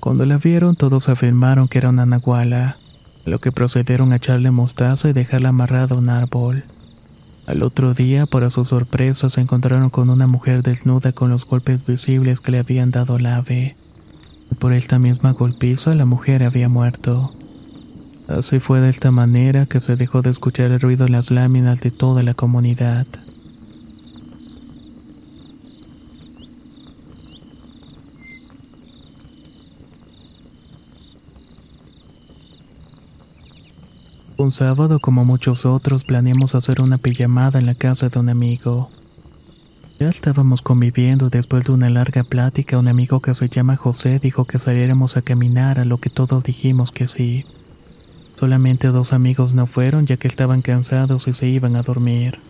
Cuando 0.00 0.26
la 0.26 0.36
vieron 0.36 0.76
todos 0.76 1.08
afirmaron 1.08 1.68
que 1.68 1.78
era 1.78 1.88
una 1.88 2.04
nahuala, 2.04 2.76
lo 3.24 3.38
que 3.38 3.52
procedieron 3.52 4.12
a 4.12 4.16
echarle 4.16 4.50
mostaza 4.50 5.08
y 5.08 5.14
dejarla 5.14 5.50
amarrada 5.50 5.94
a 5.94 5.98
un 5.98 6.10
árbol. 6.10 6.64
Al 7.46 7.62
otro 7.62 7.92
día, 7.92 8.24
para 8.24 8.48
su 8.48 8.64
sorpresa, 8.64 9.28
se 9.28 9.40
encontraron 9.40 9.90
con 9.90 10.08
una 10.08 10.26
mujer 10.26 10.62
desnuda 10.62 11.12
con 11.12 11.28
los 11.28 11.44
golpes 11.44 11.84
visibles 11.84 12.40
que 12.40 12.52
le 12.52 12.58
habían 12.58 12.90
dado 12.90 13.16
al 13.16 13.26
ave. 13.26 13.76
Por 14.58 14.72
esta 14.72 14.98
misma 14.98 15.32
golpiza, 15.32 15.94
la 15.94 16.06
mujer 16.06 16.42
había 16.42 16.70
muerto. 16.70 17.34
Así 18.28 18.60
fue 18.60 18.80
de 18.80 18.88
esta 18.88 19.10
manera 19.10 19.66
que 19.66 19.80
se 19.80 19.96
dejó 19.96 20.22
de 20.22 20.30
escuchar 20.30 20.70
el 20.70 20.80
ruido 20.80 21.04
en 21.04 21.12
las 21.12 21.30
láminas 21.30 21.82
de 21.82 21.90
toda 21.90 22.22
la 22.22 22.32
comunidad. 22.32 23.06
Un 34.36 34.50
sábado, 34.50 34.98
como 34.98 35.24
muchos 35.24 35.64
otros, 35.64 36.04
planeamos 36.04 36.56
hacer 36.56 36.80
una 36.80 36.98
pijamada 36.98 37.60
en 37.60 37.66
la 37.66 37.76
casa 37.76 38.08
de 38.08 38.18
un 38.18 38.28
amigo. 38.28 38.90
Ya 40.00 40.08
estábamos 40.08 40.60
conviviendo 40.60 41.30
después 41.30 41.66
de 41.66 41.72
una 41.72 41.88
larga 41.88 42.24
plática, 42.24 42.76
un 42.76 42.88
amigo 42.88 43.20
que 43.20 43.32
se 43.32 43.48
llama 43.48 43.76
José 43.76 44.18
dijo 44.18 44.44
que 44.44 44.58
saliéramos 44.58 45.16
a 45.16 45.22
caminar, 45.22 45.78
a 45.78 45.84
lo 45.84 45.98
que 45.98 46.10
todos 46.10 46.42
dijimos 46.42 46.90
que 46.90 47.06
sí. 47.06 47.44
Solamente 48.34 48.88
dos 48.88 49.12
amigos 49.12 49.54
no 49.54 49.68
fueron 49.68 50.04
ya 50.04 50.16
que 50.16 50.26
estaban 50.26 50.62
cansados 50.62 51.28
y 51.28 51.32
se 51.32 51.46
iban 51.46 51.76
a 51.76 51.82
dormir. 51.82 52.40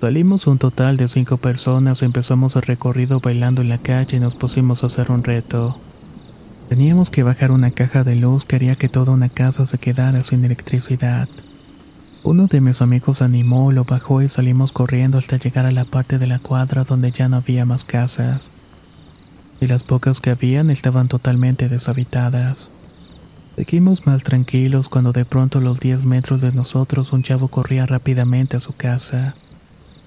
Salimos 0.00 0.46
un 0.46 0.56
total 0.56 0.96
de 0.96 1.08
cinco 1.08 1.36
personas, 1.36 2.02
empezamos 2.02 2.56
el 2.56 2.62
recorrido 2.62 3.20
bailando 3.20 3.60
en 3.60 3.68
la 3.68 3.78
calle 3.78 4.16
y 4.16 4.20
nos 4.20 4.34
pusimos 4.34 4.82
a 4.82 4.86
hacer 4.86 5.10
un 5.10 5.24
reto. 5.24 5.78
Teníamos 6.68 7.10
que 7.10 7.22
bajar 7.22 7.52
una 7.52 7.70
caja 7.70 8.02
de 8.02 8.16
luz 8.16 8.44
que 8.44 8.56
haría 8.56 8.74
que 8.74 8.88
toda 8.88 9.12
una 9.12 9.28
casa 9.28 9.66
se 9.66 9.78
quedara 9.78 10.24
sin 10.24 10.44
electricidad. 10.44 11.28
Uno 12.24 12.48
de 12.48 12.60
mis 12.60 12.82
amigos 12.82 13.22
animó, 13.22 13.70
lo 13.70 13.84
bajó 13.84 14.20
y 14.20 14.28
salimos 14.28 14.72
corriendo 14.72 15.16
hasta 15.16 15.36
llegar 15.36 15.64
a 15.64 15.70
la 15.70 15.84
parte 15.84 16.18
de 16.18 16.26
la 16.26 16.40
cuadra 16.40 16.82
donde 16.82 17.12
ya 17.12 17.28
no 17.28 17.36
había 17.36 17.64
más 17.64 17.84
casas. 17.84 18.50
Y 19.60 19.68
las 19.68 19.84
pocas 19.84 20.20
que 20.20 20.30
habían 20.30 20.68
estaban 20.70 21.06
totalmente 21.06 21.68
deshabitadas. 21.68 22.72
Seguimos 23.54 24.04
más 24.04 24.24
tranquilos 24.24 24.88
cuando 24.88 25.12
de 25.12 25.24
pronto 25.24 25.60
a 25.60 25.62
los 25.62 25.78
10 25.78 26.04
metros 26.04 26.40
de 26.40 26.50
nosotros 26.50 27.12
un 27.12 27.22
chavo 27.22 27.46
corría 27.46 27.86
rápidamente 27.86 28.56
a 28.56 28.60
su 28.60 28.74
casa. 28.74 29.36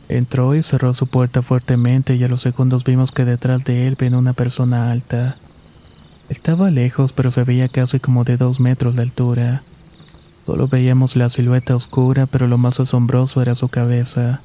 Entró 0.09 0.55
y 0.55 0.61
cerró 0.61 0.93
su 0.93 1.07
puerta 1.07 1.41
fuertemente 1.41 2.15
y 2.15 2.23
a 2.25 2.27
los 2.27 2.41
segundos 2.41 2.83
vimos 2.83 3.13
que 3.13 3.23
detrás 3.23 3.63
de 3.63 3.87
él 3.87 3.95
venía 3.97 4.19
una 4.19 4.33
persona 4.33 4.91
alta. 4.91 5.37
Estaba 6.29 6.69
lejos 6.69 7.11
pero 7.11 7.31
se 7.31 7.43
veía 7.43 7.67
casi 7.67 7.99
como 7.99 8.23
de 8.23 8.37
dos 8.37 8.59
metros 8.59 8.95
de 8.95 9.01
altura. 9.01 9.63
Solo 10.45 10.67
veíamos 10.67 11.15
la 11.15 11.29
silueta 11.29 11.75
oscura 11.75 12.27
pero 12.27 12.47
lo 12.47 12.57
más 12.57 12.79
asombroso 12.79 13.41
era 13.41 13.55
su 13.55 13.67
cabeza. 13.67 14.41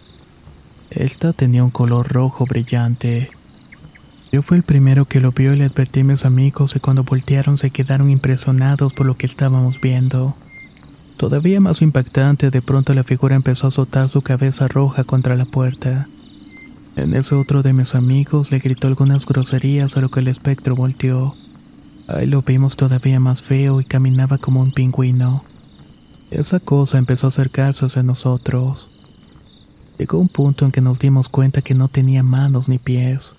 Esta 0.90 1.32
tenía 1.32 1.62
un 1.62 1.70
color 1.70 2.12
rojo 2.12 2.46
brillante. 2.46 3.30
Yo 4.32 4.42
fui 4.42 4.56
el 4.56 4.62
primero 4.62 5.04
que 5.04 5.20
lo 5.20 5.32
vio 5.32 5.52
y 5.52 5.56
le 5.56 5.66
advertí 5.66 6.00
a 6.00 6.04
mis 6.04 6.24
amigos 6.24 6.74
y 6.74 6.80
cuando 6.80 7.04
voltearon 7.04 7.58
se 7.58 7.70
quedaron 7.70 8.10
impresionados 8.10 8.92
por 8.92 9.06
lo 9.06 9.16
que 9.16 9.26
estábamos 9.26 9.80
viendo. 9.80 10.34
Todavía 11.16 11.60
más 11.60 11.82
impactante, 11.82 12.50
de 12.50 12.60
pronto 12.60 12.94
la 12.94 13.04
figura 13.04 13.36
empezó 13.36 13.66
a 13.66 13.68
azotar 13.68 14.08
su 14.08 14.22
cabeza 14.22 14.66
roja 14.68 15.04
contra 15.04 15.36
la 15.36 15.44
puerta. 15.44 16.08
En 16.96 17.14
ese 17.14 17.34
otro 17.34 17.62
de 17.62 17.72
mis 17.72 17.94
amigos 17.94 18.50
le 18.50 18.58
gritó 18.58 18.88
algunas 18.88 19.26
groserías 19.26 19.96
a 19.96 20.00
lo 20.00 20.10
que 20.10 20.20
el 20.20 20.28
espectro 20.28 20.74
volteó. 20.74 21.36
Ahí 22.06 22.26
lo 22.26 22.42
vimos 22.42 22.76
todavía 22.76 23.18
más 23.18 23.42
feo 23.42 23.80
y 23.80 23.84
caminaba 23.84 24.38
como 24.38 24.60
un 24.60 24.72
pingüino. 24.72 25.42
Esa 26.30 26.60
cosa 26.60 26.98
empezó 26.98 27.26
a 27.26 27.28
acercarse 27.28 27.86
hacia 27.86 28.02
nosotros. 28.02 29.00
Llegó 29.98 30.18
un 30.18 30.28
punto 30.28 30.64
en 30.64 30.72
que 30.72 30.80
nos 30.80 30.98
dimos 30.98 31.28
cuenta 31.28 31.62
que 31.62 31.74
no 31.74 31.88
tenía 31.88 32.22
manos 32.22 32.68
ni 32.68 32.78
pies. 32.78 33.32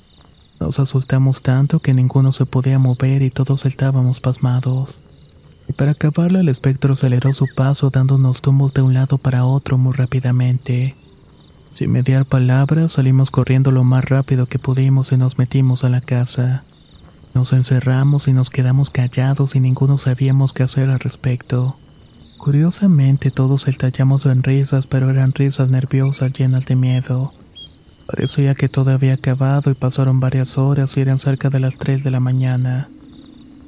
Nos 0.59 0.79
asustamos 0.79 1.41
tanto 1.41 1.79
que 1.79 1.93
ninguno 1.93 2.31
se 2.31 2.45
podía 2.45 2.79
mover 2.79 3.21
y 3.21 3.29
todos 3.29 3.65
estábamos 3.65 4.19
pasmados. 4.19 4.99
Y 5.67 5.73
para 5.73 5.91
acabarla 5.91 6.39
el 6.39 6.49
espectro 6.49 6.93
aceleró 6.93 7.33
su 7.33 7.47
paso 7.55 7.89
dándonos 7.89 8.41
tumbos 8.41 8.73
de 8.73 8.81
un 8.81 8.93
lado 8.93 9.17
para 9.17 9.45
otro 9.45 9.77
muy 9.77 9.93
rápidamente. 9.93 10.95
Sin 11.73 11.91
mediar 11.91 12.25
palabras 12.25 12.93
salimos 12.93 13.31
corriendo 13.31 13.71
lo 13.71 13.83
más 13.83 14.05
rápido 14.05 14.45
que 14.45 14.59
pudimos 14.59 15.11
y 15.11 15.17
nos 15.17 15.37
metimos 15.37 15.83
a 15.83 15.89
la 15.89 16.01
casa. 16.01 16.63
Nos 17.35 17.51
encerramos 17.51 18.29
y 18.29 18.33
nos 18.33 18.49
quedamos 18.49 18.89
callados 18.89 19.57
y 19.57 19.59
ninguno 19.59 19.97
sabíamos 19.97 20.53
qué 20.53 20.63
hacer 20.63 20.89
al 20.89 21.01
respecto. 21.01 21.75
Curiosamente 22.37 23.29
todos 23.29 23.67
estallamos 23.67 24.25
en 24.25 24.41
risas, 24.41 24.87
pero 24.87 25.09
eran 25.09 25.33
risas 25.33 25.69
nerviosas 25.69 26.31
llenas 26.31 26.65
de 26.65 26.77
miedo. 26.77 27.33
Parecía 28.07 28.55
que 28.55 28.69
todo 28.69 28.91
había 28.91 29.15
acabado 29.15 29.69
y 29.69 29.73
pasaron 29.73 30.21
varias 30.21 30.57
horas 30.57 30.95
y 30.95 31.01
eran 31.01 31.19
cerca 31.19 31.49
de 31.49 31.59
las 31.59 31.77
3 31.77 32.05
de 32.05 32.11
la 32.11 32.21
mañana. 32.21 32.87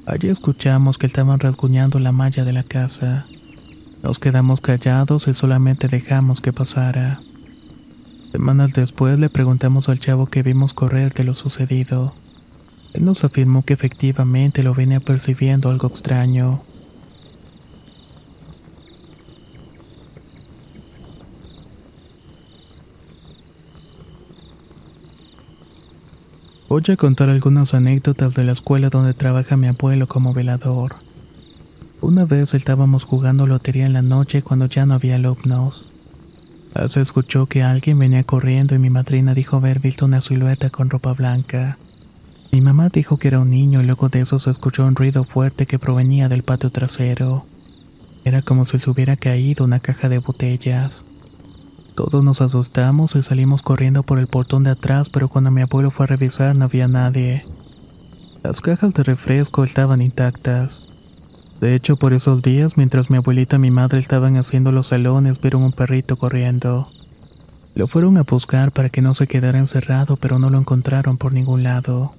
Allí 0.06 0.30
escuchamos 0.30 0.96
que 0.96 1.04
estaban 1.04 1.38
rasguñando 1.38 1.98
la 1.98 2.10
malla 2.12 2.46
de 2.46 2.54
la 2.54 2.62
casa. 2.62 3.26
Nos 4.02 4.18
quedamos 4.18 4.62
callados 4.62 5.28
y 5.28 5.34
solamente 5.34 5.88
dejamos 5.88 6.40
que 6.40 6.54
pasara. 6.54 7.20
Semanas 8.32 8.72
después 8.72 9.18
le 9.18 9.28
preguntamos 9.28 9.90
al 9.90 10.00
chavo 10.00 10.24
que 10.24 10.42
vimos 10.42 10.72
correr 10.72 11.12
de 11.12 11.24
lo 11.24 11.34
sucedido. 11.34 12.14
Él 12.94 13.04
nos 13.04 13.24
afirmó 13.24 13.64
que 13.64 13.74
efectivamente 13.74 14.62
lo 14.62 14.74
venía 14.74 15.00
percibiendo 15.00 15.70
algo 15.70 15.88
extraño. 15.88 16.62
Voy 26.68 26.82
a 26.88 26.96
contar 26.96 27.30
algunas 27.30 27.72
anécdotas 27.72 28.34
de 28.34 28.44
la 28.44 28.52
escuela 28.52 28.90
donde 28.90 29.14
trabaja 29.14 29.56
mi 29.56 29.66
abuelo 29.68 30.06
como 30.06 30.34
velador. 30.34 30.96
Una 32.00 32.24
vez 32.24 32.54
estábamos 32.54 33.04
jugando 33.04 33.46
lotería 33.46 33.86
en 33.86 33.94
la 33.94 34.02
noche 34.02 34.42
cuando 34.42 34.66
ya 34.66 34.86
no 34.86 34.94
había 34.94 35.16
alumnos. 35.16 35.86
Se 36.88 37.00
escuchó 37.00 37.46
que 37.46 37.62
alguien 37.62 37.98
venía 37.98 38.22
corriendo 38.22 38.74
y 38.74 38.78
mi 38.78 38.90
madrina 38.90 39.34
dijo 39.34 39.56
haber 39.56 39.80
visto 39.80 40.04
una 40.04 40.20
silueta 40.20 40.70
con 40.70 40.90
ropa 40.90 41.14
blanca. 41.14 41.78
Mi 42.50 42.60
mamá 42.60 42.88
dijo 42.88 43.18
que 43.18 43.28
era 43.28 43.40
un 43.40 43.50
niño 43.50 43.82
y 43.82 43.84
luego 43.84 44.08
de 44.08 44.20
eso 44.20 44.38
se 44.38 44.50
escuchó 44.50 44.84
un 44.84 44.96
ruido 44.96 45.24
fuerte 45.24 45.66
que 45.66 45.78
provenía 45.78 46.28
del 46.28 46.42
patio 46.42 46.70
trasero. 46.70 47.44
Era 48.24 48.42
como 48.42 48.64
si 48.64 48.78
se 48.78 48.90
hubiera 48.90 49.16
caído 49.16 49.64
una 49.64 49.80
caja 49.80 50.08
de 50.08 50.18
botellas. 50.18 51.04
Todos 51.94 52.22
nos 52.24 52.40
asustamos 52.40 53.16
y 53.16 53.22
salimos 53.22 53.62
corriendo 53.62 54.02
por 54.02 54.18
el 54.18 54.28
portón 54.28 54.64
de 54.64 54.70
atrás, 54.70 55.08
pero 55.08 55.28
cuando 55.28 55.50
mi 55.50 55.62
abuelo 55.62 55.90
fue 55.90 56.04
a 56.04 56.06
revisar 56.06 56.56
no 56.56 56.64
había 56.64 56.88
nadie. 56.88 57.44
Las 58.42 58.60
cajas 58.60 58.94
de 58.94 59.02
refresco 59.02 59.64
estaban 59.64 60.00
intactas. 60.00 60.82
De 61.60 61.74
hecho, 61.74 61.96
por 61.96 62.12
esos 62.12 62.40
días, 62.40 62.76
mientras 62.76 63.10
mi 63.10 63.16
abuelita 63.16 63.56
y 63.56 63.58
mi 63.58 63.70
madre 63.70 63.98
estaban 63.98 64.36
haciendo 64.36 64.70
los 64.70 64.86
salones, 64.86 65.40
vieron 65.40 65.62
un 65.64 65.72
perrito 65.72 66.16
corriendo. 66.16 66.88
Lo 67.74 67.88
fueron 67.88 68.16
a 68.16 68.22
buscar 68.22 68.70
para 68.72 68.90
que 68.90 69.02
no 69.02 69.12
se 69.14 69.26
quedara 69.26 69.58
encerrado, 69.58 70.16
pero 70.16 70.38
no 70.38 70.50
lo 70.50 70.58
encontraron 70.58 71.16
por 71.18 71.34
ningún 71.34 71.64
lado. 71.64 72.14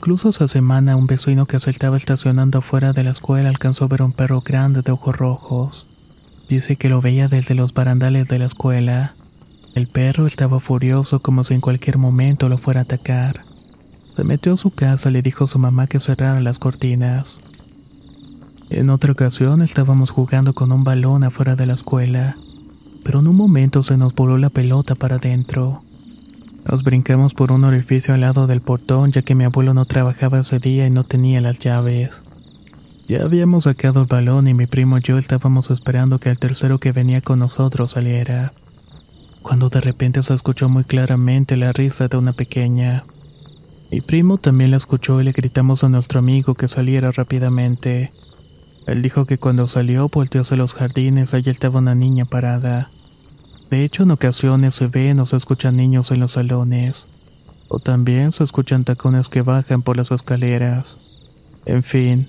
Incluso 0.00 0.30
esa 0.30 0.48
semana, 0.48 0.96
un 0.96 1.06
vecino 1.06 1.44
que 1.44 1.60
se 1.60 1.68
estaba 1.68 1.98
estacionando 1.98 2.60
afuera 2.60 2.94
de 2.94 3.04
la 3.04 3.10
escuela 3.10 3.50
alcanzó 3.50 3.84
a 3.84 3.88
ver 3.88 4.00
un 4.00 4.12
perro 4.12 4.40
grande 4.40 4.80
de 4.80 4.92
ojos 4.92 5.14
rojos. 5.14 5.86
Dice 6.48 6.76
que 6.76 6.88
lo 6.88 7.02
veía 7.02 7.28
desde 7.28 7.54
los 7.54 7.74
barandales 7.74 8.26
de 8.26 8.38
la 8.38 8.46
escuela. 8.46 9.14
El 9.74 9.88
perro 9.88 10.26
estaba 10.26 10.58
furioso 10.58 11.20
como 11.20 11.44
si 11.44 11.52
en 11.52 11.60
cualquier 11.60 11.98
momento 11.98 12.48
lo 12.48 12.56
fuera 12.56 12.80
a 12.80 12.84
atacar. 12.84 13.44
Se 14.16 14.24
metió 14.24 14.54
a 14.54 14.56
su 14.56 14.70
casa 14.70 15.10
y 15.10 15.12
le 15.12 15.20
dijo 15.20 15.44
a 15.44 15.48
su 15.48 15.58
mamá 15.58 15.86
que 15.86 16.00
cerrara 16.00 16.40
las 16.40 16.58
cortinas. 16.58 17.38
En 18.70 18.88
otra 18.88 19.12
ocasión 19.12 19.60
estábamos 19.60 20.12
jugando 20.12 20.54
con 20.54 20.72
un 20.72 20.82
balón 20.82 21.24
afuera 21.24 21.56
de 21.56 21.66
la 21.66 21.74
escuela, 21.74 22.38
pero 23.04 23.20
en 23.20 23.26
un 23.26 23.36
momento 23.36 23.82
se 23.82 23.98
nos 23.98 24.14
voló 24.14 24.38
la 24.38 24.48
pelota 24.48 24.94
para 24.94 25.16
adentro. 25.16 25.82
Nos 26.70 26.84
brincamos 26.84 27.34
por 27.34 27.50
un 27.50 27.64
orificio 27.64 28.14
al 28.14 28.20
lado 28.20 28.46
del 28.46 28.60
portón 28.60 29.10
ya 29.10 29.22
que 29.22 29.34
mi 29.34 29.42
abuelo 29.42 29.74
no 29.74 29.86
trabajaba 29.86 30.38
ese 30.38 30.60
día 30.60 30.86
y 30.86 30.90
no 30.90 31.02
tenía 31.02 31.40
las 31.40 31.58
llaves. 31.58 32.22
Ya 33.08 33.24
habíamos 33.24 33.64
sacado 33.64 34.02
el 34.02 34.06
balón 34.06 34.46
y 34.46 34.54
mi 34.54 34.68
primo 34.68 34.98
y 34.98 35.00
yo 35.00 35.18
estábamos 35.18 35.72
esperando 35.72 36.20
que 36.20 36.30
el 36.30 36.38
tercero 36.38 36.78
que 36.78 36.92
venía 36.92 37.22
con 37.22 37.40
nosotros 37.40 37.90
saliera. 37.90 38.52
Cuando 39.42 39.68
de 39.68 39.80
repente 39.80 40.22
se 40.22 40.32
escuchó 40.32 40.68
muy 40.68 40.84
claramente 40.84 41.56
la 41.56 41.72
risa 41.72 42.06
de 42.06 42.16
una 42.16 42.34
pequeña. 42.34 43.02
Mi 43.90 44.00
primo 44.00 44.38
también 44.38 44.70
la 44.70 44.76
escuchó 44.76 45.20
y 45.20 45.24
le 45.24 45.32
gritamos 45.32 45.82
a 45.82 45.88
nuestro 45.88 46.20
amigo 46.20 46.54
que 46.54 46.68
saliera 46.68 47.10
rápidamente. 47.10 48.12
Él 48.86 49.02
dijo 49.02 49.26
que 49.26 49.38
cuando 49.38 49.66
salió 49.66 50.08
volteó 50.08 50.42
hacia 50.42 50.56
los 50.56 50.74
jardines, 50.74 51.34
allí 51.34 51.50
estaba 51.50 51.80
una 51.80 51.96
niña 51.96 52.26
parada. 52.26 52.92
De 53.70 53.84
hecho, 53.84 54.02
en 54.02 54.10
ocasiones 54.10 54.74
se 54.74 54.88
ven 54.88 55.20
o 55.20 55.26
se 55.26 55.36
escuchan 55.36 55.76
niños 55.76 56.10
en 56.10 56.18
los 56.18 56.32
salones. 56.32 57.06
O 57.68 57.78
también 57.78 58.32
se 58.32 58.42
escuchan 58.42 58.82
tacones 58.82 59.28
que 59.28 59.42
bajan 59.42 59.82
por 59.82 59.96
las 59.96 60.10
escaleras. 60.10 60.98
En 61.66 61.84
fin, 61.84 62.28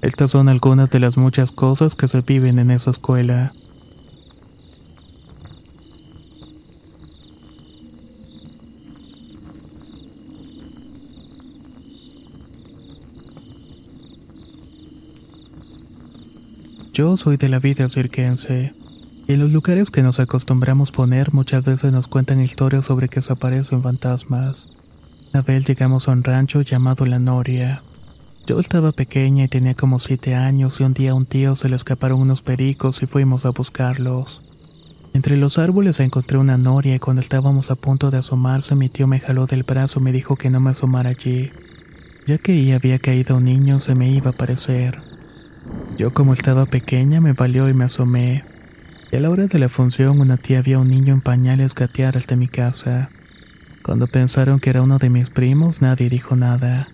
estas 0.00 0.32
son 0.32 0.48
algunas 0.48 0.90
de 0.90 0.98
las 0.98 1.16
muchas 1.16 1.52
cosas 1.52 1.94
que 1.94 2.08
se 2.08 2.20
viven 2.20 2.58
en 2.58 2.72
esa 2.72 2.90
escuela. 2.90 3.52
Yo 16.92 17.16
soy 17.16 17.36
de 17.36 17.48
la 17.48 17.60
vida 17.60 17.88
cirquense. 17.88 18.81
En 19.28 19.38
los 19.38 19.52
lugares 19.52 19.90
que 19.90 20.02
nos 20.02 20.18
acostumbramos 20.18 20.90
poner 20.90 21.32
muchas 21.32 21.64
veces 21.64 21.92
nos 21.92 22.08
cuentan 22.08 22.40
historias 22.40 22.86
sobre 22.86 23.08
que 23.08 23.22
se 23.22 23.32
aparecen 23.32 23.80
fantasmas. 23.80 24.66
Una 25.32 25.42
vez 25.42 25.64
llegamos 25.64 26.08
a 26.08 26.12
un 26.12 26.24
rancho 26.24 26.60
llamado 26.62 27.06
La 27.06 27.20
Noria. 27.20 27.82
Yo 28.46 28.58
estaba 28.58 28.90
pequeña 28.90 29.44
y 29.44 29.48
tenía 29.48 29.74
como 29.74 30.00
siete 30.00 30.34
años 30.34 30.80
y 30.80 30.84
un 30.84 30.92
día 30.92 31.12
a 31.12 31.14
un 31.14 31.26
tío 31.26 31.54
se 31.54 31.68
le 31.68 31.76
escaparon 31.76 32.20
unos 32.20 32.42
pericos 32.42 33.00
y 33.04 33.06
fuimos 33.06 33.46
a 33.46 33.50
buscarlos. 33.50 34.42
Entre 35.14 35.36
los 35.36 35.56
árboles 35.56 36.00
encontré 36.00 36.38
una 36.38 36.58
noria 36.58 36.96
y 36.96 36.98
cuando 36.98 37.20
estábamos 37.20 37.70
a 37.70 37.76
punto 37.76 38.10
de 38.10 38.18
asomarse 38.18 38.74
mi 38.74 38.88
tío 38.88 39.06
me 39.06 39.20
jaló 39.20 39.46
del 39.46 39.62
brazo 39.62 40.00
y 40.00 40.02
me 40.02 40.12
dijo 40.12 40.34
que 40.34 40.50
no 40.50 40.58
me 40.58 40.70
asomara 40.70 41.10
allí, 41.10 41.52
ya 42.26 42.38
que 42.38 42.52
ahí 42.52 42.72
había 42.72 42.98
caído 42.98 43.36
un 43.36 43.44
niño 43.44 43.78
se 43.78 43.94
me 43.94 44.10
iba 44.10 44.30
a 44.30 44.34
aparecer. 44.34 45.00
Yo 45.96 46.12
como 46.12 46.32
estaba 46.32 46.66
pequeña 46.66 47.20
me 47.20 47.34
valió 47.34 47.68
y 47.68 47.74
me 47.74 47.84
asomé. 47.84 48.51
Y 49.12 49.16
a 49.16 49.20
la 49.20 49.28
hora 49.28 49.46
de 49.46 49.58
la 49.58 49.68
función 49.68 50.20
una 50.20 50.38
tía 50.38 50.62
vio 50.62 50.78
a 50.78 50.80
un 50.80 50.88
niño 50.88 51.12
en 51.12 51.20
pañales 51.20 51.74
gatear 51.74 52.16
hasta 52.16 52.34
mi 52.34 52.48
casa. 52.48 53.10
Cuando 53.82 54.06
pensaron 54.06 54.58
que 54.58 54.70
era 54.70 54.80
uno 54.80 54.98
de 54.98 55.10
mis 55.10 55.28
primos 55.28 55.82
nadie 55.82 56.08
dijo 56.08 56.34
nada. 56.34 56.88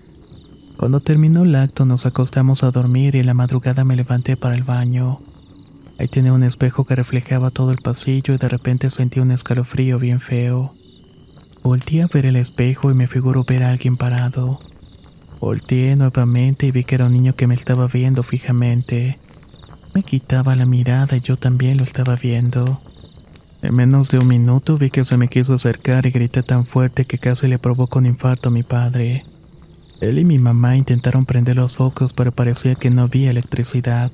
Cuando 0.77 0.99
terminó 0.99 1.45
el 1.45 1.55
acto 1.55 1.87
nos 1.87 2.07
acostamos 2.07 2.65
a 2.65 2.73
dormir 2.73 3.15
y 3.15 3.21
en 3.21 3.27
la 3.27 3.35
madrugada 3.35 3.85
me 3.85 3.95
levanté 3.95 4.37
para 4.37 4.57
el 4.57 4.65
baño. 4.65 5.21
Ahí 5.97 6.09
tenía 6.09 6.33
un 6.33 6.43
espejo 6.43 6.85
que 6.85 6.97
reflejaba 6.97 7.51
todo 7.51 7.71
el 7.71 7.79
pasillo 7.79 8.35
y 8.35 8.39
de 8.39 8.49
repente 8.49 8.91
sentí 8.91 9.21
un 9.21 9.31
escalofrío 9.31 10.01
bien 10.01 10.21
feo. 10.21 10.75
Volté 11.63 12.03
a 12.03 12.09
ver 12.09 12.27
el 12.27 12.35
espejo 12.35 12.91
y 12.91 12.95
me 12.95 13.07
figuró 13.07 13.45
ver 13.45 13.63
a 13.63 13.71
alguien 13.71 13.97
parado. 13.97 14.59
Volteé 15.39 15.95
nuevamente 15.95 16.67
y 16.67 16.73
vi 16.73 16.83
que 16.83 16.97
era 16.97 17.07
un 17.07 17.13
niño 17.13 17.37
que 17.37 17.47
me 17.47 17.55
estaba 17.55 17.87
viendo 17.87 18.25
fijamente. 18.25 19.19
Me 19.95 20.03
quitaba 20.03 20.55
la 20.55 20.67
mirada 20.67 21.17
y 21.17 21.21
yo 21.21 21.37
también 21.37 21.79
lo 21.79 21.85
estaba 21.85 22.15
viendo. 22.15 22.81
En 23.63 23.75
menos 23.75 24.09
de 24.11 24.19
un 24.19 24.29
minuto 24.29 24.79
vi 24.79 24.91
que 24.91 25.05
se 25.05 25.17
me 25.17 25.29
quiso 25.29 25.55
acercar 25.55 26.07
y 26.07 26.11
grité 26.11 26.43
tan 26.43 26.65
fuerte 26.65 27.05
que 27.05 27.19
casi 27.19 27.49
le 27.49 27.59
provocó 27.59 27.99
un 27.99 28.07
infarto 28.07 28.51
a 28.51 28.53
mi 28.53 28.63
padre. 28.63 29.25
Él 30.01 30.19
y 30.19 30.25
mi 30.25 30.39
mamá 30.39 30.77
intentaron 30.77 31.25
prender 31.25 31.57
los 31.57 31.75
focos 31.75 32.13
pero 32.13 32.31
parecía 32.31 32.77
que 32.77 32.91
no 32.91 33.03
había 33.03 33.31
electricidad. 33.31 34.13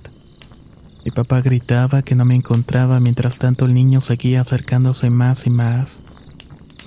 Mi 1.05 1.11
papá 1.11 1.43
gritaba 1.43 2.01
que 2.01 2.15
no 2.15 2.25
me 2.25 2.35
encontraba 2.35 2.99
mientras 3.01 3.39
tanto 3.39 3.67
el 3.67 3.75
niño 3.75 4.01
seguía 4.01 4.41
acercándose 4.41 5.11
más 5.11 5.47
y 5.47 5.51
más. 5.51 6.01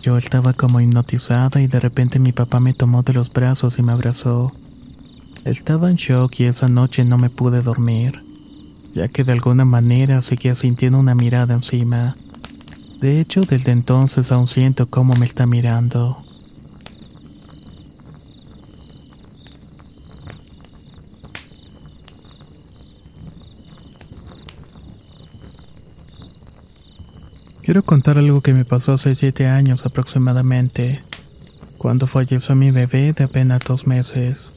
Yo 0.01 0.17
estaba 0.17 0.53
como 0.53 0.79
hipnotizada 0.79 1.61
y 1.61 1.67
de 1.67 1.79
repente 1.79 2.17
mi 2.17 2.31
papá 2.31 2.59
me 2.59 2.73
tomó 2.73 3.03
de 3.03 3.13
los 3.13 3.31
brazos 3.31 3.77
y 3.77 3.83
me 3.83 3.91
abrazó. 3.91 4.53
Estaba 5.45 5.91
en 5.91 5.97
shock 5.97 6.39
y 6.39 6.45
esa 6.45 6.67
noche 6.67 7.05
no 7.05 7.17
me 7.17 7.29
pude 7.29 7.61
dormir, 7.61 8.23
ya 8.97 9.07
que 9.09 9.23
de 9.23 9.31
alguna 9.31 9.63
manera 9.63 10.23
seguía 10.23 10.55
sintiendo 10.55 10.97
una 10.97 11.13
mirada 11.13 11.53
encima. 11.53 12.17
De 12.99 13.21
hecho, 13.21 13.41
desde 13.41 13.71
entonces 13.71 14.31
aún 14.31 14.47
siento 14.47 14.89
cómo 14.89 15.13
me 15.19 15.25
está 15.27 15.45
mirando. 15.45 16.23
Quiero 27.61 27.83
contar 27.83 28.17
algo 28.17 28.41
que 28.41 28.53
me 28.53 28.65
pasó 28.65 28.93
hace 28.93 29.13
siete 29.13 29.45
años 29.45 29.85
aproximadamente, 29.85 31.03
cuando 31.77 32.07
falleció 32.07 32.55
mi 32.55 32.71
bebé 32.71 33.13
de 33.13 33.25
apenas 33.25 33.61
dos 33.63 33.85
meses. 33.85 34.56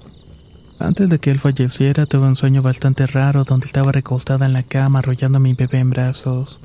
Antes 0.81 1.11
de 1.11 1.18
que 1.18 1.31
él 1.31 1.39
falleciera 1.39 2.07
tuve 2.07 2.26
un 2.26 2.37
sueño 2.37 2.62
bastante 2.62 3.05
raro 3.05 3.45
donde 3.45 3.66
estaba 3.66 3.93
recostada 3.93 4.47
en 4.47 4.55
la 4.55 4.62
cama 4.62 5.01
arrollando 5.01 5.37
a 5.37 5.41
mi 5.41 5.53
bebé 5.53 5.78
en 5.78 5.91
brazos. 5.91 6.59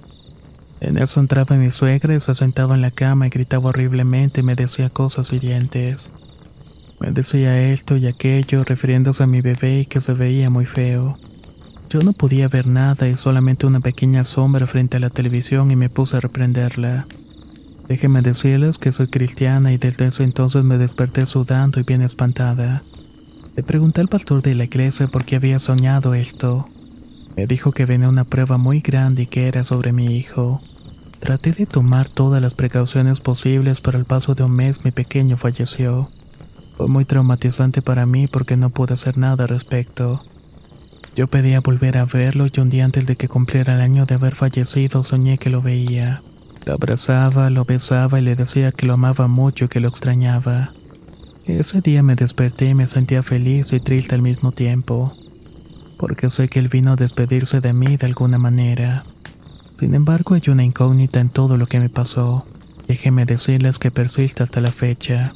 En 0.80 0.97
eso 0.97 1.20
entraba 1.20 1.57
mi 1.57 1.70
suegra 1.70 2.16
y 2.16 2.22
se 2.22 2.34
sentaba 2.34 2.76
en 2.76 2.82
la 2.82 2.91
cama 2.91 3.28
y 3.28 3.30
gritaba 3.30 3.70
horriblemente 3.70 4.39
y 4.39 4.43
me 4.43 4.55
decía 4.55 4.89
cosas 4.89 5.34
hirientes. 5.34 6.13
Me 7.01 7.11
decía 7.11 7.61
esto 7.74 7.97
y 7.97 8.07
aquello 8.07 8.63
refiriéndose 8.63 9.22
a 9.22 9.28
mi 9.28 9.41
bebé 9.41 9.80
y 9.80 9.86
que 9.86 9.99
se 9.99 10.13
veía 10.13 10.49
muy 10.49 10.66
feo. 10.66 11.20
Yo 11.89 11.99
no 11.99 12.13
podía 12.13 12.47
ver 12.47 12.68
nada 12.68 13.09
y 13.09 13.18
solamente 13.18 13.68
una 13.68 13.82
pequeña 13.82 14.24
sombra 14.24 14.66
frente 14.66 14.95
a 14.95 15.01
la 15.01 15.09
televisión 15.09 15.72
y 15.72 15.76
me 15.76 15.89
puse 15.89 16.16
a 16.16 16.22
reprenderla. 16.22 17.05
Déjeme 17.89 18.22
decirles 18.22 18.78
que 18.78 18.93
soy 18.93 19.07
cristiana 19.07 19.74
y 19.74 19.78
desde 19.78 20.07
ese 20.07 20.24
entonces 20.24 20.63
me 20.63 20.78
desperté 20.78 21.26
sudando 21.26 21.82
y 21.82 21.84
bien 21.84 22.01
espantada. 22.01 22.82
Le 23.56 23.64
pregunté 23.64 24.01
al 24.01 24.10
pastor 24.10 24.41
de 24.41 24.53
la 24.53 24.66
iglesia 24.66 25.08
por 25.08 25.24
qué 25.24 25.38
había 25.38 25.60
soñado 25.60 26.14
esto. 26.14 26.66
Me 27.38 27.47
dijo 27.47 27.72
que 27.72 27.86
venía 27.86 28.10
una 28.10 28.26
prueba 28.26 28.58
muy 28.58 28.82
grande 28.82 29.24
y 29.24 29.28
que 29.28 29.47
era 29.47 29.64
sobre 29.64 29.93
mi 29.93 30.18
hijo. 30.18 30.62
Traté 31.22 31.53
de 31.53 31.66
tomar 31.66 32.10
todas 32.10 32.41
las 32.41 32.53
precauciones 32.53 33.22
posibles, 33.22 33.80
pero 33.80 33.97
al 33.97 34.03
paso 34.03 34.36
de 34.36 34.43
un 34.43 34.51
mes 34.51 34.84
mi 34.84 34.91
pequeño 34.91 35.38
falleció. 35.38 36.10
Fue 36.76 36.88
muy 36.88 37.06
traumatizante 37.06 37.82
para 37.82 38.06
mí 38.06 38.28
porque 38.28 38.58
no 38.58 38.72
pude 38.72 38.95
hacer 38.95 39.18
nada 39.18 39.45
al 39.45 39.49
respecto. 39.49 40.22
Yo 41.16 41.28
pedía 41.28 41.62
volver 41.62 41.97
a 41.97 42.03
verlo 42.03 42.47
y 42.53 42.60
un 42.60 42.70
día 42.70 42.84
antes 42.84 43.08
de 43.08 43.16
que 43.16 43.30
cumpliera 43.30 43.76
el 43.76 43.82
año 43.82 44.06
de 44.06 44.16
haber 44.16 44.36
fallecido 44.36 45.01
soñé 45.01 45.38
que 45.38 45.49
lo 45.49 45.62
veía. 45.62 46.22
Lo 46.66 46.74
abrazaba, 46.74 47.49
lo 47.49 47.64
besaba 47.64 48.20
y 48.20 48.22
le 48.22 48.36
decía 48.36 48.74
que 48.74 48.86
lo 48.86 48.95
amaba 48.95 49.28
mucho 49.28 49.66
y 49.66 49.68
que 49.70 49.80
lo 49.80 49.88
extrañaba. 49.88 50.74
Ese 51.47 51.79
día 51.79 52.01
me 52.01 52.15
desperté 52.15 52.69
y 52.69 52.73
me 52.73 52.87
sentía 52.87 53.21
feliz 53.21 53.71
y 53.71 53.79
triste 53.79 54.15
al 54.15 54.23
mismo 54.23 54.51
tiempo, 54.51 55.13
porque 55.99 56.31
sé 56.31 56.47
que 56.47 56.57
él 56.57 56.69
vino 56.69 56.93
a 56.93 56.95
despedirse 56.95 57.61
de 57.61 57.71
mí 57.71 57.97
de 57.97 58.07
alguna 58.07 58.39
manera. 58.39 59.03
Sin 59.79 59.93
embargo, 59.93 60.33
hay 60.33 60.41
una 60.47 60.63
incógnita 60.63 61.19
en 61.19 61.29
todo 61.29 61.57
lo 61.57 61.67
que 61.67 61.79
me 61.79 61.89
pasó. 61.89 62.47
Déjeme 62.87 63.25
decirles 63.25 63.77
que 63.77 63.91
persiste 63.91 64.41
hasta 64.41 64.59
la 64.59 64.71
fecha. 64.71 65.33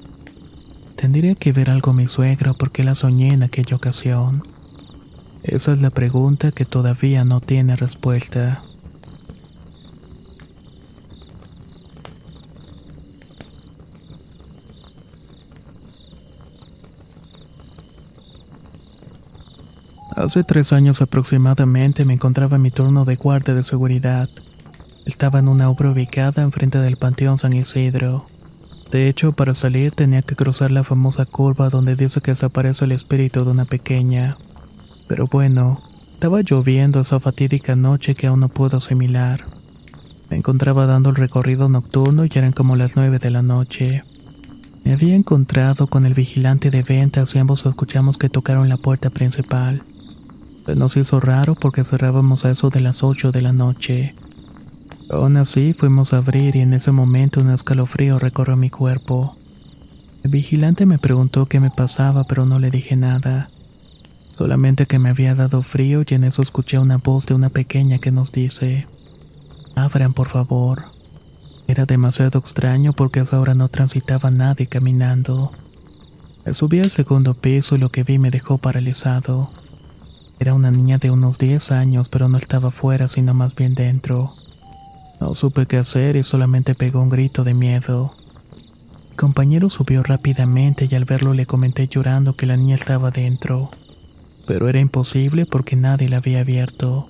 Tendría 0.96 1.36
que 1.36 1.52
ver 1.52 1.70
algo 1.70 1.94
mi 1.94 2.08
suegro 2.08 2.56
porque 2.56 2.84
la 2.84 2.96
soñé 2.96 3.30
en 3.32 3.44
aquella 3.44 3.76
ocasión. 3.76 4.42
Esa 5.44 5.74
es 5.74 5.82
la 5.82 5.92
pregunta 5.92 6.52
que 6.52 6.66
todavía 6.66 7.24
no 7.24 7.40
tiene 7.40 7.76
respuesta. 7.76 8.64
Hace 20.20 20.44
tres 20.44 20.74
años 20.74 21.02
aproximadamente 21.02 22.04
me 22.04 22.16
encontraba 22.16 22.58
en 22.58 22.62
mi 22.62 22.72
turno 22.72 23.06
de 23.06 23.16
guardia 23.16 23.54
de 23.54 23.64
seguridad. 23.64 24.30
Estaba 25.06 25.40
en 25.40 25.48
una 25.48 25.70
obra 25.70 25.92
ubicada 25.92 26.44
enfrente 26.44 26.78
del 26.78 26.98
Panteón 26.98 27.40
San 27.40 27.54
Isidro. 27.54 28.28
De 28.92 29.08
hecho, 29.08 29.32
para 29.32 29.54
salir 29.54 29.94
tenía 29.94 30.22
que 30.22 30.36
cruzar 30.36 30.72
la 30.72 30.84
famosa 30.84 31.26
curva 31.26 31.70
donde 31.70 31.96
dice 31.96 32.20
que 32.20 32.32
desaparece 32.32 32.84
el 32.84 32.92
espíritu 32.92 33.46
de 33.46 33.52
una 33.52 33.64
pequeña. 33.64 34.38
Pero 35.08 35.24
bueno, 35.32 35.82
estaba 36.16 36.42
lloviendo 36.42 37.00
esa 37.00 37.22
fatídica 37.22 37.78
noche 37.78 38.14
que 38.14 38.28
aún 38.28 38.42
no 38.42 38.50
puedo 38.50 38.76
asimilar. 38.76 39.46
Me 40.30 40.36
encontraba 40.36 40.86
dando 40.86 41.12
el 41.12 41.16
recorrido 41.16 41.70
nocturno 41.70 42.26
y 42.26 42.30
eran 42.36 42.52
como 42.52 42.76
las 42.76 42.98
nueve 42.98 43.20
de 43.20 43.32
la 43.32 43.42
noche. 43.42 44.04
Me 44.84 44.92
había 44.92 45.16
encontrado 45.16 45.88
con 45.88 46.06
el 46.06 46.14
vigilante 46.14 46.72
de 46.72 46.84
ventas 46.84 47.34
y 47.36 47.40
ambos 47.40 47.66
escuchamos 47.66 48.18
que 48.18 48.28
tocaron 48.28 48.68
la 48.68 48.76
puerta 48.76 49.10
principal. 49.10 49.82
Se 50.70 50.76
nos 50.76 50.98
hizo 50.98 51.20
raro 51.20 51.56
porque 51.56 51.84
cerrábamos 51.84 52.46
a 52.46 52.52
eso 52.52 52.70
de 52.70 52.80
las 52.80 53.02
ocho 53.02 53.32
de 53.32 53.42
la 53.42 53.54
noche. 53.54 54.14
Aún 55.10 55.36
así 55.38 55.74
fuimos 55.74 56.14
a 56.14 56.18
abrir 56.18 56.56
y 56.56 56.60
en 56.60 56.76
ese 56.76 56.92
momento 56.92 57.42
un 57.42 57.50
escalofrío 57.50 58.20
recorrió 58.20 58.56
mi 58.56 58.70
cuerpo. 58.70 59.36
El 60.24 60.30
vigilante 60.30 60.86
me 60.86 61.00
preguntó 61.00 61.48
qué 61.48 61.60
me 61.60 61.72
pasaba 61.72 62.24
pero 62.24 62.46
no 62.46 62.60
le 62.60 62.70
dije 62.70 62.96
nada. 62.96 63.50
Solamente 64.30 64.86
que 64.86 65.00
me 65.00 65.10
había 65.10 65.34
dado 65.34 65.64
frío 65.64 66.04
y 66.08 66.14
en 66.14 66.24
eso 66.24 66.44
escuché 66.44 66.78
una 66.78 66.98
voz 66.98 67.26
de 67.26 67.34
una 67.34 67.50
pequeña 67.50 67.98
que 67.98 68.12
nos 68.12 68.32
dice, 68.32 68.86
Abran 69.74 70.14
por 70.14 70.28
favor. 70.28 70.92
Era 71.68 71.88
demasiado 71.88 72.38
extraño 72.38 72.94
porque 72.94 73.22
a 73.22 73.24
esa 73.24 73.40
hora 73.40 73.56
no 73.56 73.70
transitaba 73.70 74.30
nadie 74.30 74.68
caminando. 74.68 75.52
Subí 76.52 76.80
al 76.80 76.92
segundo 76.92 77.34
piso 77.34 77.76
y 77.76 77.80
lo 77.80 77.90
que 77.90 78.04
vi 78.04 78.20
me 78.20 78.30
dejó 78.30 78.60
paralizado. 78.60 79.50
Era 80.40 80.54
una 80.54 80.72
niña 80.72 80.98
de 80.98 81.12
unos 81.12 81.38
10 81.38 81.72
años, 81.74 82.08
pero 82.08 82.30
no 82.30 82.38
estaba 82.38 82.72
fuera, 82.72 83.10
sino 83.10 83.34
más 83.34 83.56
bien 83.56 83.76
dentro. 83.76 84.36
No 85.20 85.36
supe 85.36 85.66
qué 85.66 85.78
hacer 85.78 86.16
y 86.16 86.24
solamente 86.24 86.76
pegó 86.76 87.02
un 87.02 87.10
grito 87.10 87.44
de 87.44 87.54
miedo. 87.54 88.16
Mi 89.12 89.16
compañero 89.18 89.70
subió 89.70 90.02
rápidamente 90.02 90.88
y 90.90 90.96
al 90.96 91.04
verlo 91.04 91.34
le 91.34 91.46
comenté 91.46 91.90
llorando 91.90 92.38
que 92.38 92.46
la 92.46 92.56
niña 92.56 92.76
estaba 92.76 93.12
dentro. 93.12 93.70
Pero 94.48 94.70
era 94.70 94.80
imposible 94.80 95.46
porque 95.46 95.76
nadie 95.76 96.08
la 96.08 96.18
había 96.18 96.40
abierto. 96.40 97.10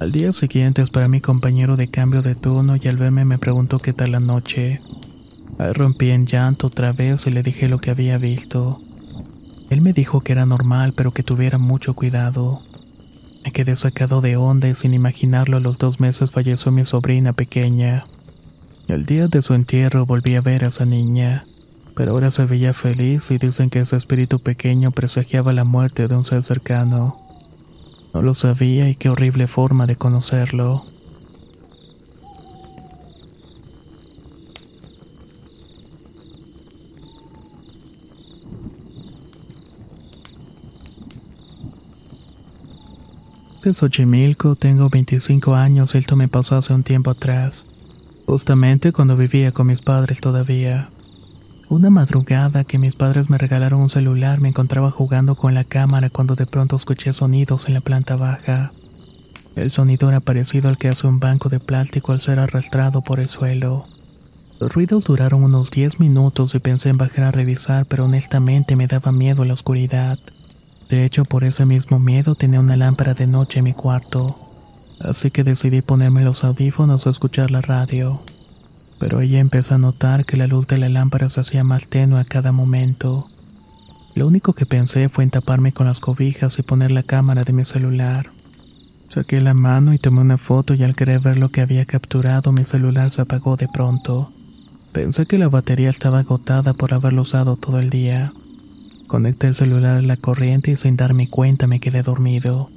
Al 0.00 0.10
día 0.10 0.32
siguiente 0.32 0.82
esperé 0.82 1.04
a 1.04 1.08
mi 1.08 1.20
compañero 1.20 1.76
de 1.76 1.88
cambio 1.88 2.20
de 2.20 2.34
turno 2.34 2.74
y 2.74 2.88
al 2.88 2.96
verme 2.96 3.24
me 3.24 3.38
preguntó 3.38 3.78
qué 3.78 3.92
tal 3.92 4.10
la 4.10 4.18
noche. 4.18 4.80
Ahí 5.56 5.72
rompí 5.72 6.10
en 6.10 6.26
llanto 6.26 6.66
otra 6.66 6.92
vez 6.92 7.28
y 7.28 7.30
le 7.30 7.44
dije 7.44 7.68
lo 7.68 7.78
que 7.78 7.90
había 7.90 8.18
visto. 8.18 8.80
Él 9.74 9.80
me 9.80 9.92
dijo 9.92 10.20
que 10.20 10.30
era 10.30 10.46
normal, 10.46 10.92
pero 10.94 11.10
que 11.10 11.24
tuviera 11.24 11.58
mucho 11.58 11.94
cuidado. 11.94 12.62
Me 13.44 13.50
quedé 13.50 13.74
sacado 13.74 14.20
de 14.20 14.36
onda 14.36 14.68
y 14.68 14.74
sin 14.76 14.94
imaginarlo 14.94 15.56
a 15.56 15.60
los 15.60 15.78
dos 15.78 15.98
meses 15.98 16.30
falleció 16.30 16.70
mi 16.70 16.84
sobrina 16.84 17.32
pequeña. 17.32 18.06
El 18.86 19.04
día 19.04 19.26
de 19.26 19.42
su 19.42 19.52
entierro 19.52 20.06
volví 20.06 20.36
a 20.36 20.40
ver 20.40 20.64
a 20.64 20.68
esa 20.68 20.84
niña. 20.84 21.44
pero 21.96 22.12
ahora 22.12 22.30
se 22.30 22.46
veía 22.46 22.72
feliz 22.72 23.32
y 23.32 23.38
dicen 23.38 23.68
que 23.68 23.80
ese 23.80 23.96
espíritu 23.96 24.38
pequeño 24.38 24.92
presagiaba 24.92 25.52
la 25.52 25.64
muerte 25.64 26.06
de 26.06 26.14
un 26.14 26.24
ser 26.24 26.44
cercano. 26.44 27.16
No 28.12 28.22
lo 28.22 28.34
sabía 28.34 28.88
y 28.88 28.94
qué 28.94 29.08
horrible 29.08 29.48
forma 29.48 29.88
de 29.88 29.96
conocerlo. 29.96 30.86
De 43.64 43.72
Xochimilco, 43.72 44.56
tengo 44.56 44.90
25 44.90 45.54
años, 45.54 45.94
esto 45.94 46.16
me 46.16 46.28
pasó 46.28 46.56
hace 46.56 46.74
un 46.74 46.82
tiempo 46.82 47.08
atrás, 47.08 47.64
justamente 48.26 48.92
cuando 48.92 49.16
vivía 49.16 49.52
con 49.52 49.68
mis 49.68 49.80
padres 49.80 50.20
todavía. 50.20 50.90
Una 51.70 51.88
madrugada 51.88 52.64
que 52.64 52.76
mis 52.76 52.94
padres 52.94 53.30
me 53.30 53.38
regalaron 53.38 53.80
un 53.80 53.88
celular 53.88 54.38
me 54.38 54.50
encontraba 54.50 54.90
jugando 54.90 55.34
con 55.34 55.54
la 55.54 55.64
cámara 55.64 56.10
cuando 56.10 56.34
de 56.34 56.44
pronto 56.44 56.76
escuché 56.76 57.14
sonidos 57.14 57.66
en 57.66 57.72
la 57.72 57.80
planta 57.80 58.16
baja. 58.16 58.72
El 59.56 59.70
sonido 59.70 60.10
era 60.10 60.20
parecido 60.20 60.68
al 60.68 60.76
que 60.76 60.90
hace 60.90 61.06
un 61.06 61.18
banco 61.18 61.48
de 61.48 61.58
plástico 61.58 62.12
al 62.12 62.20
ser 62.20 62.40
arrastrado 62.40 63.00
por 63.00 63.18
el 63.18 63.28
suelo. 63.28 63.86
Los 64.60 64.74
ruidos 64.74 65.04
duraron 65.04 65.42
unos 65.42 65.70
10 65.70 66.00
minutos 66.00 66.54
y 66.54 66.58
pensé 66.58 66.90
en 66.90 66.98
bajar 66.98 67.24
a 67.24 67.32
revisar, 67.32 67.86
pero 67.86 68.04
honestamente 68.04 68.76
me 68.76 68.88
daba 68.88 69.10
miedo 69.10 69.42
la 69.46 69.54
oscuridad. 69.54 70.18
De 70.94 71.04
hecho, 71.04 71.24
por 71.24 71.42
ese 71.42 71.66
mismo 71.66 71.98
miedo 71.98 72.36
tenía 72.36 72.60
una 72.60 72.76
lámpara 72.76 73.14
de 73.14 73.26
noche 73.26 73.58
en 73.58 73.64
mi 73.64 73.72
cuarto, 73.72 74.38
así 75.00 75.32
que 75.32 75.42
decidí 75.42 75.82
ponerme 75.82 76.22
los 76.22 76.44
audífonos 76.44 77.04
o 77.04 77.10
escuchar 77.10 77.50
la 77.50 77.60
radio. 77.60 78.22
Pero 79.00 79.20
ella 79.20 79.40
empezó 79.40 79.74
a 79.74 79.78
notar 79.78 80.24
que 80.24 80.36
la 80.36 80.46
luz 80.46 80.68
de 80.68 80.78
la 80.78 80.88
lámpara 80.88 81.30
se 81.30 81.40
hacía 81.40 81.64
más 81.64 81.88
tenue 81.88 82.20
a 82.20 82.24
cada 82.24 82.52
momento. 82.52 83.26
Lo 84.14 84.28
único 84.28 84.52
que 84.52 84.66
pensé 84.66 85.08
fue 85.08 85.24
en 85.24 85.30
taparme 85.30 85.72
con 85.72 85.88
las 85.88 85.98
cobijas 85.98 86.60
y 86.60 86.62
poner 86.62 86.92
la 86.92 87.02
cámara 87.02 87.42
de 87.42 87.52
mi 87.52 87.64
celular. 87.64 88.30
Saqué 89.08 89.40
la 89.40 89.52
mano 89.52 89.94
y 89.94 89.98
tomé 89.98 90.20
una 90.20 90.38
foto 90.38 90.74
y 90.74 90.84
al 90.84 90.94
querer 90.94 91.18
ver 91.18 91.38
lo 91.38 91.48
que 91.48 91.60
había 91.60 91.86
capturado 91.86 92.52
mi 92.52 92.64
celular 92.64 93.10
se 93.10 93.20
apagó 93.20 93.56
de 93.56 93.66
pronto. 93.66 94.30
Pensé 94.92 95.26
que 95.26 95.38
la 95.38 95.48
batería 95.48 95.90
estaba 95.90 96.20
agotada 96.20 96.72
por 96.72 96.94
haberlo 96.94 97.22
usado 97.22 97.56
todo 97.56 97.80
el 97.80 97.90
día. 97.90 98.32
Conecté 99.06 99.48
el 99.48 99.54
celular 99.54 99.98
a 99.98 100.02
la 100.02 100.16
corriente 100.16 100.70
y 100.70 100.76
sin 100.76 100.96
darme 100.96 101.28
cuenta 101.28 101.66
me 101.66 101.80
quedé 101.80 102.02
dormido. 102.02 102.70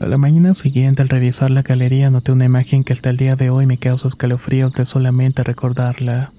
A 0.00 0.06
la 0.06 0.18
mañana 0.18 0.54
siguiente, 0.54 1.02
al 1.02 1.08
revisar 1.08 1.50
la 1.50 1.62
galería, 1.62 2.10
noté 2.10 2.32
una 2.32 2.44
imagen 2.44 2.84
que 2.84 2.92
hasta 2.92 3.10
el 3.10 3.16
día 3.16 3.36
de 3.36 3.50
hoy 3.50 3.66
me 3.66 3.78
causa 3.78 4.08
escalofríos 4.08 4.72
de 4.72 4.84
solamente 4.84 5.42
recordarla. 5.42 6.32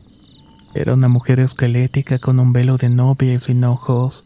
Era 0.73 0.93
una 0.93 1.07
mujer 1.07 1.39
esquelética 1.39 2.19
con 2.19 2.39
un 2.39 2.51
velo 2.51 2.77
de 2.77 2.89
novia 2.89 3.33
y 3.33 3.39
sin 3.39 3.63
ojos. 3.63 4.25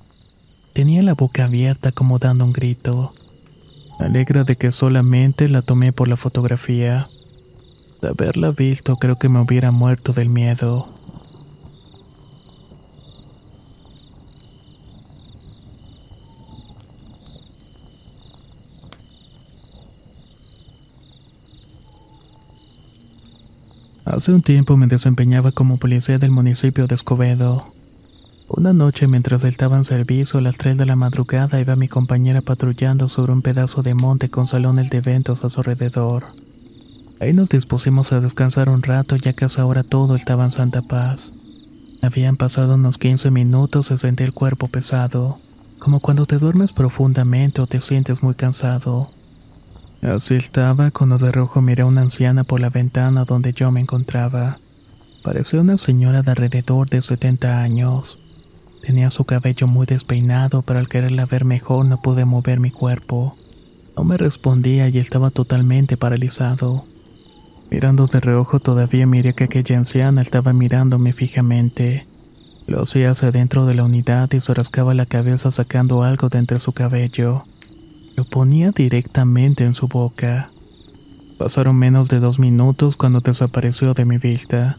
Tenía 0.73 1.03
la 1.03 1.13
boca 1.13 1.45
abierta 1.45 1.91
como 1.91 2.19
dando 2.19 2.45
un 2.45 2.53
grito. 2.53 3.13
Alegra 3.99 4.43
de 4.43 4.55
que 4.55 4.71
solamente 4.71 5.47
la 5.47 5.61
tomé 5.61 5.93
por 5.93 6.07
la 6.07 6.15
fotografía. 6.15 7.07
De 8.01 8.09
haberla 8.09 8.51
visto 8.51 8.95
creo 8.97 9.17
que 9.17 9.29
me 9.29 9.39
hubiera 9.39 9.71
muerto 9.71 10.13
del 10.13 10.29
miedo. 10.29 10.98
Hace 24.09 24.33
un 24.33 24.41
tiempo 24.41 24.75
me 24.75 24.87
desempeñaba 24.87 25.51
como 25.51 25.77
policía 25.77 26.17
del 26.17 26.31
municipio 26.31 26.87
de 26.87 26.95
Escobedo. 26.95 27.71
Una 28.47 28.73
noche 28.73 29.05
mientras 29.05 29.43
estaba 29.43 29.77
en 29.77 29.83
servicio 29.83 30.39
a 30.39 30.41
las 30.41 30.57
3 30.57 30.79
de 30.79 30.87
la 30.87 30.95
madrugada 30.95 31.61
iba 31.61 31.75
mi 31.75 31.87
compañera 31.87 32.41
patrullando 32.41 33.07
sobre 33.07 33.33
un 33.33 33.43
pedazo 33.43 33.83
de 33.83 33.93
monte 33.93 34.29
con 34.29 34.47
salones 34.47 34.89
de 34.89 34.97
eventos 34.97 35.45
a 35.45 35.49
su 35.49 35.59
alrededor. 35.59 36.25
Ahí 37.19 37.33
nos 37.33 37.49
dispusimos 37.49 38.11
a 38.11 38.19
descansar 38.19 38.71
un 38.71 38.81
rato 38.81 39.15
ya 39.15 39.33
que 39.33 39.45
hasta 39.45 39.61
ahora 39.61 39.83
todo 39.83 40.15
estaba 40.15 40.43
en 40.43 40.53
santa 40.53 40.81
paz. 40.81 41.31
Habían 42.01 42.35
pasado 42.35 42.73
unos 42.73 42.97
15 42.97 43.29
minutos 43.29 43.91
y 43.91 43.97
sentí 43.97 44.23
el 44.23 44.33
cuerpo 44.33 44.69
pesado, 44.69 45.37
como 45.77 45.99
cuando 45.99 46.25
te 46.25 46.39
duermes 46.39 46.73
profundamente 46.73 47.61
o 47.61 47.67
te 47.67 47.79
sientes 47.79 48.23
muy 48.23 48.33
cansado. 48.33 49.11
Así 50.01 50.35
estaba 50.35 50.91
cuando 50.91 51.17
de 51.17 51.31
rojo 51.31 51.61
miré 51.61 51.83
a 51.83 51.85
una 51.85 52.01
anciana 52.01 52.45
por 52.45 52.61
la 52.61 52.69
ventana 52.69 53.25
donde 53.25 53.51
yo 53.51 53.69
me 53.69 53.81
encontraba. 53.81 54.59
Parecía 55.23 55.59
una 55.59 55.77
señora 55.77 56.21
de 56.21 56.31
alrededor 56.31 56.89
de 56.89 57.01
70 57.01 57.61
años. 57.61 58.17
Tenía 58.81 59.11
su 59.11 59.25
cabello 59.25 59.67
muy 59.67 59.85
despeinado, 59.85 60.61
pero 60.61 60.79
al 60.79 60.87
quererla 60.87 61.25
ver 61.25 61.43
mejor 61.43 61.85
no 61.85 62.01
pude 62.01 62.23
mover 62.23 62.61
mi 62.61 62.71
cuerpo. 62.71 63.35
No 63.97 64.05
me 64.05 64.17
respondía 64.17 64.87
y 64.87 64.97
estaba 64.97 65.31
totalmente 65.31 65.97
paralizado. 65.97 66.85
Mirando 67.69 68.07
de 68.07 68.21
reojo 68.21 68.61
todavía 68.61 69.05
miré 69.05 69.35
que 69.35 69.43
aquella 69.43 69.77
anciana 69.77 70.21
estaba 70.21 70.53
mirándome 70.53 71.11
fijamente. 71.11 72.07
Lo 72.67 72.83
hacía 72.83 73.11
hacia 73.11 73.31
dentro 73.31 73.65
de 73.65 73.75
la 73.75 73.83
unidad 73.83 74.31
y 74.31 74.39
se 74.39 74.53
rascaba 74.53 74.93
la 74.93 75.05
cabeza 75.05 75.51
sacando 75.51 76.03
algo 76.03 76.29
de 76.29 76.39
entre 76.39 76.61
su 76.61 76.71
cabello. 76.71 77.43
Lo 78.19 78.25
ponía 78.25 78.71
directamente 78.71 79.63
en 79.63 79.73
su 79.73 79.87
boca. 79.87 80.51
Pasaron 81.37 81.77
menos 81.77 82.09
de 82.09 82.19
dos 82.19 82.37
minutos 82.37 82.97
cuando 82.97 83.21
desapareció 83.21 83.93
de 83.93 84.03
mi 84.03 84.17
vista. 84.17 84.77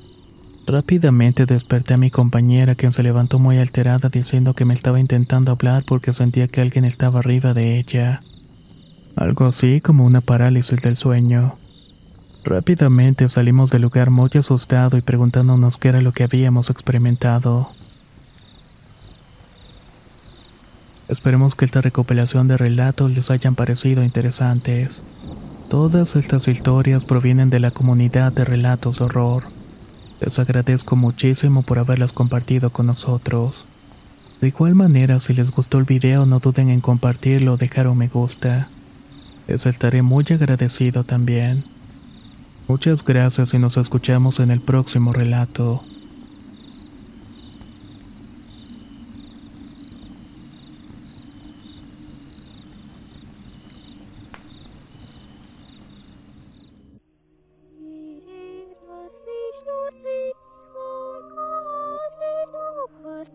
Rápidamente 0.67 1.47
desperté 1.47 1.95
a 1.95 1.97
mi 1.97 2.11
compañera, 2.11 2.75
quien 2.75 2.93
se 2.93 3.03
levantó 3.03 3.39
muy 3.39 3.57
alterada 3.57 4.11
diciendo 4.11 4.53
que 4.53 4.67
me 4.67 4.75
estaba 4.75 5.01
intentando 5.01 5.53
hablar 5.53 5.85
porque 5.87 6.13
sentía 6.13 6.49
que 6.49 6.61
alguien 6.61 6.85
estaba 6.85 7.21
arriba 7.21 7.55
de 7.55 7.79
ella. 7.79 8.21
Algo 9.17 9.47
así 9.47 9.81
como 9.81 10.05
una 10.05 10.21
parálisis 10.21 10.83
del 10.83 10.97
sueño. 10.97 11.57
Rápidamente 12.45 13.27
salimos 13.31 13.71
del 13.71 13.81
lugar 13.81 14.11
muy 14.11 14.29
asustado 14.35 14.99
y 14.99 15.01
preguntándonos 15.01 15.79
qué 15.79 15.89
era 15.89 16.03
lo 16.03 16.13
que 16.13 16.25
habíamos 16.25 16.69
experimentado. 16.69 17.71
Esperemos 21.11 21.57
que 21.57 21.65
esta 21.65 21.81
recopilación 21.81 22.47
de 22.47 22.57
relatos 22.57 23.11
les 23.11 23.33
hayan 23.33 23.57
parecido 23.57 24.05
interesantes. 24.05 25.03
Todas 25.69 26.15
estas 26.15 26.47
historias 26.47 27.05
provienen 27.05 27.51
de 27.51 27.59
la 27.59 27.73
comunidad 27.73 28.33
de 28.33 28.45
relatos 28.45 28.99
de 28.99 29.07
horror. 29.07 29.49
Les 30.21 30.39
agradezco 30.39 30.95
muchísimo 30.95 31.63
por 31.63 31.81
haberlas 31.81 32.13
compartido 32.13 32.71
con 32.71 32.87
nosotros. 32.87 33.67
De 34.41 34.47
igual 34.47 34.77
manera, 34.77 35.19
si 35.19 35.35
les 35.35 35.51
gustó 35.51 35.79
el 35.79 35.85
video, 35.85 36.27
no 36.27 36.39
duden 36.39 36.71
en 36.71 36.81
compartirlo 36.81 37.55
o 37.55 37.57
dejar 37.57 37.89
un 37.89 37.99
me 37.99 38.07
gusta. 38.07 38.69
Les 39.49 39.67
estaré 39.67 40.03
muy 40.03 40.25
agradecido 40.31 41.03
también. 41.03 41.65
Muchas 42.69 43.05
gracias 43.05 43.53
y 43.53 43.59
nos 43.59 43.77
escuchamos 43.79 44.39
en 44.39 44.53
el 44.53 44.61
próximo 44.61 45.13
relato. 45.13 45.83